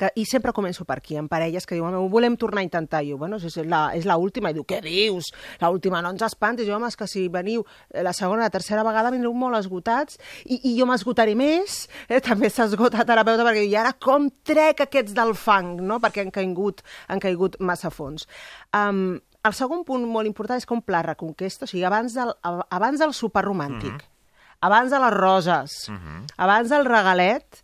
que, 0.00 0.08
i 0.16 0.24
sempre 0.28 0.54
començo 0.56 0.86
per 0.88 0.96
aquí, 0.98 1.18
en 1.20 1.28
parelles 1.28 1.66
que 1.68 1.76
diuen, 1.76 1.94
ho 1.98 2.08
volem 2.12 2.36
tornar 2.40 2.62
a 2.62 2.66
intentar, 2.66 3.02
i 3.04 3.12
jo, 3.12 3.18
bueno, 3.20 3.36
és 3.36 3.56
la, 3.68 3.82
és 3.96 4.06
la 4.08 4.16
última, 4.20 4.50
i 4.50 4.56
diu, 4.56 4.64
què 4.68 4.80
dius? 4.84 5.30
La 5.60 5.70
última, 5.72 6.00
no 6.00 6.12
ens 6.14 6.24
espantis, 6.24 6.68
jo, 6.68 6.76
home, 6.78 6.88
és 6.88 6.96
que 6.96 7.08
si 7.10 7.26
veniu 7.32 7.64
eh, 7.66 8.02
la 8.06 8.14
segona, 8.16 8.46
la 8.46 8.54
tercera 8.54 8.84
vegada 8.86 9.12
vindreu 9.12 9.34
molt 9.36 9.60
esgotats, 9.60 10.20
i, 10.46 10.60
i 10.70 10.74
jo 10.78 10.88
m'esgotaré 10.88 11.36
més, 11.38 11.82
eh? 12.08 12.22
també 12.24 12.50
s'esgota 12.52 13.04
terapeuta, 13.04 13.44
perquè 13.46 13.64
diu, 13.64 13.72
i 13.74 13.80
ara 13.80 13.94
com 14.00 14.30
trec 14.46 14.86
aquests 14.86 15.16
del 15.16 15.34
fang, 15.38 15.76
no? 15.84 16.00
perquè 16.02 16.24
han 16.24 16.34
caigut, 16.34 16.84
han 17.12 17.22
caigut 17.22 17.60
massa 17.60 17.90
a 17.90 17.94
fons. 17.94 18.28
Um, 18.76 19.18
el 19.44 19.56
segon 19.56 19.84
punt 19.88 20.04
molt 20.08 20.28
important 20.28 20.60
és 20.60 20.68
un 20.68 20.82
pla 20.84 21.04
reconquesta, 21.04 21.64
o 21.64 21.70
sigui, 21.70 21.84
abans 21.88 22.16
del, 22.16 22.32
abans 22.44 23.00
del 23.00 23.14
sopar 23.16 23.46
romàntic, 23.46 24.04
abans 24.60 24.92
de 24.92 25.00
les 25.00 25.16
roses, 25.16 25.76
abans 26.36 26.72
del 26.72 26.84
regalet, 26.88 27.62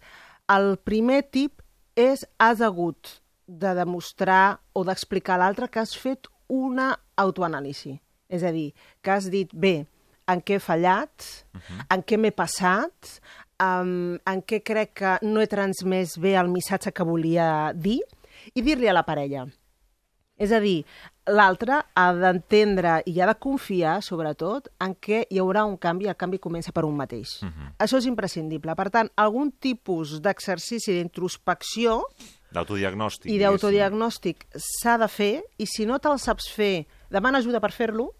el 0.52 0.76
primer 0.78 1.24
tip 1.28 1.60
és 1.96 2.26
has 2.38 2.60
hagut 2.60 3.20
de 3.46 3.72
demostrar 3.74 4.60
o 4.74 4.84
d'explicar 4.84 5.36
a 5.36 5.44
l'altre 5.44 5.68
que 5.72 5.80
has 5.80 5.94
fet 5.96 6.28
una 6.52 6.92
autoanàlisi. 7.16 7.96
És 8.28 8.42
a 8.42 8.52
dir, 8.52 8.72
que 9.02 9.10
has 9.14 9.30
dit, 9.30 9.50
bé, 9.54 9.86
en 10.28 10.42
què 10.42 10.58
he 10.58 10.62
fallat, 10.62 11.26
en 11.94 12.02
què 12.02 12.18
m'he 12.18 12.32
passat, 12.34 13.18
um, 13.62 14.16
en 14.26 14.42
què 14.42 14.60
crec 14.66 14.96
que 15.00 15.14
no 15.22 15.40
he 15.40 15.50
transmès 15.50 16.16
bé 16.18 16.34
el 16.38 16.50
missatge 16.50 16.92
que 16.92 17.06
volia 17.06 17.72
dir, 17.72 18.00
i 18.54 18.62
dir-li 18.62 18.90
a 18.90 18.96
la 18.96 19.06
parella. 19.06 19.46
És 20.36 20.52
a 20.52 20.60
dir, 20.60 20.84
l'altre 21.32 21.78
ha 21.96 22.06
d'entendre 22.14 22.98
i 23.08 23.14
ha 23.20 23.26
de 23.30 23.34
confiar, 23.40 23.96
sobretot, 24.04 24.68
en 24.84 24.92
què 25.00 25.22
hi 25.30 25.40
haurà 25.40 25.64
un 25.64 25.78
canvi 25.80 26.04
i 26.06 26.10
el 26.12 26.18
canvi 26.20 26.38
comença 26.42 26.74
per 26.76 26.84
un 26.84 26.96
mateix. 26.98 27.38
Això 27.80 27.96
és 28.02 28.08
imprescindible. 28.10 28.74
Per 28.76 28.88
tant, 28.92 29.10
algun 29.16 29.50
tipus 29.52 30.18
d'exercici 30.20 30.92
d'introspecció 30.92 32.02
D'autodiagnòstic. 32.52 33.30
i 33.32 33.40
d'autodiagnòstic 33.40 34.46
s'ha 34.54 34.98
de 35.00 35.08
fer, 35.08 35.32
i 35.58 35.66
si 35.66 35.88
no 35.88 35.98
te'l 35.98 36.20
saps 36.20 36.50
fer, 36.52 36.86
demana 37.10 37.38
ajuda 37.38 37.60
per 37.60 37.72
fer-lo, 37.72 38.12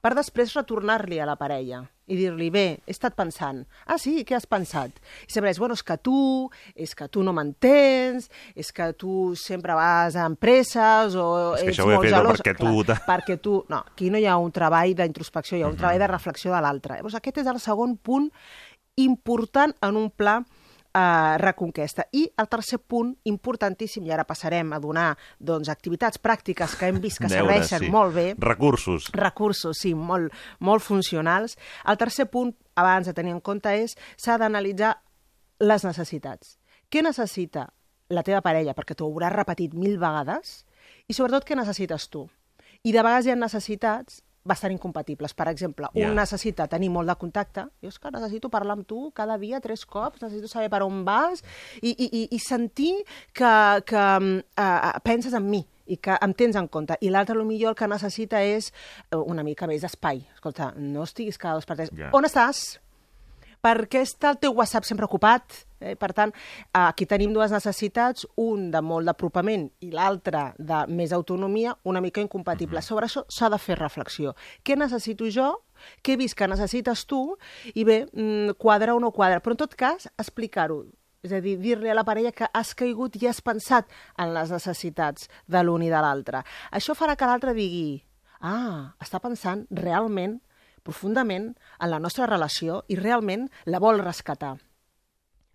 per 0.00 0.14
després 0.14 0.54
retornar-li 0.54 1.18
a 1.20 1.26
la 1.26 1.36
parella 1.36 1.82
i 2.06 2.14
dir-li, 2.14 2.50
bé, 2.54 2.78
he 2.86 2.92
estat 2.94 3.16
pensant. 3.18 3.64
Ah, 3.84 3.96
sí? 3.98 4.24
Què 4.24 4.36
has 4.36 4.46
pensat? 4.46 4.90
I 5.26 5.32
sempre 5.32 5.50
és, 5.50 5.58
bueno, 5.58 5.74
és 5.74 5.82
que 5.82 5.96
tu, 5.98 6.48
és 6.76 6.94
que 6.94 7.08
tu 7.10 7.24
no 7.26 7.32
m'entens, 7.34 8.28
és 8.54 8.70
que 8.72 8.92
tu 8.94 9.34
sempre 9.34 9.74
vas 9.74 10.14
amb 10.14 10.38
presses 10.38 11.16
o 11.18 11.56
És 11.56 11.64
ets 11.72 11.80
molt 11.84 12.06
gelós. 12.06 12.38
perquè 12.38 12.54
tu- 12.56 12.84
Clar, 12.84 13.00
perquè 13.08 13.40
tu... 13.42 13.64
No, 13.68 13.78
aquí 13.90 14.08
no 14.10 14.18
hi 14.18 14.26
ha 14.26 14.36
un 14.38 14.52
treball 14.52 14.94
d'introspecció, 14.94 15.58
hi 15.58 15.62
ha 15.62 15.66
un 15.66 15.72
Mhm. 15.72 15.78
treball 15.78 15.98
de 15.98 16.06
reflexió 16.06 16.54
de 16.54 16.60
l'altre. 16.62 16.94
Llavors, 17.00 17.16
aquest 17.18 17.38
és 17.38 17.46
el 17.46 17.58
segon 17.58 17.96
punt 17.96 18.30
important 18.96 19.74
en 19.82 19.96
un 19.96 20.10
pla 20.10 20.44
eh, 20.96 21.38
reconquesta. 21.38 22.06
I 22.12 22.24
el 22.38 22.48
tercer 22.48 22.78
punt, 22.80 23.12
importantíssim, 23.28 24.06
i 24.06 24.12
ara 24.14 24.24
passarem 24.28 24.72
a 24.72 24.80
donar 24.82 25.10
doncs, 25.38 25.68
activitats 25.72 26.20
pràctiques 26.22 26.76
que 26.78 26.90
hem 26.90 27.00
vist 27.02 27.20
que 27.20 27.28
Deures, 27.28 27.68
serveixen 27.68 27.86
sí. 27.86 27.90
molt 27.92 28.14
bé, 28.16 28.26
Recursos. 28.42 29.10
recursos, 29.12 29.78
sí, 29.82 29.94
molt, 29.94 30.32
molt 30.60 30.84
funcionals. 30.84 31.56
El 31.84 31.98
tercer 32.00 32.28
punt, 32.32 32.54
abans 32.74 33.06
de 33.08 33.14
tenir 33.16 33.34
en 33.36 33.40
compte, 33.40 33.72
és 33.72 33.96
s'ha 34.16 34.38
d'analitzar 34.40 34.96
les 35.60 35.84
necessitats. 35.84 36.56
Què 36.90 37.02
necessita 37.02 37.70
la 38.08 38.22
teva 38.22 38.42
parella, 38.44 38.74
perquè 38.76 38.94
t'ho 38.94 39.08
hauràs 39.10 39.34
repetit 39.34 39.74
mil 39.74 39.98
vegades, 39.98 40.64
i 41.08 41.14
sobretot 41.14 41.46
què 41.46 41.56
necessites 41.58 42.08
tu. 42.08 42.28
I 42.86 42.92
de 42.94 43.02
vegades 43.02 43.26
hi 43.26 43.32
ha 43.34 43.38
necessitats 43.38 44.22
bastant 44.46 44.72
incompatibles. 44.72 45.34
Per 45.34 45.48
exemple, 45.48 45.90
Ja. 45.94 46.08
un 46.08 46.16
necessita 46.16 46.66
tenir 46.68 46.90
molt 46.90 47.08
de 47.08 47.16
contacte. 47.16 47.66
Jo 47.82 47.88
és 47.88 47.98
que 47.98 48.10
necessito 48.10 48.48
parlar 48.48 48.76
amb 48.78 48.86
tu 48.86 49.10
cada 49.12 49.36
dia, 49.38 49.60
tres 49.60 49.84
cops, 49.86 50.22
necessito 50.22 50.48
saber 50.48 50.70
per 50.70 50.82
on 50.82 51.04
vas 51.04 51.42
i, 51.82 51.90
i, 51.90 52.08
i, 52.22 52.28
i 52.30 52.38
sentir 52.38 53.04
que, 53.32 53.82
que 53.86 54.04
uh, 54.58 55.00
penses 55.02 55.34
en 55.34 55.48
mi 55.50 55.66
i 55.86 55.96
que 56.02 56.16
em 56.20 56.32
tens 56.34 56.56
en 56.56 56.66
compte. 56.68 56.96
I 57.00 57.10
l'altre, 57.10 57.36
millor 57.44 57.70
el 57.70 57.76
que 57.78 57.86
necessita 57.86 58.40
és 58.42 58.72
eh, 59.10 59.16
una 59.16 59.44
mica 59.46 59.68
més 59.70 59.82
d'espai. 59.82 60.24
Escolta, 60.34 60.72
no 60.76 61.04
estiguis 61.06 61.38
cada 61.38 61.54
dos 61.54 61.66
per 61.68 61.76
tres. 61.76 61.92
Ja. 61.94 62.10
On 62.12 62.26
estàs? 62.26 62.80
Per 63.66 63.88
què 63.90 64.04
està 64.06 64.30
el 64.30 64.36
teu 64.38 64.52
WhatsApp 64.54 64.84
sempre 64.86 65.08
ocupat? 65.08 65.56
Eh? 65.80 65.96
Per 65.98 66.12
tant, 66.14 66.30
aquí 66.78 67.06
tenim 67.10 67.32
dues 67.34 67.50
necessitats, 67.50 68.26
un 68.38 68.68
de 68.70 68.78
molt 68.78 69.10
d'apropament 69.10 69.64
i 69.82 69.90
l'altre 69.90 70.52
de 70.58 70.84
més 70.86 71.10
autonomia, 71.16 71.72
una 71.82 72.02
mica 72.04 72.22
incompatible. 72.22 72.82
Sobre 72.82 73.08
això 73.08 73.24
s'ha 73.26 73.50
de 73.50 73.58
fer 73.58 73.80
reflexió. 73.80 74.36
Què 74.62 74.78
necessito 74.78 75.26
jo? 75.34 75.48
Què 75.98 76.14
he 76.14 76.20
vist 76.20 76.38
que 76.38 76.46
necessites 76.46 77.04
tu? 77.10 77.20
I 77.74 77.82
bé, 77.84 77.98
mm, 78.06 78.54
quadra 78.62 78.94
o 78.94 79.02
no 79.02 79.10
quadra. 79.10 79.42
Però 79.42 79.58
en 79.58 79.62
tot 79.64 79.74
cas, 79.74 80.06
explicar-ho. 80.16 80.84
És 81.26 81.32
a 81.32 81.40
dir, 81.42 81.58
dir-li 81.58 81.90
a 81.90 81.98
la 81.98 82.04
parella 82.06 82.30
que 82.30 82.46
has 82.54 82.72
caigut 82.74 83.16
i 83.18 83.26
has 83.26 83.42
pensat 83.42 83.90
en 84.16 84.30
les 84.32 84.50
necessitats 84.54 85.26
de 85.48 85.62
l'un 85.64 85.82
i 85.82 85.90
de 85.90 86.00
l'altre. 86.00 86.44
Això 86.70 86.94
farà 86.94 87.16
que 87.16 87.26
l'altre 87.26 87.52
digui 87.52 88.04
ah, 88.40 88.94
està 89.02 89.18
pensant 89.18 89.66
realment 89.70 90.38
profundament 90.86 91.50
en 91.82 91.92
la 91.92 92.00
nostra 92.02 92.30
relació 92.30 92.84
i 92.88 92.98
realment 93.00 93.50
la 93.66 93.82
vol 93.82 94.00
rescatar 94.04 94.54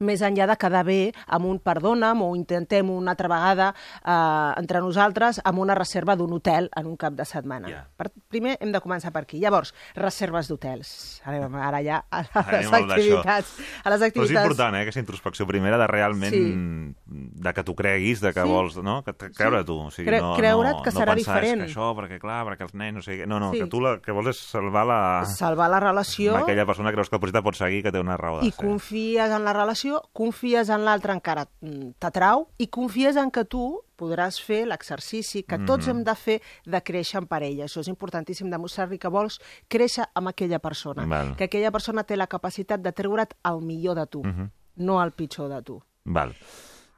més 0.02 0.22
enllà 0.26 0.48
de 0.50 0.58
quedar 0.60 0.84
bé 0.88 1.12
amb 1.28 1.46
un 1.46 1.60
perdona'm 1.64 2.22
o 2.26 2.32
intentem 2.36 2.90
una 2.90 3.14
altra 3.14 3.30
vegada 3.32 3.70
eh, 4.04 4.60
entre 4.62 4.82
nosaltres 4.82 5.42
amb 5.46 5.60
una 5.64 5.76
reserva 5.78 6.16
d'un 6.18 6.34
hotel 6.34 6.70
en 6.76 6.88
un 6.90 6.98
cap 6.98 7.14
de 7.14 7.26
setmana. 7.26 7.70
Ja. 7.70 7.82
Per, 7.98 8.10
primer 8.30 8.58
hem 8.60 8.72
de 8.74 8.82
començar 8.82 9.12
per 9.14 9.24
aquí. 9.24 9.40
Llavors, 9.40 9.74
reserves 9.96 10.48
d'hotels. 10.50 11.22
Anem 11.26 11.56
ara 11.62 11.82
ja 11.86 12.02
a 12.10 12.24
les 12.24 12.68
Anem 12.72 12.74
activitats. 12.92 13.54
A 13.84 13.90
les 13.94 14.02
Però 14.02 14.06
és 14.06 14.08
activitats. 14.10 14.32
important, 14.46 14.76
eh, 14.76 14.82
aquesta 14.86 15.00
introspecció 15.04 15.48
primera 15.48 15.78
de 15.78 15.88
realment 15.88 16.32
Sí. 16.32 16.96
de 17.06 17.54
que 17.54 17.64
tu 17.64 17.76
creguis, 17.76 18.22
de 18.22 18.34
que 18.34 18.42
Sí. 18.42 18.48
vols, 18.48 18.78
no? 18.78 19.04
Que 19.04 19.14
creure 19.14 19.64
tu. 19.64 19.78
O 19.88 19.92
sigui, 19.92 20.10
Cre- 20.10 20.22
no, 20.22 20.36
creure't 20.36 20.78
no, 20.78 20.84
que 20.84 20.92
no 20.92 21.00
serà 21.00 21.14
pensar, 21.16 21.36
diferent. 21.42 21.62
Que 21.66 21.72
això, 21.74 21.96
perquè 21.96 22.20
clar, 22.20 22.46
perquè 22.48 22.62
els 22.64 22.74
nens, 22.74 22.94
no 22.96 23.02
sé 23.02 23.18
què. 23.20 23.28
No, 23.28 23.40
no, 23.40 23.52
Sí. 23.52 23.60
que 23.60 23.68
tu 23.68 23.82
la, 23.82 24.00
que 24.00 24.12
vols 24.12 24.28
és 24.28 24.38
salvar 24.40 24.86
la... 24.86 25.26
Salvar 25.26 25.70
la 25.70 25.80
relació 25.80 26.36
Amb 26.36 26.44
aquella 26.44 26.66
persona 26.66 26.92
creus 26.92 27.10
que 27.10 27.16
el 27.16 27.20
projecte 27.20 27.42
pot 27.44 27.56
seguir, 27.56 27.84
que 27.84 27.92
té 27.92 28.00
una 28.00 28.18
raó 28.18 28.40
de 28.42 28.48
i 28.48 28.52
ser. 28.52 28.66
confies 28.66 29.32
en 29.32 29.44
la 29.46 29.54
relació 29.54 29.91
relació, 29.92 30.10
confies 30.14 30.70
en 30.70 30.84
l'altre 30.86 31.14
encara 31.14 31.48
mm, 31.62 31.96
t'atrau 32.00 32.48
i 32.58 32.68
confies 32.68 33.16
en 33.18 33.32
que 33.32 33.44
tu 33.46 33.82
podràs 33.98 34.40
fer 34.42 34.66
l'exercici 34.68 35.44
que 35.44 35.58
tots 35.66 35.88
Mhm. 35.88 35.90
hem 35.98 36.04
de 36.04 36.16
fer 36.16 36.42
de 36.66 36.82
créixer 36.82 37.20
en 37.22 37.28
parella. 37.28 37.66
Això 37.66 37.82
és 37.82 37.88
importantíssim, 37.88 38.50
demostrar-li 38.50 38.98
que 38.98 39.08
vols 39.10 39.40
créixer 39.68 40.06
amb 40.16 40.30
aquella 40.30 40.60
persona. 40.60 41.06
Val. 41.06 41.36
Que 41.36 41.46
aquella 41.46 41.72
persona 41.72 42.04
té 42.04 42.16
la 42.18 42.28
capacitat 42.28 42.82
de 42.82 42.92
treure't 42.92 43.36
el 43.44 43.62
millor 43.62 43.96
de 43.96 44.08
tu, 44.08 44.24
Mhm. 44.24 44.50
no 44.78 45.02
el 45.04 45.12
pitjor 45.12 45.50
de 45.50 45.62
tu. 45.62 45.82
Val. 46.06 46.34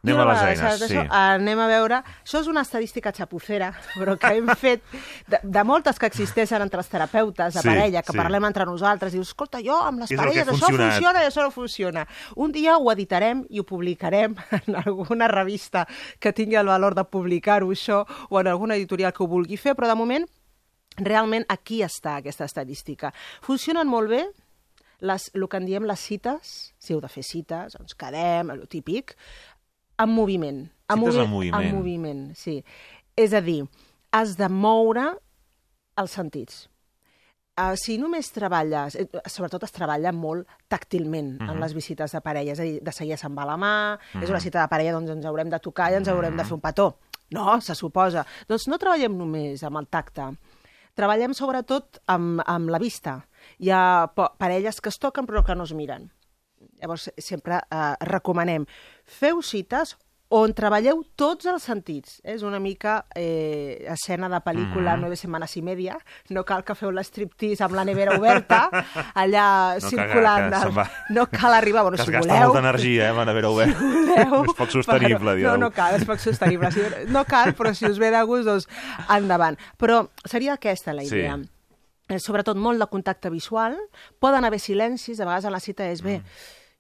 I 0.04 0.12
Anem 0.12 0.20
a 0.20 0.24
les 0.28 0.42
eines, 0.44 0.82
sí. 0.82 0.98
Això, 0.98 1.04
anem 1.16 1.60
a 1.64 1.66
veure... 1.72 2.02
Això 2.26 2.42
és 2.42 2.48
una 2.52 2.66
estadística 2.66 3.14
xapucera, 3.16 3.70
però 3.96 4.18
que 4.20 4.34
hem 4.36 4.50
fet 4.60 4.84
de, 5.32 5.40
de 5.40 5.64
moltes 5.64 5.96
que 5.96 6.10
existeixen 6.12 6.60
entre 6.66 6.82
els 6.84 6.92
terapeutes 6.92 7.56
de 7.56 7.62
Sí, 7.64 7.70
parella, 7.70 8.02
que 8.04 8.12
sí. 8.12 8.20
parlem 8.20 8.44
entre 8.50 8.68
nosaltres, 8.68 9.16
dius, 9.16 9.32
escolta, 9.32 9.62
jo 9.64 9.78
amb 9.80 10.04
les 10.04 10.12
és 10.12 10.20
parelles 10.20 10.44
això 10.44 10.58
funcionat?" 10.60 10.92
funciona 10.98 11.24
i 11.24 11.30
això 11.30 11.48
no 11.48 11.56
funciona. 11.56 12.06
Un 12.36 12.52
dia 12.52 12.76
ho 12.76 12.92
editarem 12.92 13.46
i 13.48 13.64
ho 13.64 13.68
publicarem 13.70 14.36
en 14.60 14.80
alguna 14.84 15.32
revista 15.32 15.88
que 16.20 16.36
tingui 16.36 16.60
el 16.60 16.68
valor 16.68 17.00
de 17.00 17.08
publicar-ho, 17.08 17.72
això, 17.72 18.04
o 18.28 18.44
en 18.44 18.52
alguna 18.52 18.76
editorial 18.76 19.16
que 19.16 19.24
ho 19.24 19.32
vulgui 19.32 19.56
fer, 19.56 19.72
però 19.80 19.88
de 19.88 19.96
moment 19.96 20.28
realment 21.00 21.48
aquí 21.48 21.80
està 21.82 22.18
aquesta 22.20 22.44
estadística. 22.44 23.16
Funcionen 23.42 23.88
molt 23.88 24.12
bé 24.12 24.26
les, 25.04 25.30
el 25.36 25.48
que 25.52 25.60
en 25.60 25.66
diem 25.68 25.88
les 25.88 26.00
cites, 26.00 26.52
si 26.80 26.94
heu 26.94 27.02
de 27.04 27.10
fer 27.12 27.24
cites, 27.28 27.76
ens 27.80 27.96
quedem, 28.00 28.52
el 28.54 28.68
típic, 28.72 29.16
en 30.04 30.10
moviment. 30.10 30.66
Cites 30.90 30.94
en 30.94 31.00
movi- 31.02 31.28
moviment. 31.30 31.64
En 31.64 31.76
moviment, 31.76 32.36
sí. 32.36 32.64
És 33.16 33.34
a 33.34 33.42
dir, 33.42 33.64
has 34.12 34.36
de 34.38 34.50
moure 34.50 35.18
els 35.98 36.12
sentits. 36.12 36.70
Uh, 37.56 37.76
si 37.78 38.00
només 38.02 38.32
treballes, 38.34 38.96
eh, 38.98 39.06
sobretot 39.30 39.62
es 39.64 39.72
treballa 39.72 40.12
molt 40.12 40.48
tàctilment 40.68 41.36
Mhm. 41.40 41.50
en 41.52 41.60
les 41.62 41.74
visites 41.76 42.12
de 42.12 42.22
parella, 42.22 42.52
és 42.54 42.60
a 42.60 42.64
dir, 42.64 42.80
de 42.82 42.92
seguir 42.92 43.16
se'n 43.18 43.36
va 43.38 43.46
la 43.46 43.56
mà, 43.58 44.00
és 44.22 44.28
una 44.30 44.40
Mhm. 44.40 44.44
cita 44.44 44.62
de 44.62 44.68
parella, 44.68 44.92
doncs 44.94 45.12
ens 45.12 45.26
haurem 45.26 45.50
de 45.50 45.60
tocar 45.60 45.92
i 45.92 45.96
ens 45.96 46.08
haurem 46.08 46.36
de 46.36 46.44
fer 46.44 46.54
un 46.54 46.62
petó. 46.62 46.98
No, 47.30 47.62
se 47.62 47.76
suposa. 47.76 48.26
Doncs 48.48 48.68
no 48.68 48.78
treballem 48.80 49.16
només 49.16 49.64
amb 49.64 49.78
el 49.78 49.88
tacte, 49.88 50.36
treballem 50.96 51.34
sobretot 51.34 52.00
amb, 52.08 52.42
amb 52.46 52.70
la 52.70 52.80
vista. 52.80 53.28
Hi 53.60 53.70
ha 53.70 54.12
parelles 54.38 54.82
que 54.82 54.90
es 54.90 54.98
toquen 54.98 55.26
però 55.28 55.44
que 55.46 55.54
no 55.56 55.64
es 55.64 55.74
miren. 55.74 56.12
Llavors, 56.84 57.10
sempre 57.18 57.62
eh, 57.72 57.94
recomanem, 58.04 58.66
feu 59.08 59.40
cites 59.42 59.96
on 60.34 60.50
treballeu 60.58 61.04
tots 61.16 61.46
els 61.46 61.62
sentits. 61.62 62.16
És 62.26 62.42
una 62.42 62.58
mica 62.60 63.04
eh, 63.16 63.86
escena 63.94 64.26
de 64.32 64.40
pel·lícula 64.42 64.96
Mhm. 64.96 65.00
Nueve 65.02 65.16
Semanas 65.16 65.56
y 65.58 65.62
Media. 65.62 65.98
No 66.30 66.44
cal 66.44 66.64
que 66.66 66.74
feu 66.76 66.90
l'estriptease 66.92 67.62
amb 67.64 67.76
la 67.78 67.86
nevera 67.86 68.18
oberta, 68.18 68.64
allà 69.14 69.76
No, 69.78 69.90
circulant. 69.92 70.50
que 70.50 70.72
del-. 70.72 70.88
No 71.16 71.28
cal 71.30 71.54
arribar, 71.54 71.84
bueno, 71.84 71.98
que 71.98 72.02
es 72.02 72.08
si 72.08 72.12
gasta 72.12 72.34
voleu... 72.34 72.48
molta 72.50 72.60
energia, 72.68 73.06
eh, 73.06 73.10
amb 73.12 73.20
la 73.22 73.26
nevera 73.30 73.50
oberta. 73.54 73.78
voleu, 73.80 74.44
és 74.50 74.58
poc 74.58 74.72
sostenible, 74.74 75.36
però. 75.38 75.52
No, 75.52 75.58
no 75.68 75.72
cal, 75.72 75.96
és 76.02 76.06
poc 76.10 76.18
sostenible. 76.20 76.72
Si, 76.74 76.82
no 77.14 77.24
cal, 77.30 77.54
però 77.54 77.76
si 77.78 77.86
us 77.86 78.00
ve 78.02 78.10
de 78.10 78.24
gust, 78.26 78.50
doncs 78.50 78.68
endavant. 79.14 79.60
Però 79.78 80.08
seria 80.26 80.54
aquesta 80.58 80.94
la 80.98 81.06
Sí. 81.06 81.14
idea. 81.16 81.38
Eh, 82.10 82.18
sobretot 82.20 82.58
molt 82.58 82.82
de 82.82 82.88
contacte 82.90 83.30
visual, 83.30 83.78
poden 84.20 84.44
haver 84.44 84.60
silencis, 84.60 85.18
de 85.22 85.24
vegades 85.26 85.46
a 85.46 85.52
la 85.54 85.62
cita 85.62 85.86
és 85.88 86.02
bé, 86.02 86.24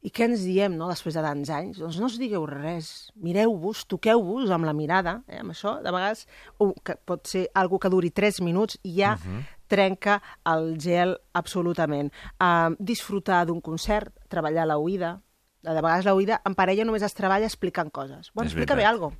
i 0.04 0.12
què 0.12 0.26
ens 0.28 0.42
diem, 0.44 0.74
no?, 0.76 0.90
després 0.92 1.16
de 1.16 1.22
tants 1.24 1.50
anys? 1.56 1.78
Doncs 1.80 1.98
no 2.02 2.10
us 2.12 2.18
digueu 2.20 2.44
res, 2.50 3.10
mireu-vos, 3.24 3.86
toqueu-vos 3.88 4.52
amb 4.52 4.68
la 4.68 4.74
mirada, 4.76 5.22
eh, 5.32 5.40
amb 5.40 5.52
això, 5.56 5.78
de 5.82 5.92
vegades 5.96 6.26
uh, 6.60 6.74
que 6.84 6.98
pot 7.08 7.26
ser 7.28 7.46
algo 7.56 7.80
que 7.80 7.90
duri 7.90 8.12
3 8.12 8.42
minuts 8.44 8.78
i 8.84 8.98
ja 9.00 9.16
Mhm. 9.16 9.44
trenca 9.68 10.22
el 10.46 10.76
gel 10.78 11.16
absolutament. 11.34 12.12
Uh, 12.38 12.76
disfrutar 12.80 13.46
d'un 13.48 13.62
concert, 13.62 14.12
treballar 14.30 14.68
la 14.68 14.78
oïda, 14.78 15.22
de 15.64 15.74
vegades 15.82 16.04
la 16.06 16.14
oïda 16.14 16.42
en 16.46 16.54
parella 16.54 16.84
només 16.86 17.02
es 17.02 17.14
treballa 17.16 17.46
explicant 17.48 17.90
coses. 17.90 18.30
Bueno, 18.36 18.48
És 18.50 18.54
explica 18.54 18.76
bé 18.76 18.84
veritat. 18.84 19.14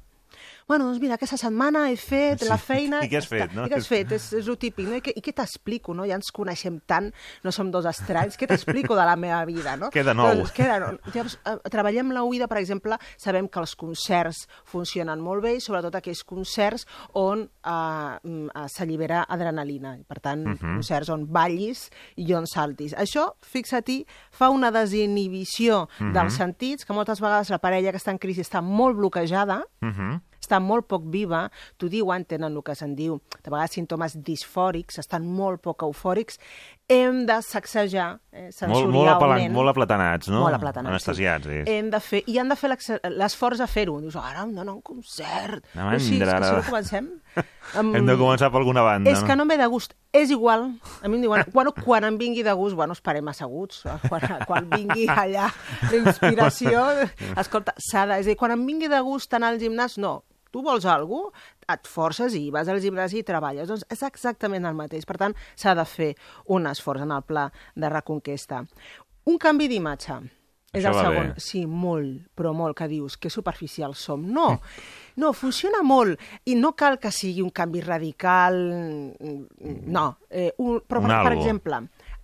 Bueno, 0.68 0.86
doncs 0.86 1.00
mira, 1.02 1.16
aquesta 1.16 1.38
setmana 1.38 1.90
he 1.92 1.98
fet 1.98 2.40
Sí. 2.44 2.48
la 2.50 2.58
feina... 2.58 3.04
I 3.04 3.10
què 3.10 3.18
has 3.18 3.26
està. 3.28 3.38
fet, 3.48 3.54
no? 3.54 3.66
I 3.66 3.70
què 3.70 3.76
has 3.78 3.88
fet? 3.88 4.12
És, 4.12 4.32
és 4.34 4.48
el 4.48 4.58
típic, 4.58 4.88
no? 4.88 4.96
I 4.96 5.02
què, 5.02 5.14
i 5.16 5.22
què 5.22 5.34
t'explico, 5.34 5.94
no? 5.94 6.06
Ja 6.06 6.16
ens 6.16 6.32
coneixem 6.32 6.80
tant, 6.86 7.12
no 7.44 7.52
som 7.52 7.70
dos 7.72 7.86
estranys. 7.86 8.38
Què 8.40 8.48
t'explico 8.48 8.96
de 8.96 9.06
la 9.06 9.16
meva 9.16 9.44
vida, 9.46 9.76
no? 9.78 9.90
Què 9.92 10.04
de 10.04 10.14
nou? 10.14 10.28
Doncs, 10.36 10.54
què 10.56 10.64
de 10.72 10.80
nou? 10.80 10.98
Llavors, 11.14 11.38
eh, 11.46 11.58
treballem 11.70 12.12
la 12.12 12.24
oïda, 12.24 12.48
per 12.48 12.58
exemple, 12.60 12.98
sabem 13.18 13.48
que 13.50 13.60
els 13.60 13.76
concerts 13.76 14.48
funcionen 14.66 15.20
molt 15.22 15.44
bé, 15.44 15.56
i 15.58 15.62
sobretot 15.62 15.96
aquells 15.96 16.24
concerts 16.24 16.88
on 17.14 17.44
eh, 17.44 17.70
mm, 18.24 18.48
eh, 18.56 18.68
s'allibera 18.70 19.26
adrenalina. 19.28 19.98
I, 19.98 20.04
Per 20.08 20.20
tant, 20.22 20.46
Mhm. 20.46 20.58
concerts 20.60 21.10
on 21.10 21.26
ballis 21.32 21.90
i 22.16 22.34
on 22.34 22.46
saltis. 22.48 22.94
Això, 22.96 23.34
fixa-t'hi, 23.42 24.06
fa 24.32 24.50
una 24.50 24.72
desinhibició 24.72 25.88
Mhm. 26.00 26.14
dels 26.14 26.34
sentits, 26.34 26.86
que 26.86 26.94
moltes 26.94 27.20
vegades 27.20 27.50
la 27.50 27.60
parella 27.60 27.92
que 27.92 27.98
està 27.98 28.12
en 28.12 28.18
crisi 28.20 28.42
està 28.42 28.62
molt 28.62 28.96
bloquejada, 28.98 29.64
Mhm. 29.82 30.22
Està 30.44 30.60
molt 30.64 30.90
poc 30.92 31.08
viva, 31.14 31.46
t'ho 31.80 31.90
diuen, 31.92 32.28
tenen 32.30 32.52
el 32.52 32.64
que 32.66 32.76
se'n 32.76 32.96
diu, 33.00 33.20
de 33.40 33.50
vegades 33.50 33.78
símptomes 33.80 34.18
disfòrics, 34.28 35.00
estan 35.02 35.26
molt 35.28 35.64
poc 35.64 35.86
eufòrics, 35.88 36.40
hem 36.92 37.24
de 37.26 37.38
sacsejar 37.42 38.20
eh, 38.34 38.50
Molt, 38.50 38.56
sensorialment. 38.58 38.94
molt, 38.94 39.10
apalan, 39.14 39.54
molt 39.56 39.72
aplatanats, 39.72 40.28
no? 40.28 40.42
Molt 40.44 40.58
aplatanats, 40.58 40.92
Anestesiats, 40.92 41.48
sí. 41.48 41.62
Hem 41.72 41.90
de 41.94 42.00
fer, 42.04 42.24
I 42.28 42.38
han 42.42 42.52
de 42.52 42.58
fer 42.60 42.70
l'esforç 42.74 43.62
de 43.64 43.68
fer-ho. 43.72 43.96
Dius, 44.04 44.18
ara 44.20 44.44
hem 44.44 44.52
d'anar 44.58 44.74
a 44.74 44.76
un 44.76 44.84
concert. 44.84 45.64
No, 45.78 45.88
Però 45.88 46.00
sí, 46.02 46.18
és 46.20 46.28
que 46.28 46.44
si 46.44 46.58
no 46.58 46.66
comencem... 46.68 47.08
Amb... 47.80 47.96
Hem 47.98 48.10
de 48.10 48.18
començar 48.20 48.52
per 48.54 48.60
alguna 48.60 48.84
banda, 48.86 49.10
És 49.10 49.24
que 49.24 49.38
no 49.40 49.48
em 49.48 49.54
ve 49.54 49.58
de 49.62 49.70
gust. 49.72 49.96
És 50.14 50.30
igual. 50.36 50.68
A 51.02 51.10
mi 51.10 51.18
em 51.18 51.24
diuen, 51.24 51.48
bueno, 51.56 51.72
quan 51.74 52.04
em 52.06 52.20
vingui 52.20 52.44
de 52.46 52.54
gust, 52.60 52.76
bueno, 52.78 52.94
esperem 52.94 53.32
asseguts. 53.32 53.86
Quan, 54.10 54.28
quan 54.46 54.68
vingui 54.70 55.08
allà 55.10 55.48
la 55.88 55.98
inspiració, 56.04 56.84
escolta, 57.42 57.74
s'ha 57.80 58.06
de... 58.12 58.20
És 58.20 58.28
a 58.28 58.34
dir, 58.34 58.38
quan 58.38 58.54
em 58.54 58.68
vingui 58.68 58.92
de 58.92 59.00
gust 59.08 59.34
anar 59.34 59.54
al 59.54 59.62
gimnàs, 59.64 59.98
no. 60.04 60.20
Tu 60.54 60.62
vols 60.62 60.86
alguna 60.86 61.32
cosa, 61.32 61.50
et 61.74 61.88
forces 61.90 62.36
i 62.38 62.44
vas 62.54 62.70
al 62.70 62.82
gimnàs 62.84 63.16
i 63.18 63.24
treballes. 63.26 63.68
Doncs 63.70 63.88
és 63.94 64.06
exactament 64.06 64.68
el 64.70 64.78
mateix. 64.78 65.08
Per 65.10 65.18
tant, 65.18 65.36
s'ha 65.56 65.74
de 65.78 65.86
fer 65.90 66.14
un 66.54 66.68
esforç 66.70 67.06
en 67.08 67.16
el 67.16 67.26
pla 67.26 67.48
de 67.76 67.90
reconquesta. 67.90 68.62
Un 69.32 69.40
canvi 69.42 69.70
d'imatge. 69.72 70.22
És 70.74 70.88
el 70.90 70.96
segon. 70.98 71.28
bé. 71.36 71.42
Sí, 71.42 71.68
molt, 71.70 72.32
però 72.34 72.50
molt, 72.58 72.74
que 72.80 72.88
dius, 72.90 73.16
que 73.22 73.30
superficial 73.30 73.94
som. 73.94 74.24
No, 74.34 74.48
no, 75.22 75.30
funciona 75.38 75.84
molt. 75.86 76.18
I 76.50 76.56
no 76.58 76.74
cal 76.74 76.98
que 77.00 77.12
sigui 77.14 77.44
un 77.46 77.52
canvi 77.54 77.84
radical, 77.86 78.58
no. 79.86 80.06
Eh, 80.30 80.50
un, 80.58 80.82
però, 80.82 81.04
Un 81.04 81.12
per, 81.14 81.20
per 81.30 81.36
exemple, 81.38 81.84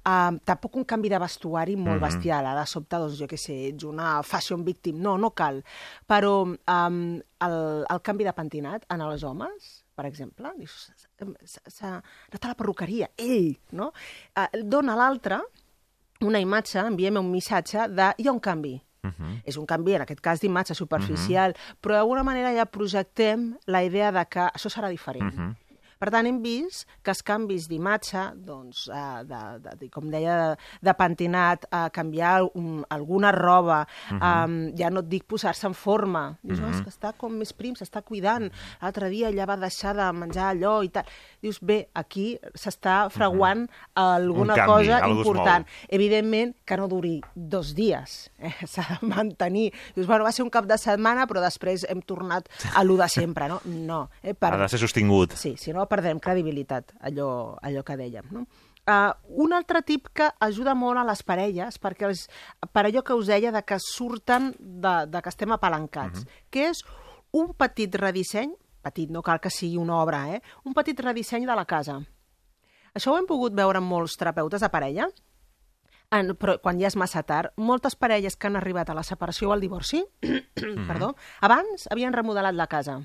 uh, 0.10 0.38
tampoc 0.46 0.76
un 0.82 0.86
canvi 0.90 1.10
de 1.14 1.20
vestuari 1.22 1.76
molt 1.78 2.00
Mhm. 2.00 2.08
bestial. 2.08 2.46
Ara, 2.46 2.60
de 2.62 2.66
sobte, 2.68 2.98
doncs, 2.98 3.20
jo 3.20 3.28
què 3.28 3.38
sé, 3.38 3.68
ets 3.70 3.84
una 3.84 4.24
fashion 4.24 4.64
victim. 4.66 4.98
No, 5.02 5.18
no 5.18 5.30
cal. 5.32 5.62
Però 6.08 6.34
um, 6.48 7.22
el, 7.46 7.86
el 7.90 8.02
canvi 8.02 8.24
de 8.26 8.34
pentinat 8.34 8.86
en 8.90 9.02
els 9.02 9.24
homes, 9.24 9.84
per 9.96 10.06
exemple, 10.06 10.52
dius, 10.58 10.92
s'ha 11.68 11.96
anat 12.02 12.46
a 12.46 12.48
la 12.48 12.56
perruqueria, 12.56 13.10
ell, 13.18 13.58
no? 13.72 13.92
Uh, 14.36 14.48
dona 14.64 14.94
a 14.94 14.96
l'altre 15.04 15.40
una 16.22 16.40
imatge, 16.40 16.80
enviem 16.80 17.16
un 17.20 17.30
missatge 17.32 17.88
de 17.96 18.14
hi 18.18 18.28
ha 18.28 18.32
un 18.32 18.40
canvi. 18.40 18.82
Mhm. 19.02 19.42
És 19.48 19.56
un 19.56 19.66
canvi, 19.66 19.94
en 19.96 20.02
aquest 20.02 20.20
cas, 20.20 20.42
d'imatge 20.42 20.76
superficial, 20.76 21.54
però 21.82 21.94
d'alguna 21.96 22.24
manera 22.24 22.52
ja 22.54 22.66
projectem 22.66 23.54
la 23.68 23.82
idea 23.86 24.12
de 24.12 24.26
que 24.28 24.40
això 24.50 24.68
serà 24.70 24.90
diferent. 24.90 25.34
Mhm. 25.34 25.56
Per 26.00 26.08
tant, 26.16 26.24
hem 26.30 26.38
vist 26.40 26.86
que 27.04 27.12
els 27.12 27.20
canvis 27.28 27.66
d'imatge, 27.68 28.22
doncs, 28.48 28.86
eh, 28.88 29.00
de, 29.28 29.40
de, 29.66 29.72
de, 29.82 29.88
com 29.92 30.06
deia, 30.08 30.36
de, 30.54 30.68
de 30.88 30.94
pentinat, 30.96 31.66
a 31.76 31.90
canviar 31.92 32.46
un, 32.56 32.86
alguna 32.88 33.34
roba, 33.36 33.82
Mhm. 34.10 34.22
um, 34.24 34.78
ja 34.80 34.90
no 34.90 35.02
et 35.04 35.10
dic 35.12 35.26
posar-se 35.28 35.68
en 35.68 35.74
forma. 35.76 36.38
Dius, 36.42 36.60
Mhm. 36.62 36.66
oh, 36.66 36.72
és 36.72 36.82
que 36.86 36.90
està 36.90 37.12
com 37.18 37.34
més 37.36 37.52
prim, 37.52 37.76
s'està 37.76 38.02
cuidant. 38.02 38.48
L'altre 38.82 39.10
dia 39.10 39.30
ja 39.36 39.46
va 39.46 39.58
deixar 39.58 39.94
de 39.94 40.08
menjar 40.14 40.54
allò 40.56 40.82
i 40.86 40.88
tal. 40.90 41.04
Dius, 41.42 41.60
bé, 41.60 41.90
aquí 41.94 42.40
s'està 42.54 43.10
fraguant 43.10 43.68
alguna 43.94 44.54
Un 44.54 44.60
canvi, 44.60 44.88
cosa 44.88 45.10
important. 45.10 45.68
Evidentment 45.90 46.56
que 46.64 46.78
no 46.78 46.88
duri 46.88 47.20
dos 47.36 47.76
dies, 47.76 48.32
eh? 48.40 48.54
s'ha 48.68 49.00
de 49.02 49.06
mantenir. 49.06 49.74
Dius, 49.96 50.08
bueno, 50.08 50.24
va 50.24 50.32
ser 50.32 50.44
un 50.44 50.50
cap 50.50 50.64
de 50.66 50.78
setmana, 50.78 51.28
però 51.28 51.42
després 51.42 51.86
hem 51.90 52.02
tornat 52.02 52.48
a 52.74 52.86
lo 52.86 52.96
de 52.96 53.10
sempre, 53.10 53.50
no? 53.50 53.60
No. 53.66 54.10
Eh? 54.24 54.34
Ha 54.40 54.56
de 54.58 54.70
ser 54.70 54.80
sostingut. 54.80 55.34
Sí, 55.34 55.58
si 55.58 55.74
no 55.74 55.89
perdem 55.90 56.20
credibilitat, 56.24 56.94
allò, 57.02 57.58
allò 57.66 57.84
que 57.86 57.98
dèiem. 58.00 58.30
No? 58.34 58.46
Uh, 58.90 59.12
un 59.44 59.54
altre 59.54 59.84
tip 59.86 60.08
que 60.16 60.30
ajuda 60.42 60.74
molt 60.74 60.98
a 60.98 61.06
les 61.06 61.22
parelles, 61.22 61.78
perquè 61.78 62.08
els, 62.08 62.24
per 62.74 62.88
allò 62.88 63.04
que 63.06 63.18
us 63.18 63.28
deia 63.30 63.52
de 63.54 63.62
que 63.62 63.78
surten 63.84 64.54
de, 64.58 64.96
de 65.12 65.22
que 65.22 65.30
estem 65.30 65.52
apalancats, 65.54 66.26
que 66.50 66.70
és 66.72 66.82
un 67.38 67.52
petit 67.54 67.94
redisseny, 68.02 68.56
petit, 68.82 69.12
no 69.14 69.22
cal 69.22 69.42
que 69.44 69.52
sigui 69.54 69.78
una 69.78 70.00
obra, 70.00 70.24
eh? 70.34 70.42
un 70.66 70.74
petit 70.74 70.98
redisseny 71.06 71.46
de 71.46 71.58
la 71.60 71.68
casa. 71.70 72.00
Això 72.98 73.14
ho 73.14 73.20
hem 73.20 73.28
pogut 73.30 73.54
veure 73.54 73.78
amb 73.78 73.92
molts 73.92 74.18
terapeutes 74.18 74.66
de 74.66 74.72
parella, 74.74 75.10
en, 76.10 76.34
però 76.34 76.58
quan 76.58 76.80
ja 76.82 76.90
és 76.90 76.98
massa 76.98 77.22
tard, 77.22 77.54
moltes 77.62 77.94
parelles 77.94 78.36
que 78.36 78.50
han 78.50 78.58
arribat 78.58 78.90
a 78.90 78.98
la 78.98 79.06
separació 79.06 79.52
o 79.52 79.54
al 79.54 79.62
divorci, 79.62 80.02
perdó, 80.90 81.14
abans 81.46 81.86
havien 81.94 82.16
remodelat 82.16 82.58
la 82.58 82.68
casa. 82.72 83.04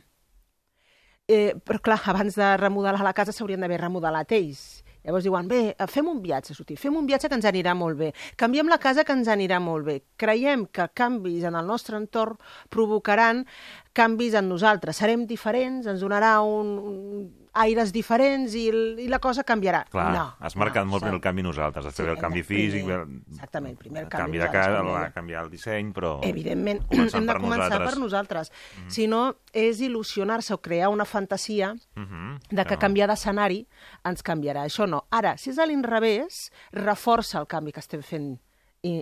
Eh, 1.26 1.54
però 1.64 1.80
clar, 1.80 2.00
abans 2.12 2.34
de 2.36 2.46
remodelar 2.60 3.00
la 3.00 3.14
casa 3.16 3.32
s'haurien 3.32 3.62
d'haver 3.64 3.78
remodelat 3.80 4.32
ells. 4.36 4.82
Llavors 5.04 5.24
diuen, 5.24 5.46
bé, 5.48 5.60
eh, 5.72 5.86
fem 5.88 6.08
un 6.08 6.20
viatge, 6.20 6.52
Suti, 6.54 6.76
fem 6.76 6.96
un 6.96 7.06
viatge 7.08 7.30
que 7.30 7.36
ens 7.38 7.46
anirà 7.48 7.72
molt 7.74 7.96
bé, 7.96 8.10
canviem 8.36 8.68
la 8.68 8.78
casa 8.78 9.04
que 9.04 9.12
ens 9.16 9.28
anirà 9.32 9.58
molt 9.60 9.86
bé. 9.86 10.02
Creiem 10.20 10.66
que 10.66 10.86
canvis 10.92 11.44
en 11.48 11.56
el 11.56 11.66
nostre 11.66 11.96
entorn 11.96 12.36
provocaran 12.68 13.46
canvis 13.94 14.34
en 14.34 14.48
nosaltres. 14.48 14.96
Serem 14.96 15.24
diferents, 15.26 15.86
ens 15.86 16.00
donarà 16.04 16.40
un, 16.44 16.76
un 16.78 17.43
aires 17.54 17.92
diferents 17.92 18.54
i, 18.58 18.64
i 19.04 19.06
la 19.08 19.20
cosa 19.22 19.44
canviarà. 19.44 19.84
Clar, 19.90 20.12
no, 20.12 20.24
has 20.40 20.56
marcat 20.56 20.84
no, 20.84 20.90
molt 20.90 21.04
això- 21.04 21.14
el 21.14 21.20
canvi 21.20 21.42
nosaltres. 21.42 21.84
Després 21.86 22.06
Sí, 22.08 22.10
el 22.12 22.18
canvi 22.18 22.42
físic, 22.42 22.84
primer- 22.84 23.06
Exactament, 23.30 23.78
primer 23.78 24.00
el 24.00 24.04
el 24.06 24.10
canvi 24.10 24.22
canvi 24.24 24.38
de 24.38 24.44
deia. 24.48 25.12
canviar 25.14 25.44
el 25.44 25.50
disseny, 25.50 25.92
però... 25.92 26.18
Evidentment, 26.22 26.82
hem 26.90 27.06
de 27.06 27.32
per 27.32 27.40
començar 27.40 27.68
nosaltres. 27.70 27.90
per 27.90 27.98
nosaltres. 28.00 28.52
Si 28.88 29.06
no, 29.06 29.36
és 29.52 29.80
il·lusionar-se 29.80 30.52
o 30.54 30.60
crear 30.60 30.88
una 30.90 31.04
fantasia 31.04 31.74
Mhm, 31.94 32.40
de 32.50 32.64
que 32.64 32.74
no. 32.74 32.80
canviar 32.80 33.08
d'escenari 33.08 33.66
ens 34.04 34.22
canviarà. 34.22 34.64
Això 34.64 34.88
no. 34.88 35.04
Ara, 35.10 35.36
si 35.38 35.50
és 35.50 35.58
a 35.58 35.66
l'inrevés, 35.66 36.50
reforça 36.72 37.38
el 37.38 37.46
canvi 37.46 37.72
que 37.72 37.80
estem 37.80 38.02
fent 38.02 38.40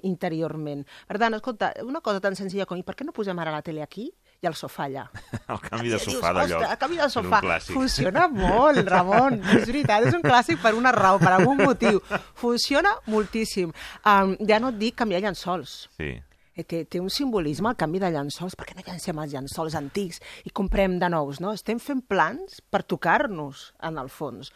interiorment. 0.06 0.84
Per 1.08 1.18
tant, 1.18 1.34
escolta, 1.34 1.72
una 1.84 2.00
cosa 2.00 2.20
tan 2.20 2.36
senzilla 2.38 2.66
com 2.70 2.78
i 2.78 2.84
per 2.86 2.94
què 2.94 3.04
no 3.06 3.12
posem 3.12 3.38
ara 3.42 3.50
la 3.50 3.62
tele 3.66 3.82
aquí 3.82 4.12
i 4.42 4.48
el 4.50 4.56
sofà 4.58 4.88
allà? 4.88 5.04
El 5.46 5.60
canvi 5.62 5.92
de 5.92 5.94
I 5.94 6.00
dius, 6.00 6.08
sofà 6.16 6.32
de 6.34 6.46
lloc. 6.50 6.64
El 6.66 6.78
canvi 6.80 6.98
de 6.98 7.06
sofà. 7.12 7.38
Funciona 7.68 8.24
molt, 8.32 8.80
Ramon. 8.88 9.38
És 9.54 9.68
veritat, 9.68 10.08
és 10.08 10.16
un 10.18 10.24
clàssic 10.24 10.58
per 10.62 10.74
una 10.74 10.90
raó, 10.94 11.20
per 11.22 11.30
algun 11.36 11.62
motiu. 11.62 12.02
Funciona 12.40 12.96
moltíssim. 13.06 13.70
Um, 14.02 14.34
ja 14.48 14.58
no 14.62 14.72
et 14.74 14.80
dic 14.82 14.98
canviar 14.98 15.22
llençols. 15.22 15.76
Sí. 15.94 16.10
Eh, 16.52 16.66
Té, 16.68 16.82
té 16.90 17.00
un 17.00 17.08
simbolisme 17.08 17.70
el 17.70 17.78
canvi 17.78 18.02
de 18.02 18.10
llençols. 18.12 18.58
Per 18.58 18.66
què 18.66 18.74
no 18.76 18.82
llancem 18.84 19.22
els 19.22 19.32
llençols 19.36 19.78
antics 19.78 20.18
i 20.44 20.50
comprem 20.50 20.98
de 20.98 21.08
nous, 21.14 21.38
no? 21.40 21.54
Estem 21.54 21.78
fent 21.80 22.02
plans 22.10 22.58
per 22.68 22.82
tocar-nos, 22.82 23.68
en 23.86 24.02
el 24.02 24.10
fons. 24.10 24.50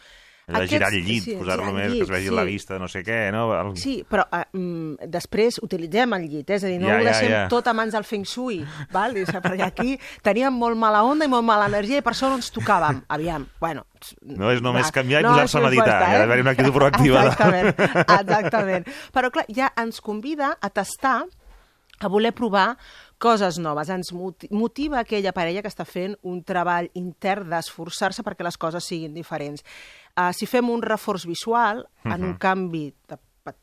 Allò 0.47 0.61
de 0.63 0.67
girar 0.71 0.93
el 0.95 1.01
llit, 1.03 1.25
sí, 1.25 1.33
posar-lo 1.35 1.73
més, 1.75 1.89
que 1.91 1.91
es 1.91 1.93
llit, 1.97 2.11
vegi 2.13 2.29
sí. 2.29 2.35
la 2.37 2.43
vista, 2.47 2.77
no 2.79 2.87
sé 2.87 3.01
què, 3.03 3.17
no? 3.35 3.41
El... 3.51 3.73
Sí, 3.75 3.97
però 4.07 4.23
uh, 4.31 4.45
després 5.11 5.57
utilitzem 5.59 6.15
el 6.15 6.27
llit, 6.31 6.53
eh? 6.53 6.55
és 6.55 6.63
a 6.63 6.71
dir, 6.71 6.77
no 6.79 6.87
Ja, 6.87 6.95
ho 6.95 7.01
ja, 7.03 7.09
deixem 7.09 7.33
ja. 7.33 7.41
tot 7.51 7.67
a 7.67 7.73
mans 7.75 7.91
del 7.97 8.05
Feng 8.07 8.23
Shui, 8.23 8.61
val? 8.93 9.17
Sigui, 9.17 9.41
perquè 9.43 9.65
aquí 9.65 9.97
teníem 10.23 10.55
molt 10.55 10.79
mala 10.79 11.01
onda 11.03 11.27
i 11.27 11.31
molt 11.31 11.43
mala 11.43 11.67
energia 11.67 11.99
i 11.99 12.05
per 12.05 12.13
això 12.13 12.29
no 12.31 12.39
ens 12.39 12.47
tocàvem. 12.55 13.03
Aviam, 13.11 13.43
bueno... 13.59 13.83
No 14.21 14.53
és 14.53 14.61
només 14.63 14.87
va, 14.87 14.93
canviar 15.01 15.19
i 15.19 15.25
no 15.25 15.33
posar-se 15.33 15.59
a 15.59 15.65
meditar, 15.65 15.97
hi 16.05 16.15
ha 16.15 16.21
d'haver 16.21 16.39
una 16.45 16.53
actitud 16.55 16.75
proactiva. 16.75 17.25
Exactament, 17.25 17.71
exactament. 18.05 18.87
Però 19.17 19.33
clar, 19.33 19.47
ja 19.51 19.73
ens 19.83 19.99
convida 20.05 20.53
a 20.61 20.71
tastar 20.71 21.17
a 21.99 22.07
voler 22.07 22.31
provar 22.37 22.77
coses 23.17 23.57
noves. 23.59 23.89
Ens 23.89 24.11
moti- 24.13 24.47
motiva 24.51 24.99
aquella 24.99 25.33
parella 25.33 25.61
que 25.61 25.69
està 25.71 25.85
fent 25.85 26.15
un 26.23 26.43
treball 26.43 26.89
intern 26.93 27.49
d'esforçar-se 27.49 28.23
perquè 28.23 28.43
les 28.43 28.57
coses 28.57 28.83
siguin 28.83 29.13
diferents. 29.13 29.63
Uh, 30.17 30.31
si 30.33 30.45
fem 30.45 30.69
un 30.69 30.81
reforç 30.81 31.25
visual, 31.25 31.87
en 32.05 32.13
un 32.23 32.29
Mhm. 32.31 32.37
canvi 32.37 32.93
de 33.07 33.17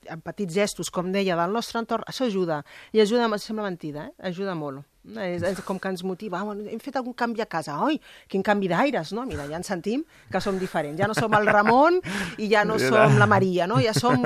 en 0.09 0.23
petits 0.23 0.55
gestos, 0.55 0.89
com 0.91 1.13
deia, 1.13 1.37
del 1.37 1.53
nostre 1.53 1.79
entorn, 1.79 2.05
això 2.09 2.25
ajuda. 2.25 2.65
I 2.93 3.01
ajuda, 3.03 3.27
em 3.27 3.35
sembla 3.39 3.65
mentida, 3.65 4.07
eh? 4.07 4.29
ajuda 4.31 4.55
molt. 4.55 4.83
És, 5.15 5.43
és 5.43 5.61
com 5.61 5.79
que 5.79 5.89
ens 5.89 6.03
motiva, 6.03 6.41
ah, 6.41 6.45
bueno, 6.45 6.65
hem 6.67 6.81
fet 6.81 6.97
algun 6.97 7.13
canvi 7.13 7.43
a 7.43 7.47
casa, 7.47 7.79
oi, 7.85 8.01
quin 8.27 8.43
canvi 8.43 8.67
d'aires, 8.67 9.13
no? 9.13 9.27
Mira, 9.27 9.45
ja 9.47 9.57
ens 9.59 9.67
sentim 9.67 10.03
que 10.33 10.41
som 10.41 10.59
diferents, 10.59 10.99
ja 10.99 11.07
no 11.07 11.13
som 11.13 11.31
el 11.35 11.45
Ramon 11.47 12.01
i 12.39 12.49
ja 12.49 12.65
no 12.65 12.79
som 12.79 13.19
la 13.19 13.27
Maria, 13.27 13.67
no? 13.67 13.77
Ja 13.79 13.93
som 13.93 14.23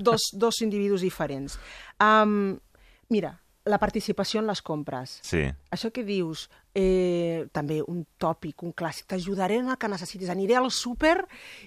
dos, 0.00 0.30
dos 0.32 0.62
individus 0.62 1.00
diferents. 1.00 1.58
Um, 1.98 2.60
mira, 3.08 3.40
la 3.70 3.78
participació 3.78 4.40
en 4.42 4.48
les 4.50 4.62
compres. 4.62 5.18
Sí. 5.26 5.44
Això 5.70 5.92
que 5.94 6.04
dius, 6.04 6.48
eh, 6.74 7.46
també 7.52 7.80
un 7.86 8.04
tòpic, 8.18 8.64
un 8.66 8.74
clàssic, 8.74 9.06
t'ajudaré 9.10 9.60
en 9.62 9.70
el 9.70 9.78
que 9.78 9.88
necessitis, 9.88 10.30
aniré 10.30 10.58
al 10.58 10.70
súper 10.70 11.16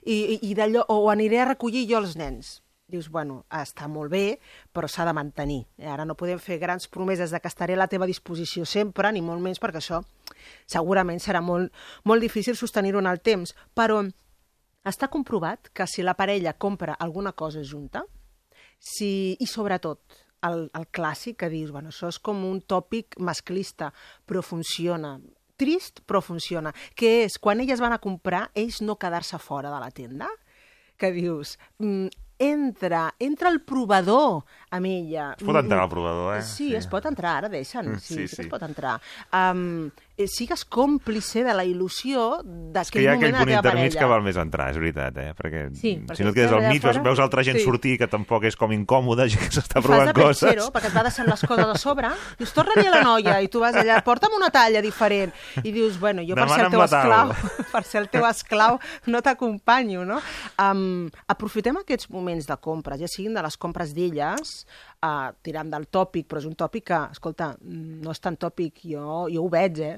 i, 0.03 0.39
i, 0.41 0.51
i 0.51 0.55
o 0.87 1.09
aniré 1.09 1.41
a 1.41 1.49
recollir 1.53 1.87
jo 1.89 1.97
els 2.03 2.15
nens. 2.19 2.59
Dius, 2.93 3.07
bueno, 3.09 3.45
està 3.49 3.87
molt 3.87 4.11
bé, 4.11 4.39
però 4.75 4.89
s'ha 4.91 5.05
de 5.07 5.13
mantenir. 5.15 5.63
Eh, 5.79 5.87
Ara 5.87 6.05
no 6.05 6.17
podem 6.19 6.39
fer 6.39 6.59
grans 6.59 6.87
promeses 6.91 7.31
de 7.31 7.39
que 7.39 7.47
estaré 7.47 7.73
a 7.73 7.79
la 7.79 7.87
teva 7.87 8.05
disposició 8.05 8.65
sempre, 8.65 9.11
ni 9.11 9.21
molt 9.23 9.41
menys, 9.41 9.61
perquè 9.63 9.79
això 9.79 10.03
segurament 10.67 11.21
serà 11.23 11.41
molt, 11.41 11.71
molt 12.03 12.21
difícil 12.21 12.57
sostenir-ho 12.59 12.99
en 12.99 13.07
el 13.09 13.21
temps. 13.23 13.55
Però 13.73 14.03
està 14.83 15.07
comprovat 15.07 15.71
que 15.73 15.87
si 15.87 16.03
la 16.03 16.13
parella 16.19 16.53
compra 16.53 16.93
alguna 16.99 17.31
cosa 17.31 17.63
junta, 17.63 18.03
si, 18.83 19.37
i 19.39 19.47
sobretot 19.47 20.03
el, 20.43 20.69
el 20.75 20.87
clàssic 20.91 21.37
que 21.43 21.49
dius, 21.49 21.71
bueno, 21.71 21.89
això 21.93 22.09
és 22.11 22.19
com 22.19 22.43
un 22.45 22.61
tòpic 22.61 23.17
masclista, 23.19 23.91
però 24.27 24.41
funciona. 24.43 25.17
Trist, 25.57 26.01
però 26.09 26.19
funciona. 26.21 26.73
Que 26.95 27.23
és, 27.25 27.37
quan 27.39 27.61
elles 27.61 27.79
van 27.79 27.93
a 27.93 28.01
comprar, 28.03 28.49
ells 28.57 28.81
no 28.81 28.97
quedar-se 28.99 29.37
fora 29.39 29.71
de 29.71 29.79
la 29.79 29.91
tenda, 29.91 30.27
que 30.97 31.11
dius, 31.13 31.57
mm, 31.79 32.07
entra, 32.43 33.13
entra 33.19 33.49
el 33.53 33.61
provador 33.61 34.41
amb 34.73 34.85
ella. 34.89 35.29
Es 35.37 35.45
pot 35.45 35.55
entrar 35.61 35.83
al 35.85 35.89
provador, 35.89 36.37
eh? 36.37 36.41
Sí, 36.41 36.69
Sí. 36.71 36.75
es 36.75 36.87
pot 36.87 37.05
entrar, 37.05 37.37
ara 37.37 37.49
deixen. 37.49 37.93
Mm, 37.93 37.99
Sí, 37.99 38.15
sí, 38.15 38.27
sí, 38.27 38.41
es 38.41 38.47
pot 38.49 38.61
entrar. 38.65 38.99
Um, 39.31 39.91
sigues 40.29 40.61
còmplice 40.69 41.41
de 41.43 41.53
la 41.57 41.63
il·lusió 41.65 42.43
És 42.43 42.43
que 42.93 43.01
d'aquell 43.01 43.01
hi 43.01 43.07
ha 43.09 43.15
moment 43.15 43.33
aquell 43.33 43.33
a 43.33 43.33
la 43.33 43.39
punt 43.39 43.49
teva 43.49 43.57
intermig 43.63 43.93
parella. 43.93 43.99
que 43.99 44.09
val 44.11 44.21
més 44.21 44.37
entrar, 44.37 44.67
és 44.69 44.77
veritat, 44.77 45.17
eh? 45.17 45.33
Perquè, 45.33 45.61
Sí, 45.73 45.93
perquè 46.05 46.17
si 46.19 46.23
no 46.23 46.29
et 46.29 46.35
quedes 46.37 46.51
al 46.53 46.61
mig, 46.69 46.81
fora, 46.83 47.01
veus 47.01 47.19
altra 47.23 47.41
gent 47.43 47.57
sí. 47.57 47.63
sortir 47.65 47.97
que 47.97 48.07
tampoc 48.07 48.45
és 48.45 48.55
com 48.55 48.71
incòmode, 48.71 49.25
gent 49.33 49.41
que 49.41 49.49
s'està 49.57 49.81
provant 49.81 50.05
fas 50.05 50.13
de 50.13 50.21
coses. 50.21 50.43
perchero, 50.45 50.67
perquè 50.75 50.91
et 50.91 50.95
va 50.99 51.03
deixant 51.09 51.27
les 51.33 51.41
coses 51.49 51.65
a 51.65 51.79
sobre, 51.81 52.11
dius, 52.37 52.53
torna-li 52.53 52.85
a 52.85 52.93
la 52.93 53.01
noia, 53.03 53.39
i 53.41 53.49
tu 53.49 53.59
vas 53.63 53.73
allà, 53.81 53.97
porta'm 54.05 54.37
una 54.37 54.51
talla 54.53 54.81
diferent, 54.85 55.33
i 55.63 55.71
dius, 55.73 55.97
bueno, 55.99 56.21
jo 56.21 56.37
per 56.37 56.47
ser 56.49 56.65
el 56.67 56.71
teu 56.77 56.83
la 56.83 56.85
esclau, 56.85 57.33
per 57.73 57.83
ser 57.83 58.01
el 58.03 58.09
teu 58.13 58.29
esclau, 58.29 58.79
no 59.09 59.21
t'acompanyo, 59.25 60.05
no? 60.05 60.21
Um, 60.61 61.09
aprofitem 61.27 61.81
aquests 61.81 62.09
moments 62.13 62.45
de 62.45 62.57
compres, 62.61 63.01
ja 63.01 63.09
siguin 63.09 63.33
de 63.33 63.41
les 63.41 63.57
compres 63.57 63.93
d'elles, 63.97 64.65
uh, 65.03 65.33
tirant 65.43 65.69
del 65.69 65.85
tòpic, 65.91 66.25
però 66.31 66.39
és 66.39 66.45
un 66.47 66.55
tòpic 66.55 66.85
que, 66.87 66.99
escolta, 67.11 67.49
no 67.61 68.11
és 68.13 68.21
tan 68.23 68.37
tòpic, 68.39 68.79
jo, 68.87 69.27
jo 69.29 69.43
ho 69.43 69.49
veig, 69.51 69.79
eh? 69.83 69.93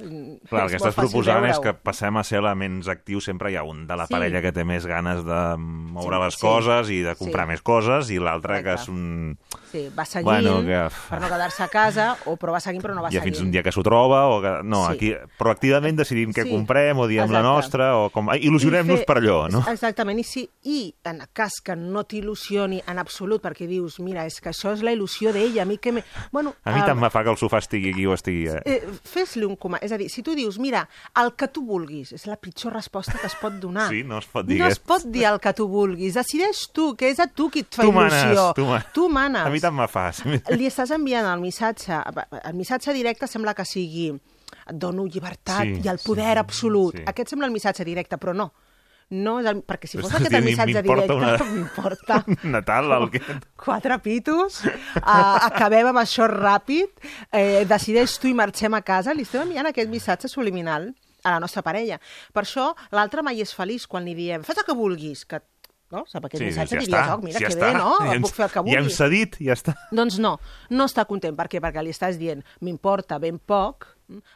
Clar, 0.49 0.63
el 0.65 0.71
que 0.73 0.79
estàs 0.81 0.95
proposant 0.97 1.45
és 1.45 1.59
que 1.61 1.73
passem 1.77 2.17
a 2.17 2.23
ser 2.25 2.39
elements 2.41 2.87
actius, 2.89 3.25
sempre 3.29 3.51
hi 3.51 3.55
ha 3.59 3.63
un 3.63 3.85
de 3.87 3.95
la 3.95 4.07
Sí. 4.07 4.13
parella 4.15 4.41
que 4.41 4.51
té 4.51 4.65
més 4.65 4.85
ganes 4.89 5.23
de 5.23 5.39
moure 5.59 6.17
Sí, 6.17 6.23
les 6.25 6.33
sí. 6.33 6.41
coses 6.41 6.89
i 6.89 6.99
de 7.05 7.15
comprar 7.15 7.45
Sí. 7.45 7.51
més 7.53 7.61
coses, 7.61 8.09
i 8.09 8.17
l'altre 8.19 8.63
que 8.63 8.73
és 8.73 8.87
un... 8.89 9.37
Sí, 9.71 9.89
va 9.97 10.05
seguint 10.05 10.25
Bueno, 10.25 10.61
que- 10.65 10.89
per 11.09 11.21
no 11.21 11.27
quedar-se 11.27 11.63
a 11.63 11.67
casa, 11.67 12.17
o 12.25 12.35
però 12.37 12.51
va 12.53 12.59
seguint 12.59 12.81
però 12.83 12.95
no 12.95 13.01
va 13.03 13.09
ja 13.11 13.19
seguint. 13.19 13.35
fins 13.35 13.41
un 13.45 13.51
dia 13.51 13.61
que 13.63 13.71
s'ho 13.71 13.83
troba, 13.83 14.25
o 14.27 14.41
que... 14.41 14.63
No, 14.63 14.87
Sí. 14.87 14.93
aquí 14.93 15.13
proactivament 15.37 15.97
decidim 15.97 16.31
què 16.31 16.43
Sí. 16.43 16.49
comprem, 16.49 16.97
o 16.97 17.07
diem 17.07 17.29
la 17.29 17.39
Exacte. 17.39 17.43
nostra, 17.43 17.97
o 17.97 18.09
com... 18.09 18.27
Il·lusionem-nos 18.29 18.95
I 19.01 19.03
fer- 19.03 19.05
per 19.05 19.17
allò, 19.17 19.49
no? 19.51 19.63
Exactament, 19.69 20.19
i, 20.19 20.23
si, 20.23 20.49
i 20.63 20.95
en 21.03 21.21
cas 21.33 21.59
que 21.63 21.75
no 21.75 22.03
t'il·lusioni 22.05 22.81
en 22.87 22.99
absolut, 22.99 23.41
perquè 23.43 23.67
dius, 23.67 23.99
mira, 23.99 24.25
és 24.25 24.39
que 24.41 24.49
això 24.49 24.71
és 24.73 24.81
la 24.81 24.94
il·lusió 24.95 25.31
d'ella, 25.35 25.61
a 25.63 25.65
mi 25.69 25.77
que... 25.77 25.91
Me... 25.91 26.03
Bueno, 26.31 26.55
A 26.63 26.73
mi 26.73 26.81
tant 26.87 26.97
me 26.99 27.09
fa 27.13 27.21
que 27.23 27.29
el 27.33 27.37
sofà 27.37 27.59
estigui 27.61 27.91
aquí 27.93 28.05
o 28.07 28.13
estigui... 28.15 28.47
Eh? 28.49 28.61
eh, 28.65 28.95
fes-li 29.05 29.45
un 29.45 29.55
comand. 29.59 29.83
És 29.85 29.91
a 29.93 29.99
dir, 30.01 30.09
si 30.09 30.23
tu 30.25 30.33
dius, 30.35 30.57
mira, 30.59 30.85
el 31.21 31.33
que 31.35 31.47
tu 31.53 31.65
vulguis, 31.67 32.11
és 32.15 32.25
la 32.27 32.37
pitjor 32.41 32.73
resposta 32.73 33.17
que 33.19 33.27
es 33.27 33.35
pot 33.41 33.59
donar. 33.61 33.89
Sí, 33.93 34.03
no 34.07 34.17
es 34.19 34.25
pot 34.31 34.47
dir 34.47 34.57
No 34.59 34.67
es 34.71 34.79
pot 34.79 35.03
dir 35.05 35.25
el 35.29 35.39
que 35.43 35.53
tu 35.53 35.67
vulguis. 35.69 36.15
Decideix 36.17 36.65
tu, 36.73 36.93
que 36.95 37.09
és 37.13 37.19
a 37.19 37.27
tu 37.27 37.49
qui 37.53 37.61
et 37.65 37.69
fa 37.75 37.83
Tu 37.83 37.91
il·lusió. 37.91 37.99
manes, 37.99 38.55
tu 38.55 38.65
manes. 38.65 38.91
Tu 38.95 39.09
manes. 39.09 39.45
A 39.45 39.49
mi 39.53 39.59
tant 39.61 39.75
me 39.75 39.87
fas. 39.91 40.23
Li 40.25 40.65
estàs 40.71 40.91
enviant 40.95 41.27
el 41.33 41.41
missatge... 41.43 42.01
El 42.45 42.55
missatge 42.55 42.93
directe 42.95 43.27
sembla 43.27 43.53
que 43.53 43.65
sigui 43.67 44.09
et 44.65 44.77
dono 44.81 45.03
llibertat 45.05 45.65
Sí, 45.67 45.81
i 45.83 45.89
el 45.91 45.99
poder 46.01 46.31
sí, 46.33 46.39
absolut. 46.41 46.95
sí. 46.97 47.03
Aquest 47.11 47.29
sembla 47.33 47.45
el 47.49 47.53
missatge 47.53 47.83
directe, 47.85 48.17
però 48.17 48.33
no. 48.33 48.51
No 49.11 49.35
és 49.39 49.45
el, 49.45 49.59
perquè 49.61 49.85
si 49.87 49.99
fos 49.99 50.07
estàs 50.09 50.23
aquest 50.25 50.33
el 50.39 50.43
missatge 50.47 50.81
directe, 50.81 51.13
una- 51.13 51.37
m'importa. 51.53 52.23
Natal, 52.43 52.91
el 52.97 53.09
que... 53.13 53.21
Quatre 53.55 53.99
pitos, 54.01 54.63
uh, 54.65 55.37
acabem 55.45 55.91
amb 55.91 55.99
això 56.01 56.25
ràpid, 56.31 56.89
eh, 57.31 57.65
decideix 57.69 58.17
tu 58.19 58.27
i 58.27 58.33
marxem 58.33 58.73
a 58.73 58.81
casa, 58.81 59.13
li 59.13 59.21
estem 59.27 59.43
enviant 59.45 59.69
aquest 59.69 59.89
missatge 59.93 60.27
subliminal 60.31 60.89
a 61.23 61.35
la 61.35 61.39
nostra 61.39 61.61
parella. 61.65 61.99
Per 62.33 62.43
això 62.43 62.71
l'altre 62.91 63.21
mai 63.25 63.41
és 63.45 63.53
feliç 63.53 63.85
quan 63.89 64.05
li 64.05 64.15
diem 64.17 64.43
fes 64.45 64.57
el 64.57 64.65
que 64.67 64.73
vulguis, 64.77 65.23
que 65.25 65.39
no? 65.93 66.03
Sap 66.09 66.25
aquest 66.25 66.41
Sí, 66.41 66.49
missatge 66.49 66.75
ja 66.75 66.81
està, 66.81 67.01
oh, 67.15 67.21
mira 67.21 67.39
ja 67.39 67.47
que 67.47 67.53
està. 67.53 67.69
bé, 67.71 67.73
no? 67.77 67.95
Ja 68.01 68.13
ens- 68.17 68.25
Puc 68.25 68.33
fer 68.35 68.45
el 68.49 68.51
que 68.51 68.59
Ja 68.71 68.79
hem 68.79 68.85
vulgui. 68.89 68.95
cedit, 68.97 69.37
ja 69.39 69.53
està. 69.53 69.75
Doncs 69.93 70.17
no, 70.19 70.39
no 70.73 70.85
està 70.89 71.05
content. 71.05 71.37
Per 71.37 71.45
què? 71.47 71.61
Perquè 71.61 71.83
li 71.85 71.93
estàs 71.93 72.17
dient, 72.17 72.41
m'importa 72.61 73.19
ben 73.21 73.37
poc, 73.37 73.85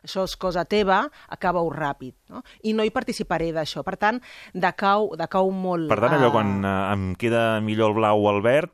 això 0.04 0.26
és 0.28 0.36
cosa 0.40 0.66
teva, 0.70 1.04
acaba-ho 1.30 1.70
ràpid. 1.74 2.16
No? 2.34 2.44
I 2.64 2.76
no 2.78 2.86
hi 2.86 2.94
participaré 2.94 3.52
d'això. 3.56 3.84
Per 3.88 3.98
tant, 4.02 4.22
decau, 4.54 5.12
decau 5.20 5.52
molt... 5.56 5.90
Per 5.92 6.00
tant, 6.02 6.18
allò 6.18 6.30
eh, 6.32 6.36
quan 6.36 6.56
eh, 6.62 6.76
em 6.94 7.10
queda 7.20 7.44
millor 7.66 7.94
el 7.94 8.00
blau 8.02 8.26
o 8.26 8.32
el 8.34 8.44
verd, 8.46 8.74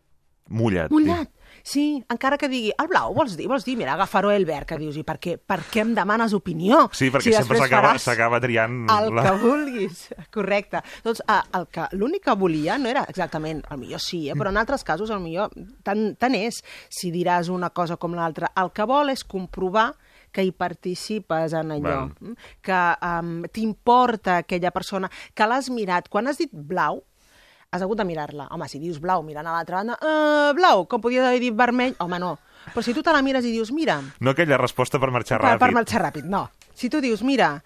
mulla't. 0.49 0.93
Mullat. 0.93 1.31
Sí, 1.65 2.03
encara 2.13 2.37
que 2.37 2.45
digui, 2.45 2.69
el 2.77 2.89
blau, 2.91 3.13
vols 3.17 3.33
dir? 3.39 3.47
Vols 3.49 3.63
dir, 3.65 3.73
mira, 3.79 3.95
agafarò 3.95 4.29
el 4.29 4.43
verd, 4.45 4.67
que 4.69 4.77
dius, 4.77 4.99
i 5.01 5.03
per 5.07 5.15
què, 5.17 5.31
per 5.41 5.63
què 5.71 5.81
em 5.81 5.95
demanes 5.97 6.35
opinió? 6.37 6.83
Sí, 6.93 7.07
perquè 7.09 7.31
si 7.31 7.33
sempre 7.33 7.57
s'acaba 8.03 8.37
triant... 8.43 8.83
El 8.93 9.09
que 9.17 9.31
vulguis, 9.41 10.03
correcte. 10.35 10.83
Doncs 11.01 11.23
ah, 11.25 11.41
el 11.57 11.65
que 11.73 11.87
l'únic 11.97 12.27
que 12.27 12.35
volia 12.37 12.77
no 12.77 12.91
era 12.91 13.07
exactament, 13.09 13.63
el 13.73 13.81
millor 13.81 14.03
sí, 14.03 14.27
eh? 14.29 14.37
però 14.37 14.53
en 14.53 14.61
altres 14.61 14.85
casos 14.85 15.09
el 15.09 15.23
millor 15.23 15.57
tant, 15.81 16.11
tant 16.21 16.37
és 16.37 16.61
si 16.93 17.09
diràs 17.09 17.49
una 17.49 17.71
cosa 17.73 17.97
com 17.97 18.13
l'altra. 18.13 18.53
El 18.61 18.69
que 18.69 18.85
vol 18.85 19.09
és 19.09 19.25
comprovar 19.25 19.89
que 20.35 20.43
hi 20.43 20.51
participes 20.51 21.55
en 21.55 21.71
allò, 21.77 21.95
Val. 22.03 22.13
mm? 22.19 22.33
que 22.65 22.79
um, 23.07 23.33
t'importa 23.55 24.41
aquella 24.43 24.71
persona, 24.75 25.09
que 25.33 25.47
l'has 25.47 25.69
mirat. 25.71 26.09
Quan 26.11 26.27
has 26.27 26.37
dit 26.43 26.51
blau, 26.51 27.01
has 27.71 27.81
hagut 27.83 27.97
de 27.99 28.05
mirar-la. 28.07 28.49
Home, 28.55 28.67
si 28.71 28.79
dius 28.79 28.99
blau 29.03 29.23
mirant 29.23 29.47
a 29.47 29.55
l'altra 29.55 29.81
banda, 29.81 29.95
uh, 30.03 30.51
blau, 30.55 30.85
com 30.91 31.01
podies 31.03 31.23
haver 31.25 31.41
dit 31.43 31.55
vermell, 31.55 31.95
home, 32.03 32.19
no. 32.19 32.35
Però 32.73 32.81
si 32.83 32.93
tu 32.97 33.03
te 33.05 33.11
la 33.13 33.21
mires 33.25 33.45
i 33.45 33.51
dius, 33.55 33.71
mira, 33.75 33.99
No 34.19 34.31
aquella 34.31 34.57
resposta 34.57 34.99
per 34.99 35.11
marxar 35.11 35.39
per, 35.39 35.53
ràpid. 35.55 35.63
per 35.65 35.73
marxar 35.75 36.01
ràpid, 36.03 36.29
no. 36.31 36.49
Si 36.75 36.89
tu 36.89 36.99
dius, 37.03 37.21
mira, 37.23 37.61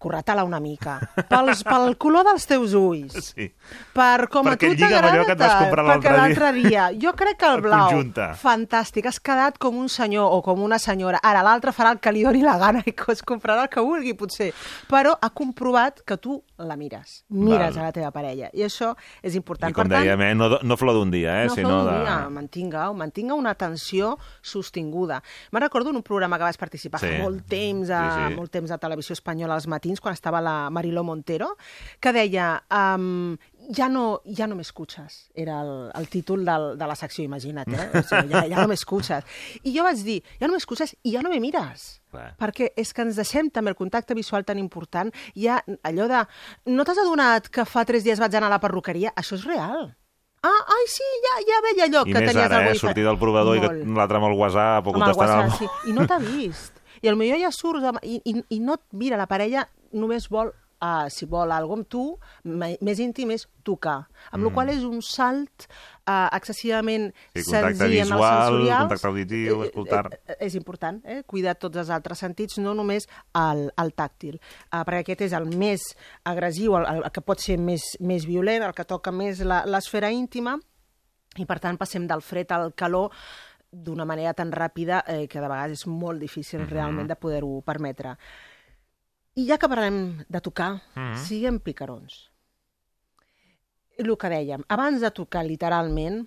corretar-la 0.00 0.42
una 0.48 0.58
mica, 0.64 0.94
pels, 1.28 1.60
pel 1.66 1.92
color 2.00 2.24
dels 2.24 2.46
teus 2.48 2.72
ulls, 2.78 3.30
Sí. 3.34 3.50
per 3.92 4.28
com 4.32 4.46
Perquè 4.48 4.70
a 4.72 4.74
tu 4.74 4.80
t'agrada 4.80 5.24
que 5.28 5.32
et 5.34 5.38
vas 5.38 5.54
comprar 5.60 5.84
perquè 5.84 6.14
l'altre 6.16 6.16
l'altre 6.16 6.52
dia. 6.64 6.86
Jo 6.96 7.12
crec 7.18 7.36
que 7.42 7.46
el 7.52 7.60
blau, 7.60 7.90
conjunte. 7.90 8.30
fantàstic, 8.40 9.06
has 9.06 9.20
quedat 9.20 9.58
com 9.60 9.76
un 9.76 9.88
senyor 9.92 10.32
o 10.32 10.40
com 10.42 10.62
una 10.64 10.78
senyora. 10.80 11.20
Ara 11.22 11.42
l'altre 11.44 11.70
farà 11.76 11.92
el 11.92 12.00
que 12.00 12.12
li 12.16 12.22
doni 12.24 12.40
la 12.42 12.56
gana 12.58 12.82
i 12.86 12.94
es 13.12 13.22
comprarà 13.22 13.66
el 13.66 13.68
que 13.68 13.80
vulgui, 13.84 14.14
potser. 14.14 14.52
Però 14.88 15.12
ha 15.20 15.30
comprovat 15.30 16.00
que 16.06 16.16
tu 16.16 16.42
la 16.66 16.76
mires. 16.76 17.24
Mires 17.28 17.74
Val. 17.74 17.78
a 17.78 17.88
la 17.88 17.92
teva 17.92 18.10
parella. 18.10 18.50
I 18.52 18.62
això 18.66 18.94
és 19.22 19.34
important. 19.34 19.70
I 19.70 19.74
com 19.76 19.88
per 19.88 19.96
tant, 19.96 20.04
dèiem, 20.06 20.20
eh, 20.20 20.34
no, 20.34 20.48
no 20.62 20.76
flor 20.76 20.94
d'un 20.94 21.10
dia, 21.10 21.42
eh, 21.42 21.46
no 21.48 21.54
sinó 21.54 21.68
fa 21.84 21.90
de... 21.90 21.96
un 21.98 22.04
dia, 22.04 22.16
mantinga, 22.30 22.92
mantinga 22.92 23.34
una 23.34 23.50
atenció 23.50 24.18
sostinguda. 24.42 25.22
Me'n 25.52 25.62
recordo 25.62 25.90
en 25.90 25.96
un 25.96 26.02
programa 26.02 26.38
que 26.38 26.44
vas 26.44 26.58
participar 26.58 27.00
Sí. 27.00 27.06
fa 27.16 27.22
molt 27.22 27.46
temps, 27.48 27.90
a, 27.90 28.00
Sí, 28.10 28.28
sí. 28.30 28.36
molt 28.36 28.50
temps 28.50 28.70
a 28.70 28.78
Televisió 28.78 29.12
Espanyola 29.14 29.54
als 29.54 29.66
matins, 29.66 30.00
quan 30.00 30.12
estava 30.14 30.40
la 30.40 30.70
Mariló 30.70 31.04
Montero, 31.04 31.56
que 32.00 32.12
deia... 32.12 32.62
Um, 32.70 33.36
ja 33.76 33.88
no, 33.88 34.20
ja 34.26 34.46
no 34.50 34.56
m'escuches, 34.58 35.30
era 35.34 35.60
el, 35.62 35.90
el 35.94 36.08
títol 36.10 36.44
del, 36.44 36.66
de 36.78 36.86
la 36.90 36.96
secció, 36.98 37.24
imagina't, 37.24 37.70
eh? 37.70 37.86
O 37.94 38.02
sigui, 38.02 38.32
ja, 38.32 38.42
ja 38.50 38.58
no 38.60 38.68
m'escuches. 38.70 39.24
I 39.62 39.74
jo 39.76 39.84
vaig 39.86 40.02
dir, 40.06 40.18
ja 40.40 40.48
no 40.48 40.56
m'escuches 40.56 40.96
i 41.02 41.14
ja 41.14 41.22
no 41.22 41.30
me 41.32 41.40
mires. 41.42 42.00
Clar. 42.10 42.32
Perquè 42.40 42.72
és 42.80 42.90
que 42.92 43.04
ens 43.06 43.16
deixem 43.20 43.50
també 43.54 43.70
el 43.70 43.78
contacte 43.78 44.16
visual 44.18 44.44
tan 44.44 44.58
important. 44.58 45.12
Hi 45.38 45.46
ha 45.48 45.60
allò 45.86 46.08
de... 46.10 46.24
No 46.74 46.84
t'has 46.84 46.98
adonat 46.98 47.48
que 47.54 47.64
fa 47.64 47.86
tres 47.86 48.04
dies 48.06 48.20
vaig 48.20 48.34
anar 48.34 48.50
a 48.50 48.56
la 48.56 48.60
perruqueria? 48.62 49.14
Això 49.16 49.38
és 49.38 49.46
real. 49.46 49.92
Ah, 50.42 50.62
ai, 50.72 50.84
sí, 50.88 51.04
ja, 51.20 51.34
ja 51.44 51.58
veia 51.66 51.84
allò 51.86 52.00
I 52.08 52.14
que 52.14 52.20
més 52.22 52.30
tenies 52.32 52.46
ara, 52.46 52.62
algú 52.62 52.70
eh, 52.70 52.72
diferent. 52.72 52.80
sortir 52.80 53.04
del 53.04 53.18
provador 53.20 53.58
i 53.58 53.60
que 53.60 53.68
Molt. 53.74 53.96
l'altre 53.98 54.16
amb 54.16 54.30
el 54.30 54.38
WhatsApp 54.38 54.86
o 54.86 54.94
Amb 54.94 54.96
el 54.96 55.02
contestant 55.02 55.34
WhatsApp, 55.34 55.50
al... 55.52 55.58
sí. 55.58 55.90
I 55.90 55.96
no 55.98 56.06
t'ha 56.08 56.18
vist. 56.24 56.80
I 57.00 57.12
potser 57.12 57.40
ja 57.42 57.50
surts 57.52 57.90
amb... 57.92 58.00
I, 58.02 58.22
i, 58.24 58.34
i 58.56 58.60
no 58.64 58.78
et 58.80 58.84
mira 58.96 59.20
la 59.20 59.28
parella, 59.28 59.66
només 59.92 60.28
vol 60.32 60.52
uh, 60.80 61.08
si 61.12 61.26
vol 61.30 61.52
alguna 61.52 61.80
amb 61.80 61.88
tu, 61.88 62.02
més 62.44 62.98
íntim 63.00 63.30
és 63.30 63.46
tocar. 63.64 64.08
Amb 64.30 64.42
mm. 64.42 64.46
la 64.48 64.52
qual 64.54 64.72
és 64.72 64.82
un 64.84 65.00
salt 65.04 65.66
uh, 65.68 66.28
excessivament 66.36 67.10
Sí, 67.34 67.44
senzill 67.44 67.94
en 68.00 68.08
el 68.08 68.14
visual, 68.14 68.46
sensorial. 68.50 68.86
contacte 68.88 69.06
auditiu, 69.08 69.62
escoltar. 69.68 70.02
Eh, 70.12 70.20
eh, 70.26 70.38
és 70.48 70.56
important, 70.58 71.00
eh? 71.04 71.22
cuidar 71.26 71.54
tots 71.60 71.80
els 71.80 71.90
altres 71.94 72.18
sentits, 72.18 72.58
no 72.58 72.74
només 72.74 73.06
el, 73.38 73.68
el 73.76 73.94
tàctil, 73.94 74.40
uh, 74.72 74.82
perquè 74.82 75.04
aquest 75.04 75.26
és 75.28 75.36
el 75.38 75.46
més 75.54 75.84
agressiu, 76.24 76.76
el, 76.80 76.88
el 77.04 77.12
que 77.14 77.22
pot 77.22 77.40
ser 77.40 77.58
més, 77.58 77.92
més 78.00 78.26
violent, 78.26 78.66
el 78.66 78.74
que 78.74 78.84
toca 78.88 79.12
més 79.12 79.44
la- 79.46 79.64
l'esfera 79.66 80.10
íntima, 80.10 80.58
i 81.38 81.46
per 81.46 81.60
tant 81.62 81.78
passem 81.78 82.08
del 82.10 82.24
fred 82.26 82.50
al 82.52 82.72
calor 82.74 83.12
d'una 83.70 84.04
manera 84.04 84.32
tan 84.34 84.50
ràpida 84.50 85.04
eh, 85.06 85.28
que 85.30 85.38
de 85.38 85.46
vegades 85.46 85.84
és 85.84 85.86
molt 85.86 86.18
difícil 86.18 86.64
realment 86.66 87.06
de 87.06 87.14
poder-ho 87.14 87.60
permetre. 87.62 88.16
I 89.40 89.46
ja 89.48 89.56
que 89.62 89.68
parlem 89.72 90.00
de 90.28 90.40
tocar, 90.44 90.74
Mhm. 90.96 91.16
siguem 91.24 91.58
picarons. 91.64 92.26
El 94.00 94.12
que 94.16 94.28
dèiem, 94.32 94.62
abans 94.68 95.00
de 95.00 95.10
tocar 95.12 95.44
literalment, 95.44 96.22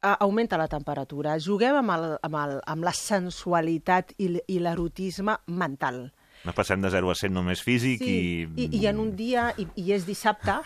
augmenta 0.00 0.56
la 0.56 0.68
temperatura, 0.68 1.36
juguem 1.40 1.76
amb, 1.80 1.90
el, 1.90 2.04
amb, 2.22 2.36
el, 2.40 2.60
amb 2.66 2.84
la 2.86 2.92
sensualitat 2.94 4.12
i 4.18 4.58
l'erotisme 4.58 5.36
mental. 5.46 6.12
No 6.46 6.54
passem 6.54 6.80
de 6.80 6.90
0 6.90 7.10
a 7.10 7.14
100 7.18 7.32
només 7.34 7.62
físic 7.66 7.98
Sí, 8.04 8.46
i... 8.46 8.62
i, 8.64 8.68
i 8.78 8.86
en 8.86 9.00
un 9.02 9.16
dia, 9.18 9.48
i, 9.58 9.66
i 9.82 9.92
és 9.92 10.06
dissabte, 10.06 10.60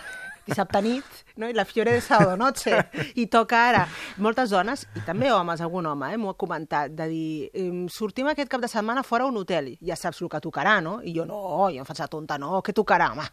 dissabte 0.46 0.82
nit, 0.82 1.22
no? 1.36 1.48
i 1.48 1.54
la 1.56 1.64
fiore 1.64 1.92
de 1.92 2.00
sábado 2.00 2.36
noche, 2.36 2.76
i 3.22 3.26
toca 3.32 3.60
ara. 3.68 3.86
Moltes 4.22 4.50
dones, 4.50 4.86
i 4.96 5.04
també 5.06 5.30
homes, 5.32 5.62
algun 5.64 5.86
home, 5.86 6.12
eh, 6.12 6.20
m'ho 6.20 6.32
ha 6.34 6.38
comentat, 6.38 6.92
de 6.98 7.08
dir, 7.10 7.64
sortim 7.92 8.30
aquest 8.32 8.50
cap 8.52 8.62
de 8.62 8.70
setmana 8.70 9.04
fora 9.06 9.26
a 9.26 9.32
un 9.32 9.40
hotel, 9.40 9.74
ja 9.80 9.96
saps 9.98 10.22
el 10.22 10.30
que 10.32 10.42
tocarà, 10.42 10.80
no? 10.82 11.00
I 11.02 11.14
jo, 11.16 11.26
no, 11.28 11.40
jo 11.70 11.82
em 11.82 11.88
faig 11.88 12.02
la 12.04 12.10
tonta, 12.12 12.38
no, 12.42 12.60
què 12.64 12.74
tocarà, 12.76 13.12
home? 13.14 13.26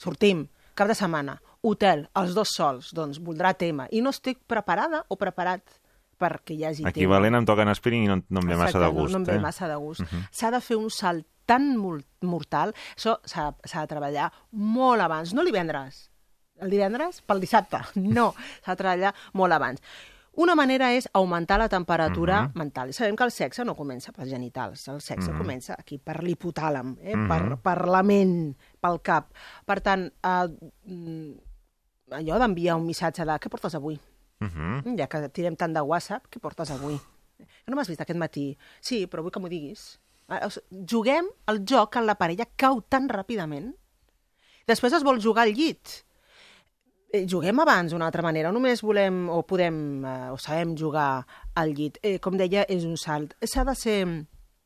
Sortim, 0.00 0.46
cap 0.74 0.90
de 0.90 0.96
setmana, 0.98 1.38
hotel, 1.64 2.08
els 2.20 2.34
dos 2.36 2.52
sols, 2.56 2.92
doncs 2.96 3.20
voldrà 3.24 3.54
tema, 3.58 3.88
i 3.92 4.02
no 4.04 4.12
estic 4.14 4.42
preparada 4.50 5.04
o 5.08 5.18
preparat 5.20 5.80
perquè 6.20 6.54
hi 6.54 6.64
hagi 6.64 6.82
tema. 6.82 6.94
Equivalent 6.94 7.40
em 7.40 7.46
toquen 7.48 7.70
aspirin 7.72 8.06
i 8.06 8.10
no, 8.10 8.20
no 8.28 8.42
em 8.42 8.52
ve 8.52 8.58
massa 8.58 8.80
de 8.80 8.88
gust. 8.88 9.12
No, 9.12 9.18
no 9.18 9.22
em 9.22 9.28
ve 9.28 9.38
eh? 9.38 9.42
massa 9.42 9.68
de 9.70 9.78
gust. 9.82 10.04
Mhm. 10.04 10.26
S'ha 10.30 10.50
de 10.54 10.60
fer 10.64 10.78
un 10.80 10.90
salt 10.94 11.26
tan 11.44 11.74
mortal, 11.76 12.72
això 12.96 13.18
s'ha 13.28 13.50
s'ha 13.64 13.84
de 13.84 13.90
treballar 13.90 14.30
molt 14.52 15.04
abans, 15.04 15.34
no 15.34 15.44
divendres. 15.44 16.08
El 16.64 16.70
divendres 16.72 17.20
pel 17.22 17.40
dissabte, 17.44 17.78
no, 18.00 18.32
s'ha 18.64 18.72
de 18.74 18.80
treballar 18.80 19.14
molt 19.36 19.52
abans. 19.52 19.82
Una 20.42 20.56
manera 20.58 20.88
és 20.96 21.06
augmentar 21.14 21.60
la 21.60 21.68
temperatura 21.70 22.40
Mhm. 22.48 22.58
mental. 22.58 22.88
I 22.90 22.92
sabem 22.96 23.14
que 23.14 23.22
el 23.22 23.30
sexe 23.30 23.64
no 23.64 23.76
comença 23.78 24.10
pels 24.12 24.30
genitals, 24.32 24.88
el 24.88 25.00
sexe 25.00 25.30
Mhm. 25.30 25.38
comença 25.38 25.76
aquí, 25.78 25.98
per 26.02 26.24
l'hipotàlam, 26.24 26.96
eh? 27.00 27.14
Mhm. 27.14 27.28
per, 27.28 27.58
per 27.62 27.86
la 27.86 28.02
ment, 28.02 28.56
pel 28.80 28.98
cap. 29.00 29.28
Per 29.64 29.80
tant, 29.80 30.08
eh, 30.08 30.48
mm, 30.90 31.32
allò 32.18 32.38
d'enviar 32.40 32.74
un 32.76 32.86
missatge 32.86 33.24
de 33.24 33.32
què 33.38 33.48
portes 33.48 33.74
avui? 33.76 34.00
Mhm. 34.40 34.96
Ja 34.98 35.06
que 35.06 35.28
tirem 35.28 35.54
tant 35.56 35.72
de 35.72 35.80
WhatsApp, 35.80 36.26
què 36.28 36.40
portes 36.40 36.70
avui? 36.70 36.98
No 37.66 37.76
m'has 37.76 37.88
vist 37.88 38.00
aquest 38.00 38.18
matí? 38.18 38.56
Sí, 38.80 39.06
però 39.06 39.22
vull 39.22 39.30
que 39.30 39.38
m'ho 39.40 39.48
diguis. 39.48 40.00
Sigui, 40.48 40.84
Juguem 40.90 41.26
el 41.46 41.64
joc 41.64 41.96
en 41.96 42.06
la 42.06 42.14
parella 42.16 42.46
cau 42.56 42.80
tan 42.82 43.08
ràpidament. 43.08 43.74
Després 44.66 44.92
es 44.94 45.02
vol 45.04 45.20
jugar 45.20 45.44
al 45.44 45.52
llit. 45.54 46.02
Eh, 47.12 47.26
juguem 47.30 47.60
abans 47.62 47.92
d'una 47.92 48.06
altra 48.08 48.22
manera, 48.22 48.52
només 48.52 48.82
volem 48.82 49.28
o 49.30 49.42
podem 49.46 49.76
eh, 50.04 50.30
o 50.34 50.38
sabem 50.38 50.76
jugar 50.76 51.24
al 51.54 51.74
llit. 51.74 51.98
Eh, 52.02 52.18
com 52.18 52.36
deia, 52.36 52.64
és 52.68 52.84
un 52.88 52.96
salt. 52.96 53.36
S'ha 53.44 53.64
de 53.64 53.74
ser... 53.78 53.98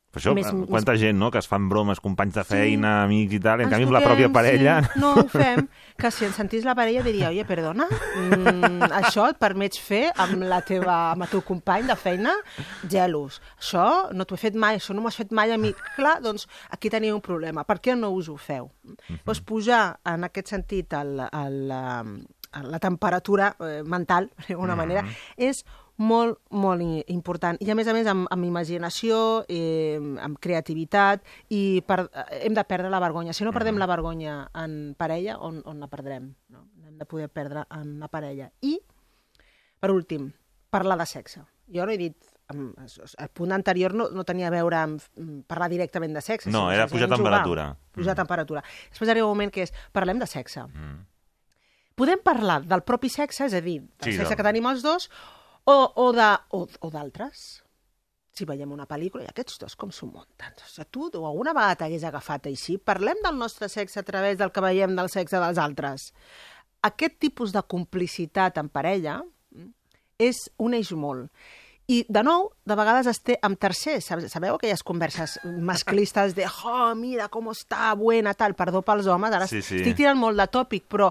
Per 0.08 0.22
això, 0.22 0.32
Més- 0.32 0.46
més, 0.46 0.54
més- 0.62 0.70
quanta 0.72 0.94
gent, 0.96 1.18
no?, 1.20 1.28
que 1.30 1.36
es 1.38 1.46
fan 1.46 1.66
bromes, 1.68 1.98
companys 2.00 2.32
de 2.38 2.42
feina, 2.48 3.02
amics 3.04 3.34
i 3.36 3.40
tal, 3.44 3.60
i 3.60 3.66
en 3.66 3.68
Ens 3.68 3.74
canvi 3.74 3.84
amb 3.90 3.92
la 3.92 4.00
pròpia 4.00 4.30
parella... 4.32 4.76
Sí. 4.86 5.00
No 5.02 5.10
ho 5.20 5.24
fem. 5.34 5.66
Que 6.00 6.10
si 6.14 6.24
ens 6.24 6.38
sentís 6.38 6.64
la 6.64 6.72
parella 6.78 7.02
diria, 7.04 7.28
oye, 7.28 7.44
perdona, 7.44 7.84
mm, 7.90 8.88
això 9.02 9.26
et 9.28 9.36
permets 9.42 9.80
fer 9.84 10.06
amb 10.24 10.46
la 10.48 10.62
teva, 10.64 10.94
amb 11.12 11.26
el 11.26 11.30
teu 11.34 11.42
company 11.44 11.84
de 11.90 11.96
feina? 12.00 12.32
Gelos. 12.88 13.40
Això 13.60 13.84
no 14.16 14.24
t'ho 14.24 14.38
he 14.38 14.42
fet 14.46 14.56
mai, 14.56 14.78
això 14.80 14.94
no 14.96 15.02
m'ho 15.04 15.10
has 15.12 15.18
fet 15.20 15.34
mai 15.36 15.52
a 15.52 15.58
mi. 15.60 15.74
Clar, 15.96 16.16
doncs 16.24 16.46
aquí 16.70 16.88
teniu 16.88 17.18
un 17.18 17.24
problema. 17.24 17.66
Per 17.68 17.76
què 17.84 17.96
no 17.98 18.08
us 18.16 18.30
ho 18.32 18.38
feu? 18.40 18.70
Doncs 19.26 19.42
pujar 19.44 19.82
en 20.08 20.24
aquest 20.24 20.54
sentit 20.54 20.94
el, 20.96 21.18
el, 21.28 21.58
la, 21.68 21.82
la 22.64 22.80
temperatura 22.80 23.52
eh, 23.60 23.82
mental, 23.84 24.30
d'alguna 24.46 24.78
manera, 24.78 25.04
és 25.36 25.64
molt, 25.98 26.38
molt 26.54 26.82
important. 27.10 27.58
I 27.60 27.70
a 27.70 27.74
més 27.74 27.88
a 27.90 27.92
més 27.92 28.06
amb, 28.06 28.28
amb 28.30 28.46
imaginació, 28.46 29.44
eh, 29.50 29.98
amb 30.22 30.38
creativitat, 30.38 31.24
i 31.50 31.82
per, 31.86 32.04
eh, 32.12 32.44
hem 32.46 32.54
de 32.54 32.64
perdre 32.64 32.90
la 32.90 33.00
vergonya. 33.02 33.32
Si 33.34 33.44
no 33.44 33.52
perdem 33.52 33.78
la 33.78 33.86
vergonya 33.90 34.48
en 34.54 34.94
parella, 34.96 35.36
on, 35.42 35.60
on 35.66 35.80
la 35.82 35.88
perdrem? 35.90 36.32
No? 36.54 36.68
Hem 36.86 36.96
de 36.98 37.04
poder 37.06 37.28
perdre 37.28 37.64
en 37.74 37.98
la 38.00 38.08
parella. 38.08 38.50
I, 38.62 38.78
per 39.80 39.90
últim, 39.90 40.30
parlar 40.70 40.96
de 40.98 41.06
sexe. 41.06 41.42
Jo 41.72 41.84
no 41.86 41.92
he 41.92 41.98
dit... 41.98 42.16
amb- 42.48 42.78
El 43.18 43.28
punt 43.36 43.52
anterior 43.52 43.92
no, 43.92 44.06
no 44.08 44.24
tenia 44.24 44.46
a 44.48 44.50
veure 44.54 44.76
amb 44.78 45.02
mm, 45.16 45.40
parlar 45.46 45.68
directament 45.68 46.14
de 46.16 46.22
sexe. 46.24 46.48
No, 46.48 46.70
era 46.72 46.86
pujar 46.88 47.08
temperatura. 47.10 47.76
Pujar 47.92 48.14
Mm. 48.14 48.22
temperatura. 48.22 48.62
Després 48.88 49.10
arriba 49.10 49.26
un 49.26 49.34
moment 49.36 49.52
que 49.52 49.62
és, 49.66 49.72
parlem 49.92 50.18
de 50.18 50.26
sexe. 50.26 50.62
Mm. 50.64 51.02
Podem 51.98 52.20
parlar 52.24 52.62
del 52.64 52.82
propi 52.86 53.08
sexe, 53.10 53.44
és 53.50 53.54
a 53.54 53.60
dir, 53.60 53.80
del 53.82 54.12
Sí, 54.12 54.12
sexe 54.16 54.28
del- 54.30 54.36
que 54.38 54.46
tenim 54.46 54.66
els 54.70 54.82
dos, 54.82 55.10
o, 55.68 55.76
o 56.04 56.06
de- 56.16 56.38
o, 56.56 56.64
o 56.80 56.90
d'altres. 56.90 57.62
Si 58.38 58.46
veiem 58.46 58.70
una 58.70 58.86
pel·lícula, 58.86 59.24
i 59.26 59.30
aquests 59.32 59.58
dos 59.58 59.74
com 59.76 59.90
s'ho 59.90 60.06
munten? 60.06 60.52
O 60.62 60.68
sigui, 60.70 60.86
tu, 60.94 61.08
tu 61.10 61.24
alguna 61.26 61.52
vegada 61.56 61.80
t'hagués 61.82 62.04
agafat 62.06 62.46
així? 62.46 62.76
Parlem 62.78 63.18
del 63.24 63.34
nostre 63.36 63.68
sexe 63.68 63.98
a 64.00 64.06
través 64.06 64.38
del 64.38 64.52
que 64.54 64.62
veiem 64.62 64.94
del 64.94 65.10
sexe 65.10 65.40
dels 65.42 65.58
altres. 65.58 66.12
Aquest 66.86 67.16
tipus 67.18 67.50
de 67.52 67.62
complicitat 67.66 68.60
en 68.62 68.68
parella 68.70 69.16
mm, 69.24 69.72
és 70.22 70.44
uneix 70.62 70.92
molt. 70.94 71.32
I, 71.88 72.02
de 72.06 72.20
nou, 72.22 72.50
de 72.68 72.76
vegades 72.76 73.06
es 73.10 73.18
té 73.24 73.38
amb 73.42 73.56
tercers. 73.58 74.04
Sabe- 74.12 74.28
Sabeu 74.28 74.54
aquelles 74.58 74.82
converses 74.86 75.38
masclistes 75.44 76.34
de 76.36 76.44
oh, 76.68 76.92
mira 76.94 77.26
com 77.32 77.48
està 77.50 77.90
buena, 77.96 78.34
tal, 78.36 78.52
perdó 78.54 78.82
pels 78.84 79.08
homes, 79.08 79.32
ara 79.34 79.46
Sí, 79.48 79.62
sí. 79.64 79.80
estic 79.80 79.96
tirant 79.96 80.20
molt 80.20 80.36
de 80.38 80.46
tòpic, 80.52 80.84
però 80.86 81.08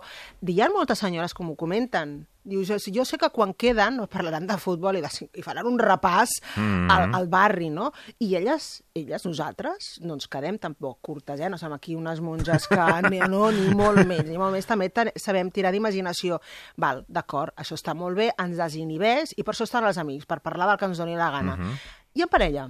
hi 0.48 0.62
ha 0.62 0.70
moltes 0.70 1.02
senyores 1.04 1.34
que 1.34 1.44
m'ho 1.44 1.58
comenten. 1.60 2.22
Diu, 2.48 2.62
jo, 2.64 2.78
jo 2.80 3.04
sé 3.04 3.18
que 3.20 3.28
quan 3.36 3.52
queden 3.60 3.98
parlaran 4.08 4.46
de 4.48 4.56
futbol 4.58 4.96
i, 4.96 5.02
de, 5.04 5.10
i 5.36 5.44
faran 5.44 5.68
un 5.68 5.78
repàs 5.80 6.30
Mhm. 6.56 6.88
al, 6.90 7.10
al 7.18 7.28
barri, 7.28 7.68
no? 7.70 7.92
I 8.24 8.30
elles, 8.40 8.84
elles, 8.96 9.26
nosaltres, 9.28 9.98
no 10.02 10.14
ens 10.16 10.30
quedem 10.32 10.58
tampoc 10.58 11.02
curtes, 11.02 11.40
eh? 11.44 11.50
No 11.50 11.58
som 11.60 11.74
aquí 11.76 11.96
unes 11.96 12.22
monges 12.24 12.68
que 12.72 12.78
ni, 13.12 13.20
no, 13.28 13.52
ni 13.52 13.68
molt 13.76 14.06
més, 14.08 14.24
ni 14.26 14.38
molt 14.40 14.54
més, 14.56 14.66
també 14.66 14.88
sabem 15.20 15.52
tirar 15.52 15.74
d'imaginació. 15.76 16.40
Val, 16.78 17.04
d'acord, 17.10 17.52
això 17.60 17.76
està 17.76 17.94
molt 17.94 18.16
bé, 18.16 18.32
ens 18.40 18.56
desinhibeix 18.58 19.34
i 19.38 19.44
per 19.44 19.54
això 19.54 19.68
estan 19.68 19.84
els 19.86 19.98
amics, 20.00 20.26
per 20.26 20.40
parlar 20.40 20.70
del 20.72 20.78
que 20.80 20.86
ens 20.86 20.98
doni 21.04 21.16
la 21.20 21.30
gana. 21.32 21.58
Mhm. 21.58 21.78
I 22.16 22.22
en 22.24 22.30
parella, 22.30 22.70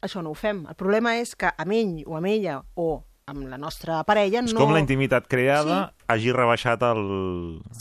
això 0.00 0.22
no 0.22 0.30
ho 0.30 0.34
fem. 0.38 0.62
El 0.70 0.74
problema 0.78 1.16
és 1.18 1.34
que 1.34 1.50
amb 1.58 1.72
ell 1.72 2.04
o 2.06 2.16
amb 2.16 2.26
ella 2.30 2.62
o 2.76 3.02
amb 3.28 3.46
la 3.48 3.58
nostra 3.60 4.00
parella 4.08 4.40
És 4.42 4.54
no... 4.54 4.60
com 4.60 4.72
la 4.72 4.80
intimitat 4.80 5.26
creada 5.28 5.92
hagi 6.08 6.32
rebaixat 6.32 6.82
el... 6.88 7.02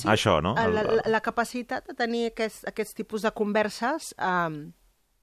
això, 0.06 0.42
no? 0.44 0.54
La, 0.56 0.66
El- 0.66 0.96
la, 0.98 1.04
la 1.18 1.22
capacitat 1.22 1.88
de 1.88 1.96
tenir 1.96 2.26
aquests, 2.34 2.66
aquests 2.68 2.94
tipus 2.94 3.24
de 3.24 3.32
converses 3.32 4.14
um, 4.20 4.74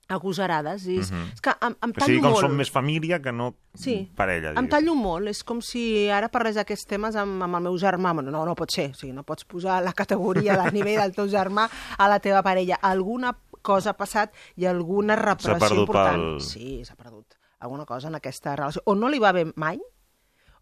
agosarades. 0.09 0.87
És, 0.87 1.11
Mhm. 1.11 1.33
és 1.33 1.41
que 1.41 1.51
em, 1.61 1.75
em 1.83 1.91
O 1.91 1.93
tallo 1.93 2.07
sigui, 2.07 2.21
com 2.21 2.31
molt. 2.33 2.41
som 2.45 2.53
més 2.57 2.71
família 2.71 3.21
que 3.23 3.33
no 3.33 3.55
Sí. 3.75 4.11
parella. 4.15 4.51
Em 4.51 4.55
diguéssim. 4.55 4.69
tallo 4.71 4.95
molt, 4.95 5.29
és 5.29 5.43
com 5.45 5.61
si 5.63 6.09
ara 6.11 6.29
parlés 6.29 6.55
d'aquests 6.57 6.87
temes 6.87 7.17
amb, 7.17 7.43
amb 7.43 7.57
el 7.57 7.63
meu 7.63 7.77
germà. 7.79 8.13
Bueno, 8.15 8.31
no, 8.31 8.45
no 8.45 8.55
pot 8.55 8.71
ser, 8.71 8.91
o 8.91 8.95
sigui, 8.95 9.13
no 9.13 9.23
pots 9.25 9.45
posar 9.45 9.83
la 9.83 9.93
categoria 9.93 10.57
del 10.57 10.73
nivell 10.79 11.01
del 11.01 11.15
teu 11.15 11.27
germà 11.27 11.69
a 11.97 12.09
la 12.09 12.19
teva 12.21 12.43
parella. 12.43 12.77
Alguna 12.83 13.37
cosa 13.63 13.91
ha 13.91 13.97
passat 13.97 14.33
i 14.57 14.67
alguna 14.67 15.17
repressió 15.17 15.81
important. 15.81 16.23
pel- 16.23 16.41
Sí, 16.41 16.85
s'ha 16.85 16.97
perdut 16.97 17.35
alguna 17.61 17.87
cosa 17.87 18.09
en 18.09 18.15
aquesta 18.17 18.55
relació. 18.57 18.83
O 18.85 18.95
no 18.95 19.09
li 19.09 19.19
va 19.19 19.33
bé 19.33 19.47
mai, 19.57 19.81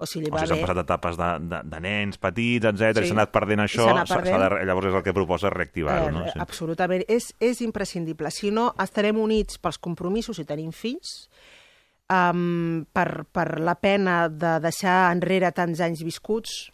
o 0.03 0.09
si 0.11 0.21
li 0.21 0.29
O 0.29 0.35
va 0.35 0.43
sigui, 0.43 0.51
s'han 0.51 0.59
bé... 0.61 0.67
passat 0.67 0.81
etapes 0.83 1.17
de, 1.21 1.31
de, 1.53 1.61
de 1.73 1.81
nens 1.87 2.19
petits, 2.19 2.67
etc 2.73 2.99
Sí. 2.99 3.07
i 3.07 3.13
s'ha 3.13 3.17
anat 3.21 3.33
perdent 3.33 3.63
I 3.63 3.67
això, 3.69 3.87
anat 3.95 4.11
perdent. 4.11 4.43
de, 4.43 4.67
llavors 4.69 4.91
és 4.91 4.99
el 4.99 5.07
que 5.07 5.15
proposa 5.17 5.51
reactivar-ho, 5.55 6.11
no? 6.15 6.27
Eh, 6.27 6.35
Absolutament. 6.43 7.07
És, 7.09 7.31
és 7.41 7.63
imprescindible. 7.63 8.31
Si 8.35 8.51
no, 8.51 8.73
estarem 8.83 9.19
units 9.23 9.59
pels 9.63 9.79
compromisos 9.79 10.37
si 10.37 10.45
tenim 10.49 10.73
fills, 10.75 11.29
um, 12.11 12.85
per, 12.93 13.25
per 13.33 13.47
la 13.63 13.75
pena 13.81 14.27
de 14.29 14.57
deixar 14.65 15.13
enrere 15.15 15.53
tants 15.57 15.81
anys 15.85 16.03
viscuts, 16.05 16.71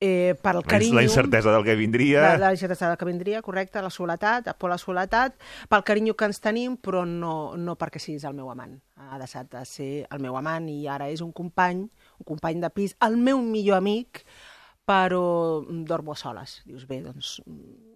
eh, 0.00 0.34
per 0.40 0.56
el 0.56 0.62
carinyo... 0.64 0.94
la 0.96 1.02
incertesa 1.02 1.52
del 1.52 1.64
que 1.64 1.74
vindria... 1.76 2.20
La, 2.22 2.38
la 2.38 2.52
incertesa 2.52 2.88
del 2.88 2.96
que 2.98 3.04
vindria, 3.04 3.42
correcte, 3.42 3.82
la 3.82 3.90
soledat, 3.90 4.48
por 4.56 4.70
la 4.70 4.78
soledat, 4.78 5.34
pel 5.68 5.84
carinyo 5.84 6.16
que 6.16 6.24
ens 6.24 6.40
tenim, 6.40 6.78
però 6.80 7.04
no, 7.06 7.54
no 7.56 7.76
perquè 7.76 8.00
siguis 8.00 8.24
el 8.24 8.34
meu 8.34 8.48
amant. 8.50 8.78
Ha 8.96 9.18
deixat 9.20 9.50
de 9.52 9.64
ser 9.68 9.90
el 10.10 10.20
meu 10.24 10.36
amant 10.40 10.68
i 10.72 10.86
ara 10.88 11.10
és 11.12 11.20
un 11.20 11.32
company, 11.36 11.84
un 12.18 12.24
company 12.26 12.60
de 12.64 12.70
pis, 12.72 12.96
el 13.04 13.16
meu 13.20 13.42
millor 13.44 13.76
amic, 13.78 14.24
però 14.88 15.62
dormo 15.86 16.12
a 16.12 16.16
soles. 16.18 16.62
Dius, 16.66 16.86
bé, 16.88 17.02
doncs 17.04 17.36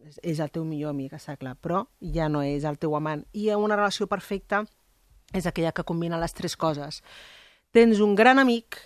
és- 0.07 0.21
és 0.23 0.41
el 0.45 0.51
teu 0.53 0.65
millor 0.69 0.91
amic, 0.93 1.13
està 1.17 1.37
clar, 1.41 1.57
però 1.57 1.87
ja 2.01 2.29
no 2.29 2.43
és 2.45 2.65
el 2.69 2.77
teu 2.79 2.95
amant. 2.95 3.25
I 3.33 3.49
una 3.57 3.77
relació 3.81 4.07
perfecta 4.07 4.65
és 5.33 5.47
aquella 5.47 5.73
que 5.73 5.83
combina 5.83 6.21
les 6.21 6.35
tres 6.37 6.55
coses. 6.57 7.03
Tens 7.73 7.99
un 7.99 8.15
gran 8.15 8.39
amic 8.39 8.77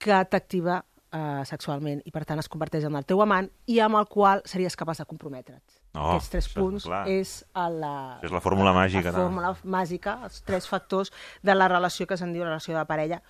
que 0.00 0.16
t'activa 0.32 0.84
eh, 1.12 1.42
sexualment 1.44 2.02
i 2.04 2.10
per 2.10 2.24
tant 2.24 2.38
es 2.38 2.48
converteix 2.48 2.84
en 2.84 2.94
el 2.96 3.04
teu 3.04 3.20
amant 3.22 3.48
i 3.66 3.78
amb 3.80 3.96
el 3.96 4.06
qual 4.08 4.42
series 4.44 4.76
capaç 4.76 4.98
de 4.98 5.06
comprometre't. 5.06 5.62
Oh, 5.94 6.12
Aquests 6.12 6.30
tres 6.30 6.48
punts 6.54 6.84
clar. 6.84 7.06
és 7.08 7.44
a 7.54 7.68
la, 7.68 8.18
És 8.22 8.30
la 8.30 8.40
fórmula 8.40 8.72
màgica, 8.72 9.10
La 9.10 9.18
no? 9.18 9.24
fórmula 9.24 9.56
màgica, 9.64 10.20
els 10.24 10.42
tres 10.42 10.68
factors 10.68 11.10
de 11.42 11.54
la 11.54 11.66
relació 11.68 12.06
que 12.06 12.16
se'n 12.16 12.32
diu 12.32 12.44
relació 12.44 12.76
de 12.78 12.84
parella 12.86 13.22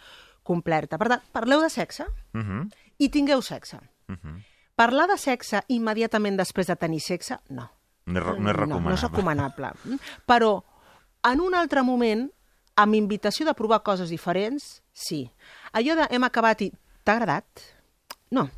completa. 0.43 0.99
Per 0.99 1.09
tant, 1.09 1.23
parleu 1.33 1.61
de 1.61 1.71
sexe 1.71 2.05
Uh 2.35 2.41
-huh. 2.41 2.73
i 2.99 3.09
tingueu 3.09 3.41
sexe. 3.43 3.77
Uh 4.09 4.15
-huh. 4.17 4.43
Parlar 4.77 5.07
de 5.09 5.17
sexe 5.19 5.63
immediatament 5.69 6.37
després 6.39 6.67
de 6.67 6.77
tenir 6.77 7.01
sexe, 7.01 7.39
no. 7.49 7.71
No, 8.07 8.19
és, 8.21 8.25
no 8.27 8.33
és 8.33 8.37
No, 8.39 8.43
no 8.43 8.51
és 8.51 8.57
recomanable. 8.57 8.97
recomanable. 9.09 9.71
Mm? 9.85 9.97
Però, 10.27 10.65
en 11.23 11.41
un 11.41 11.55
altre 11.55 11.83
moment, 11.83 12.31
amb 12.77 12.95
invitació 12.95 13.45
de 13.47 13.55
provar 13.55 13.83
coses 13.83 14.09
diferents, 14.09 14.83
sí. 14.93 15.31
Allò 15.73 15.95
de 15.97 16.07
hem 16.11 16.25
acabat 16.25 16.63
i 16.63 16.73
t'ha 17.05 17.17
agradat? 17.19 17.47
No, 18.31 18.49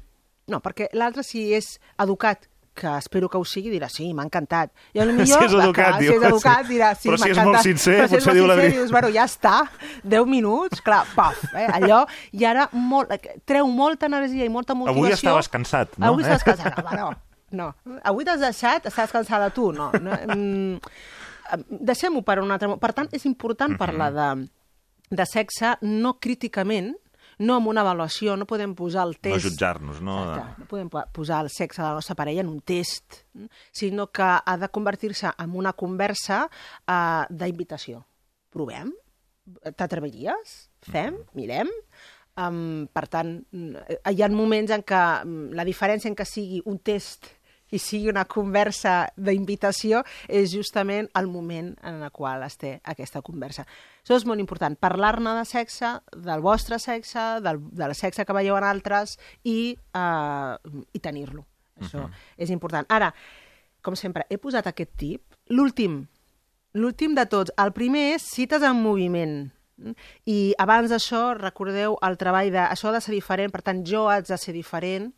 no, 0.48 0.60
perquè 0.64 0.88
l'altre 0.98 1.22
si 1.26 1.52
és 1.56 1.78
educat, 2.02 2.48
que 2.74 2.88
espero 2.96 3.28
que 3.28 3.36
ho 3.36 3.44
sigui, 3.44 3.68
dirà 3.68 3.88
sí, 3.92 4.06
m'ha 4.16 4.24
encantat. 4.24 4.70
I 4.96 5.02
a 5.02 5.04
lo 5.04 5.12
millor, 5.18 5.42
Si 5.42 5.44
és 5.50 5.52
educat, 5.52 5.98
que, 5.98 6.04
diu, 6.06 6.12
si 6.12 6.16
és 6.16 6.22
educat, 6.30 6.62
sí. 6.66 6.72
dirà 6.72 6.90
sí, 6.96 7.08
Però 7.08 7.18
si 7.18 7.22
m'ha 7.24 7.28
és 7.28 7.36
encantat. 7.36 7.52
molt 7.52 7.66
sincer, 7.66 7.96
Però 7.98 8.08
si 8.08 8.14
potser 8.16 8.34
diu 8.38 8.46
la 8.48 8.56
veritat. 8.56 8.78
dius, 8.78 8.94
bueno, 8.94 9.10
ja 9.12 9.26
està, 9.28 9.56
10 10.04 10.30
minuts, 10.30 10.80
clar, 10.80 11.02
paf, 11.14 11.42
eh? 11.52 11.66
allò, 11.76 11.98
i 12.32 12.46
ara 12.48 12.68
molt, 12.72 13.12
treu 13.44 13.68
molta 13.68 14.08
energia 14.08 14.46
i 14.48 14.52
molta 14.52 14.72
motivació. 14.74 15.02
Avui 15.04 15.12
estaves 15.18 15.48
cansat, 15.52 15.98
no? 15.98 16.06
Avui 16.14 16.24
Eh? 16.24 16.30
estàs 16.32 16.46
cansat, 16.48 16.80
home, 16.80 16.96
no. 17.02 17.10
No, 17.52 17.66
avui 18.08 18.24
t'has 18.24 18.40
deixat, 18.40 18.86
estàs 18.88 19.12
cansada 19.12 19.50
tu, 19.52 19.68
no. 19.76 19.90
no 20.00 20.16
mm, 20.32 20.80
Deixem-ho 21.68 22.22
per 22.24 22.38
un 22.40 22.50
altre... 22.54 22.70
Per 22.80 22.92
tant, 22.96 23.10
és 23.12 23.26
important 23.28 23.74
parlar 23.76 24.08
de, 24.16 24.28
de 25.12 25.26
sexe 25.28 25.74
no 25.84 26.14
críticament, 26.16 26.94
no 27.42 27.56
amb 27.58 27.68
una 27.72 27.82
avaluació, 27.84 28.36
no 28.38 28.46
podem 28.46 28.72
posar 28.78 29.04
el 29.08 29.16
No 29.16 29.22
test... 29.26 29.44
jutjar-nos, 29.48 30.00
no? 30.04 30.16
Exacte. 30.30 30.62
No 30.62 30.68
podem 30.70 30.88
po- 30.92 31.04
posar 31.12 31.42
el 31.44 31.50
sexe 31.50 31.82
de 31.82 31.88
la 31.88 31.98
nostra 31.98 32.14
parella 32.18 32.40
en 32.44 32.48
un 32.52 32.60
test, 32.62 33.22
mm, 33.34 33.46
sinó 33.74 34.06
que 34.14 34.22
ha 34.44 34.56
de 34.62 34.68
convertir-se 34.70 35.30
en 35.38 35.56
una 35.58 35.72
conversa 35.74 36.44
uh, 36.46 37.24
d'invitació. 37.28 38.04
Provem? 38.52 38.92
T'atreviries? 39.76 40.56
Fem? 40.90 41.16
Mirem? 41.38 41.70
Um, 42.40 42.86
per 42.88 43.04
tant, 43.12 43.34
mm, 43.52 43.98
hi 44.08 44.22
ha 44.24 44.28
moments 44.32 44.72
en 44.72 44.82
què 44.88 45.00
mm, 45.24 45.50
la 45.58 45.66
diferència 45.68 46.08
en 46.08 46.16
què 46.16 46.24
sigui 46.28 46.62
un 46.70 46.78
test 46.80 47.28
i 47.72 47.80
sigui 47.80 48.10
una 48.12 48.24
conversa 48.28 49.08
d'invitació 49.16 50.02
és 50.28 50.52
justament 50.52 51.08
el 51.18 51.28
moment 51.32 51.72
en 51.82 52.02
el 52.04 52.12
qual 52.14 52.44
es 52.46 52.58
té 52.60 52.74
aquesta 52.84 53.22
conversa. 53.24 53.64
Això 54.02 54.18
és 54.18 54.26
molt 54.28 54.42
important, 54.42 54.76
parlar-ne 54.76 55.34
de 55.38 55.44
sexe, 55.48 55.94
del 56.12 56.44
vostre 56.44 56.78
sexe, 56.82 57.24
del, 57.44 57.62
del 57.72 57.96
sexe 57.98 58.26
que 58.28 58.36
veieu 58.36 58.58
en 58.58 58.66
altres 58.68 59.16
i, 59.44 59.74
uh, 59.96 60.58
i 60.92 61.02
tenir-lo. 61.02 61.46
Això 61.80 62.06
és 62.36 62.52
important. 62.52 62.86
Ara, 62.92 63.10
com 63.82 63.96
sempre, 63.98 64.26
he 64.30 64.38
posat 64.38 64.68
aquest 64.70 64.92
tip. 65.00 65.38
L'últim, 65.50 66.04
l'últim 66.78 67.16
de 67.18 67.26
tots. 67.26 67.52
El 67.58 67.72
primer 67.76 68.12
és 68.16 68.28
cites 68.36 68.62
en 68.62 68.78
moviment. 68.82 69.50
I 70.28 70.52
abans 70.62 70.92
d'això, 70.92 71.32
recordeu 71.38 71.96
el 72.06 72.18
treball 72.20 72.52
de... 72.54 72.60
Això 72.62 72.90
ha 72.90 72.96
de 72.96 73.02
ser 73.02 73.14
diferent, 73.16 73.50
per 73.50 73.64
tant, 73.66 73.82
jo 73.88 74.06
haig 74.12 74.28
de 74.28 74.38
ser 74.38 74.54
diferent. 74.54 75.10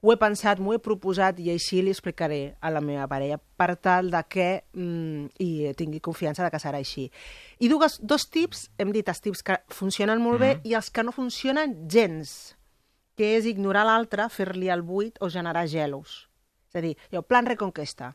Ho 0.00 0.14
he 0.14 0.16
pensat, 0.16 0.60
m'ho 0.64 0.72
he 0.72 0.80
proposat 0.80 1.42
i 1.44 1.50
així 1.52 1.82
li 1.84 1.92
explicaré 1.92 2.54
a 2.64 2.70
la 2.72 2.80
meva 2.80 3.04
parella 3.08 3.36
per 3.36 3.74
tal 3.76 4.08
de 4.12 4.22
que 4.32 4.46
mm, 4.72 5.26
i 5.44 5.74
tingui 5.76 6.00
confiança 6.00 6.46
de 6.46 6.48
que 6.54 6.60
serà 6.62 6.80
així. 6.80 7.10
I 7.60 7.68
dues, 7.68 7.98
dos 8.00 8.24
tips, 8.32 8.70
hem 8.80 8.94
dit 8.96 9.08
els 9.12 9.20
tips 9.20 9.44
que 9.44 9.58
funcionen 9.76 10.22
molt 10.24 10.40
bé 10.40 10.54
i 10.64 10.72
els 10.78 10.88
que 10.88 11.04
no 11.04 11.12
funcionen 11.12 11.76
gens, 11.92 12.54
que 13.12 13.34
és 13.36 13.50
ignorar 13.50 13.84
l'altre, 13.84 14.30
fer-li 14.32 14.72
el 14.72 14.80
buit 14.80 15.20
o 15.20 15.28
generar 15.28 15.66
gelos. 15.68 16.30
És 16.72 16.80
a 16.80 16.84
dir, 16.86 16.94
jo, 17.12 17.20
plan 17.20 17.44
reconquesta. 17.44 18.14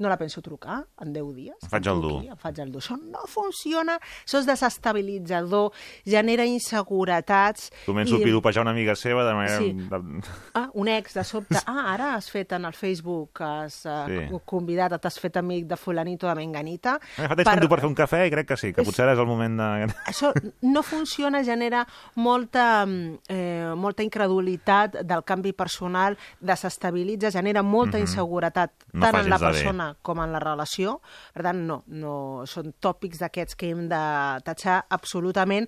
No 0.00 0.08
la 0.08 0.16
penso 0.16 0.40
trucar 0.40 0.86
en 1.04 1.12
10 1.12 1.34
dies. 1.36 1.56
Em 1.62 1.68
faig 1.68 1.86
el 1.92 2.00
dur. 2.00 2.22
Em 2.24 2.36
faig 2.40 2.58
el 2.64 2.70
dur. 2.72 2.80
Això 2.80 2.96
no 2.96 3.26
funciona, 3.28 3.98
això 4.24 4.40
és 4.40 4.46
desestabilitzador, 4.48 5.74
genera 6.08 6.46
inseguretats. 6.48 7.70
Començo 7.86 8.16
a 8.16 8.22
piropejar 8.24 8.62
una 8.64 8.72
amiga 8.72 8.94
seva 8.96 9.24
de 9.26 9.34
manera... 9.36 9.58
Sí. 9.58 9.72
De... 9.74 10.22
Ah, 10.56 10.70
un 10.74 10.88
ex, 10.88 11.14
de 11.14 11.24
sobte. 11.24 11.58
Ah, 11.70 11.92
ara 11.92 12.14
has 12.16 12.30
fet 12.32 12.50
en 12.56 12.64
el 12.64 12.72
Facebook, 12.74 13.42
has 13.44 13.84
uh, 13.86 14.06
Sí. 14.08 14.40
convidat, 14.48 14.96
t'has 15.00 15.18
fet 15.20 15.36
amic 15.38 15.66
de 15.68 15.76
fulanito, 15.76 16.26
de 16.26 16.34
menganita. 16.34 16.96
Eh, 17.18 17.28
fa 17.28 17.36
temps 17.36 17.60
per... 17.60 17.68
per 17.68 17.78
fer 17.84 17.88
un 17.90 17.94
cafè 17.94 18.22
i 18.26 18.32
crec 18.32 18.48
que 18.48 18.56
sí, 18.58 18.72
que 18.74 18.82
potser 18.82 19.04
ara 19.04 19.12
és 19.14 19.20
el 19.22 19.28
moment 19.28 19.60
de... 19.60 19.68
Això 20.10 20.32
no 20.66 20.82
funciona, 20.82 21.44
genera 21.46 21.84
molta, 22.16 22.86
mm, 22.86 23.20
eh, 23.28 23.70
molta 23.76 24.02
incredulitat 24.02 25.02
del 25.04 25.22
canvi 25.28 25.52
personal, 25.52 26.16
desestabilitza, 26.40 27.30
genera 27.30 27.62
molta 27.62 27.98
Mhm. 27.98 28.06
inseguretat, 28.08 28.72
No 28.92 29.04
tant 29.06 29.20
en 29.20 29.30
la 29.30 29.38
bé. 29.38 29.46
Persona 29.90 29.96
com 30.02 30.20
en 30.20 30.32
la 30.32 30.40
relació. 30.40 31.00
Per 31.34 31.42
tant, 31.42 31.66
no, 31.66 31.82
no 31.86 32.44
són 32.46 32.72
tòpics 32.80 33.20
d'aquests 33.20 33.56
que 33.56 33.70
hem 33.70 33.88
de 33.88 34.02
tatxar 34.44 34.86
absolutament. 34.88 35.66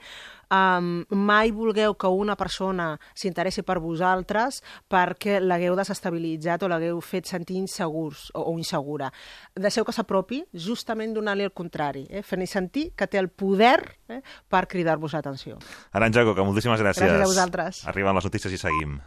Um, 0.53 1.05
mai 1.09 1.51
vulgueu 1.51 1.95
que 1.95 2.09
una 2.09 2.37
persona 2.37 2.99
s'interessi 3.15 3.63
per 3.63 3.79
vosaltres 3.81 4.61
perquè 4.91 5.41
l'hagueu 5.41 5.75
desestabilitzat 5.77 6.63
o 6.63 6.69
l'hagueu 6.69 7.01
fet 7.01 7.27
sentir 7.27 7.57
insegurs 7.57 8.31
o, 8.35 8.53
o 8.53 8.59
insegura. 8.59 9.11
Deixeu 9.57 9.85
que 9.85 9.95
s'apropi 9.97 10.43
justament 10.53 11.15
donant-li 11.15 11.49
el 11.49 11.55
contrari, 11.57 12.05
eh? 12.11 12.23
fent-li 12.23 12.47
sentir 12.47 12.91
que 12.95 13.09
té 13.09 13.19
el 13.19 13.31
poder 13.31 13.81
eh? 14.09 14.21
per 14.49 14.67
cridar-vos 14.69 15.17
l'atenció. 15.17 15.57
Aranja 15.93 16.27
Coca, 16.29 16.45
moltíssimes 16.45 16.85
gràcies. 16.85 17.09
Gràcies 17.09 17.25
a 17.25 17.33
vosaltres. 17.33 17.83
Arriben 17.89 18.21
les 18.21 18.29
notícies 18.29 18.53
i 18.53 18.61
seguim. 18.61 19.01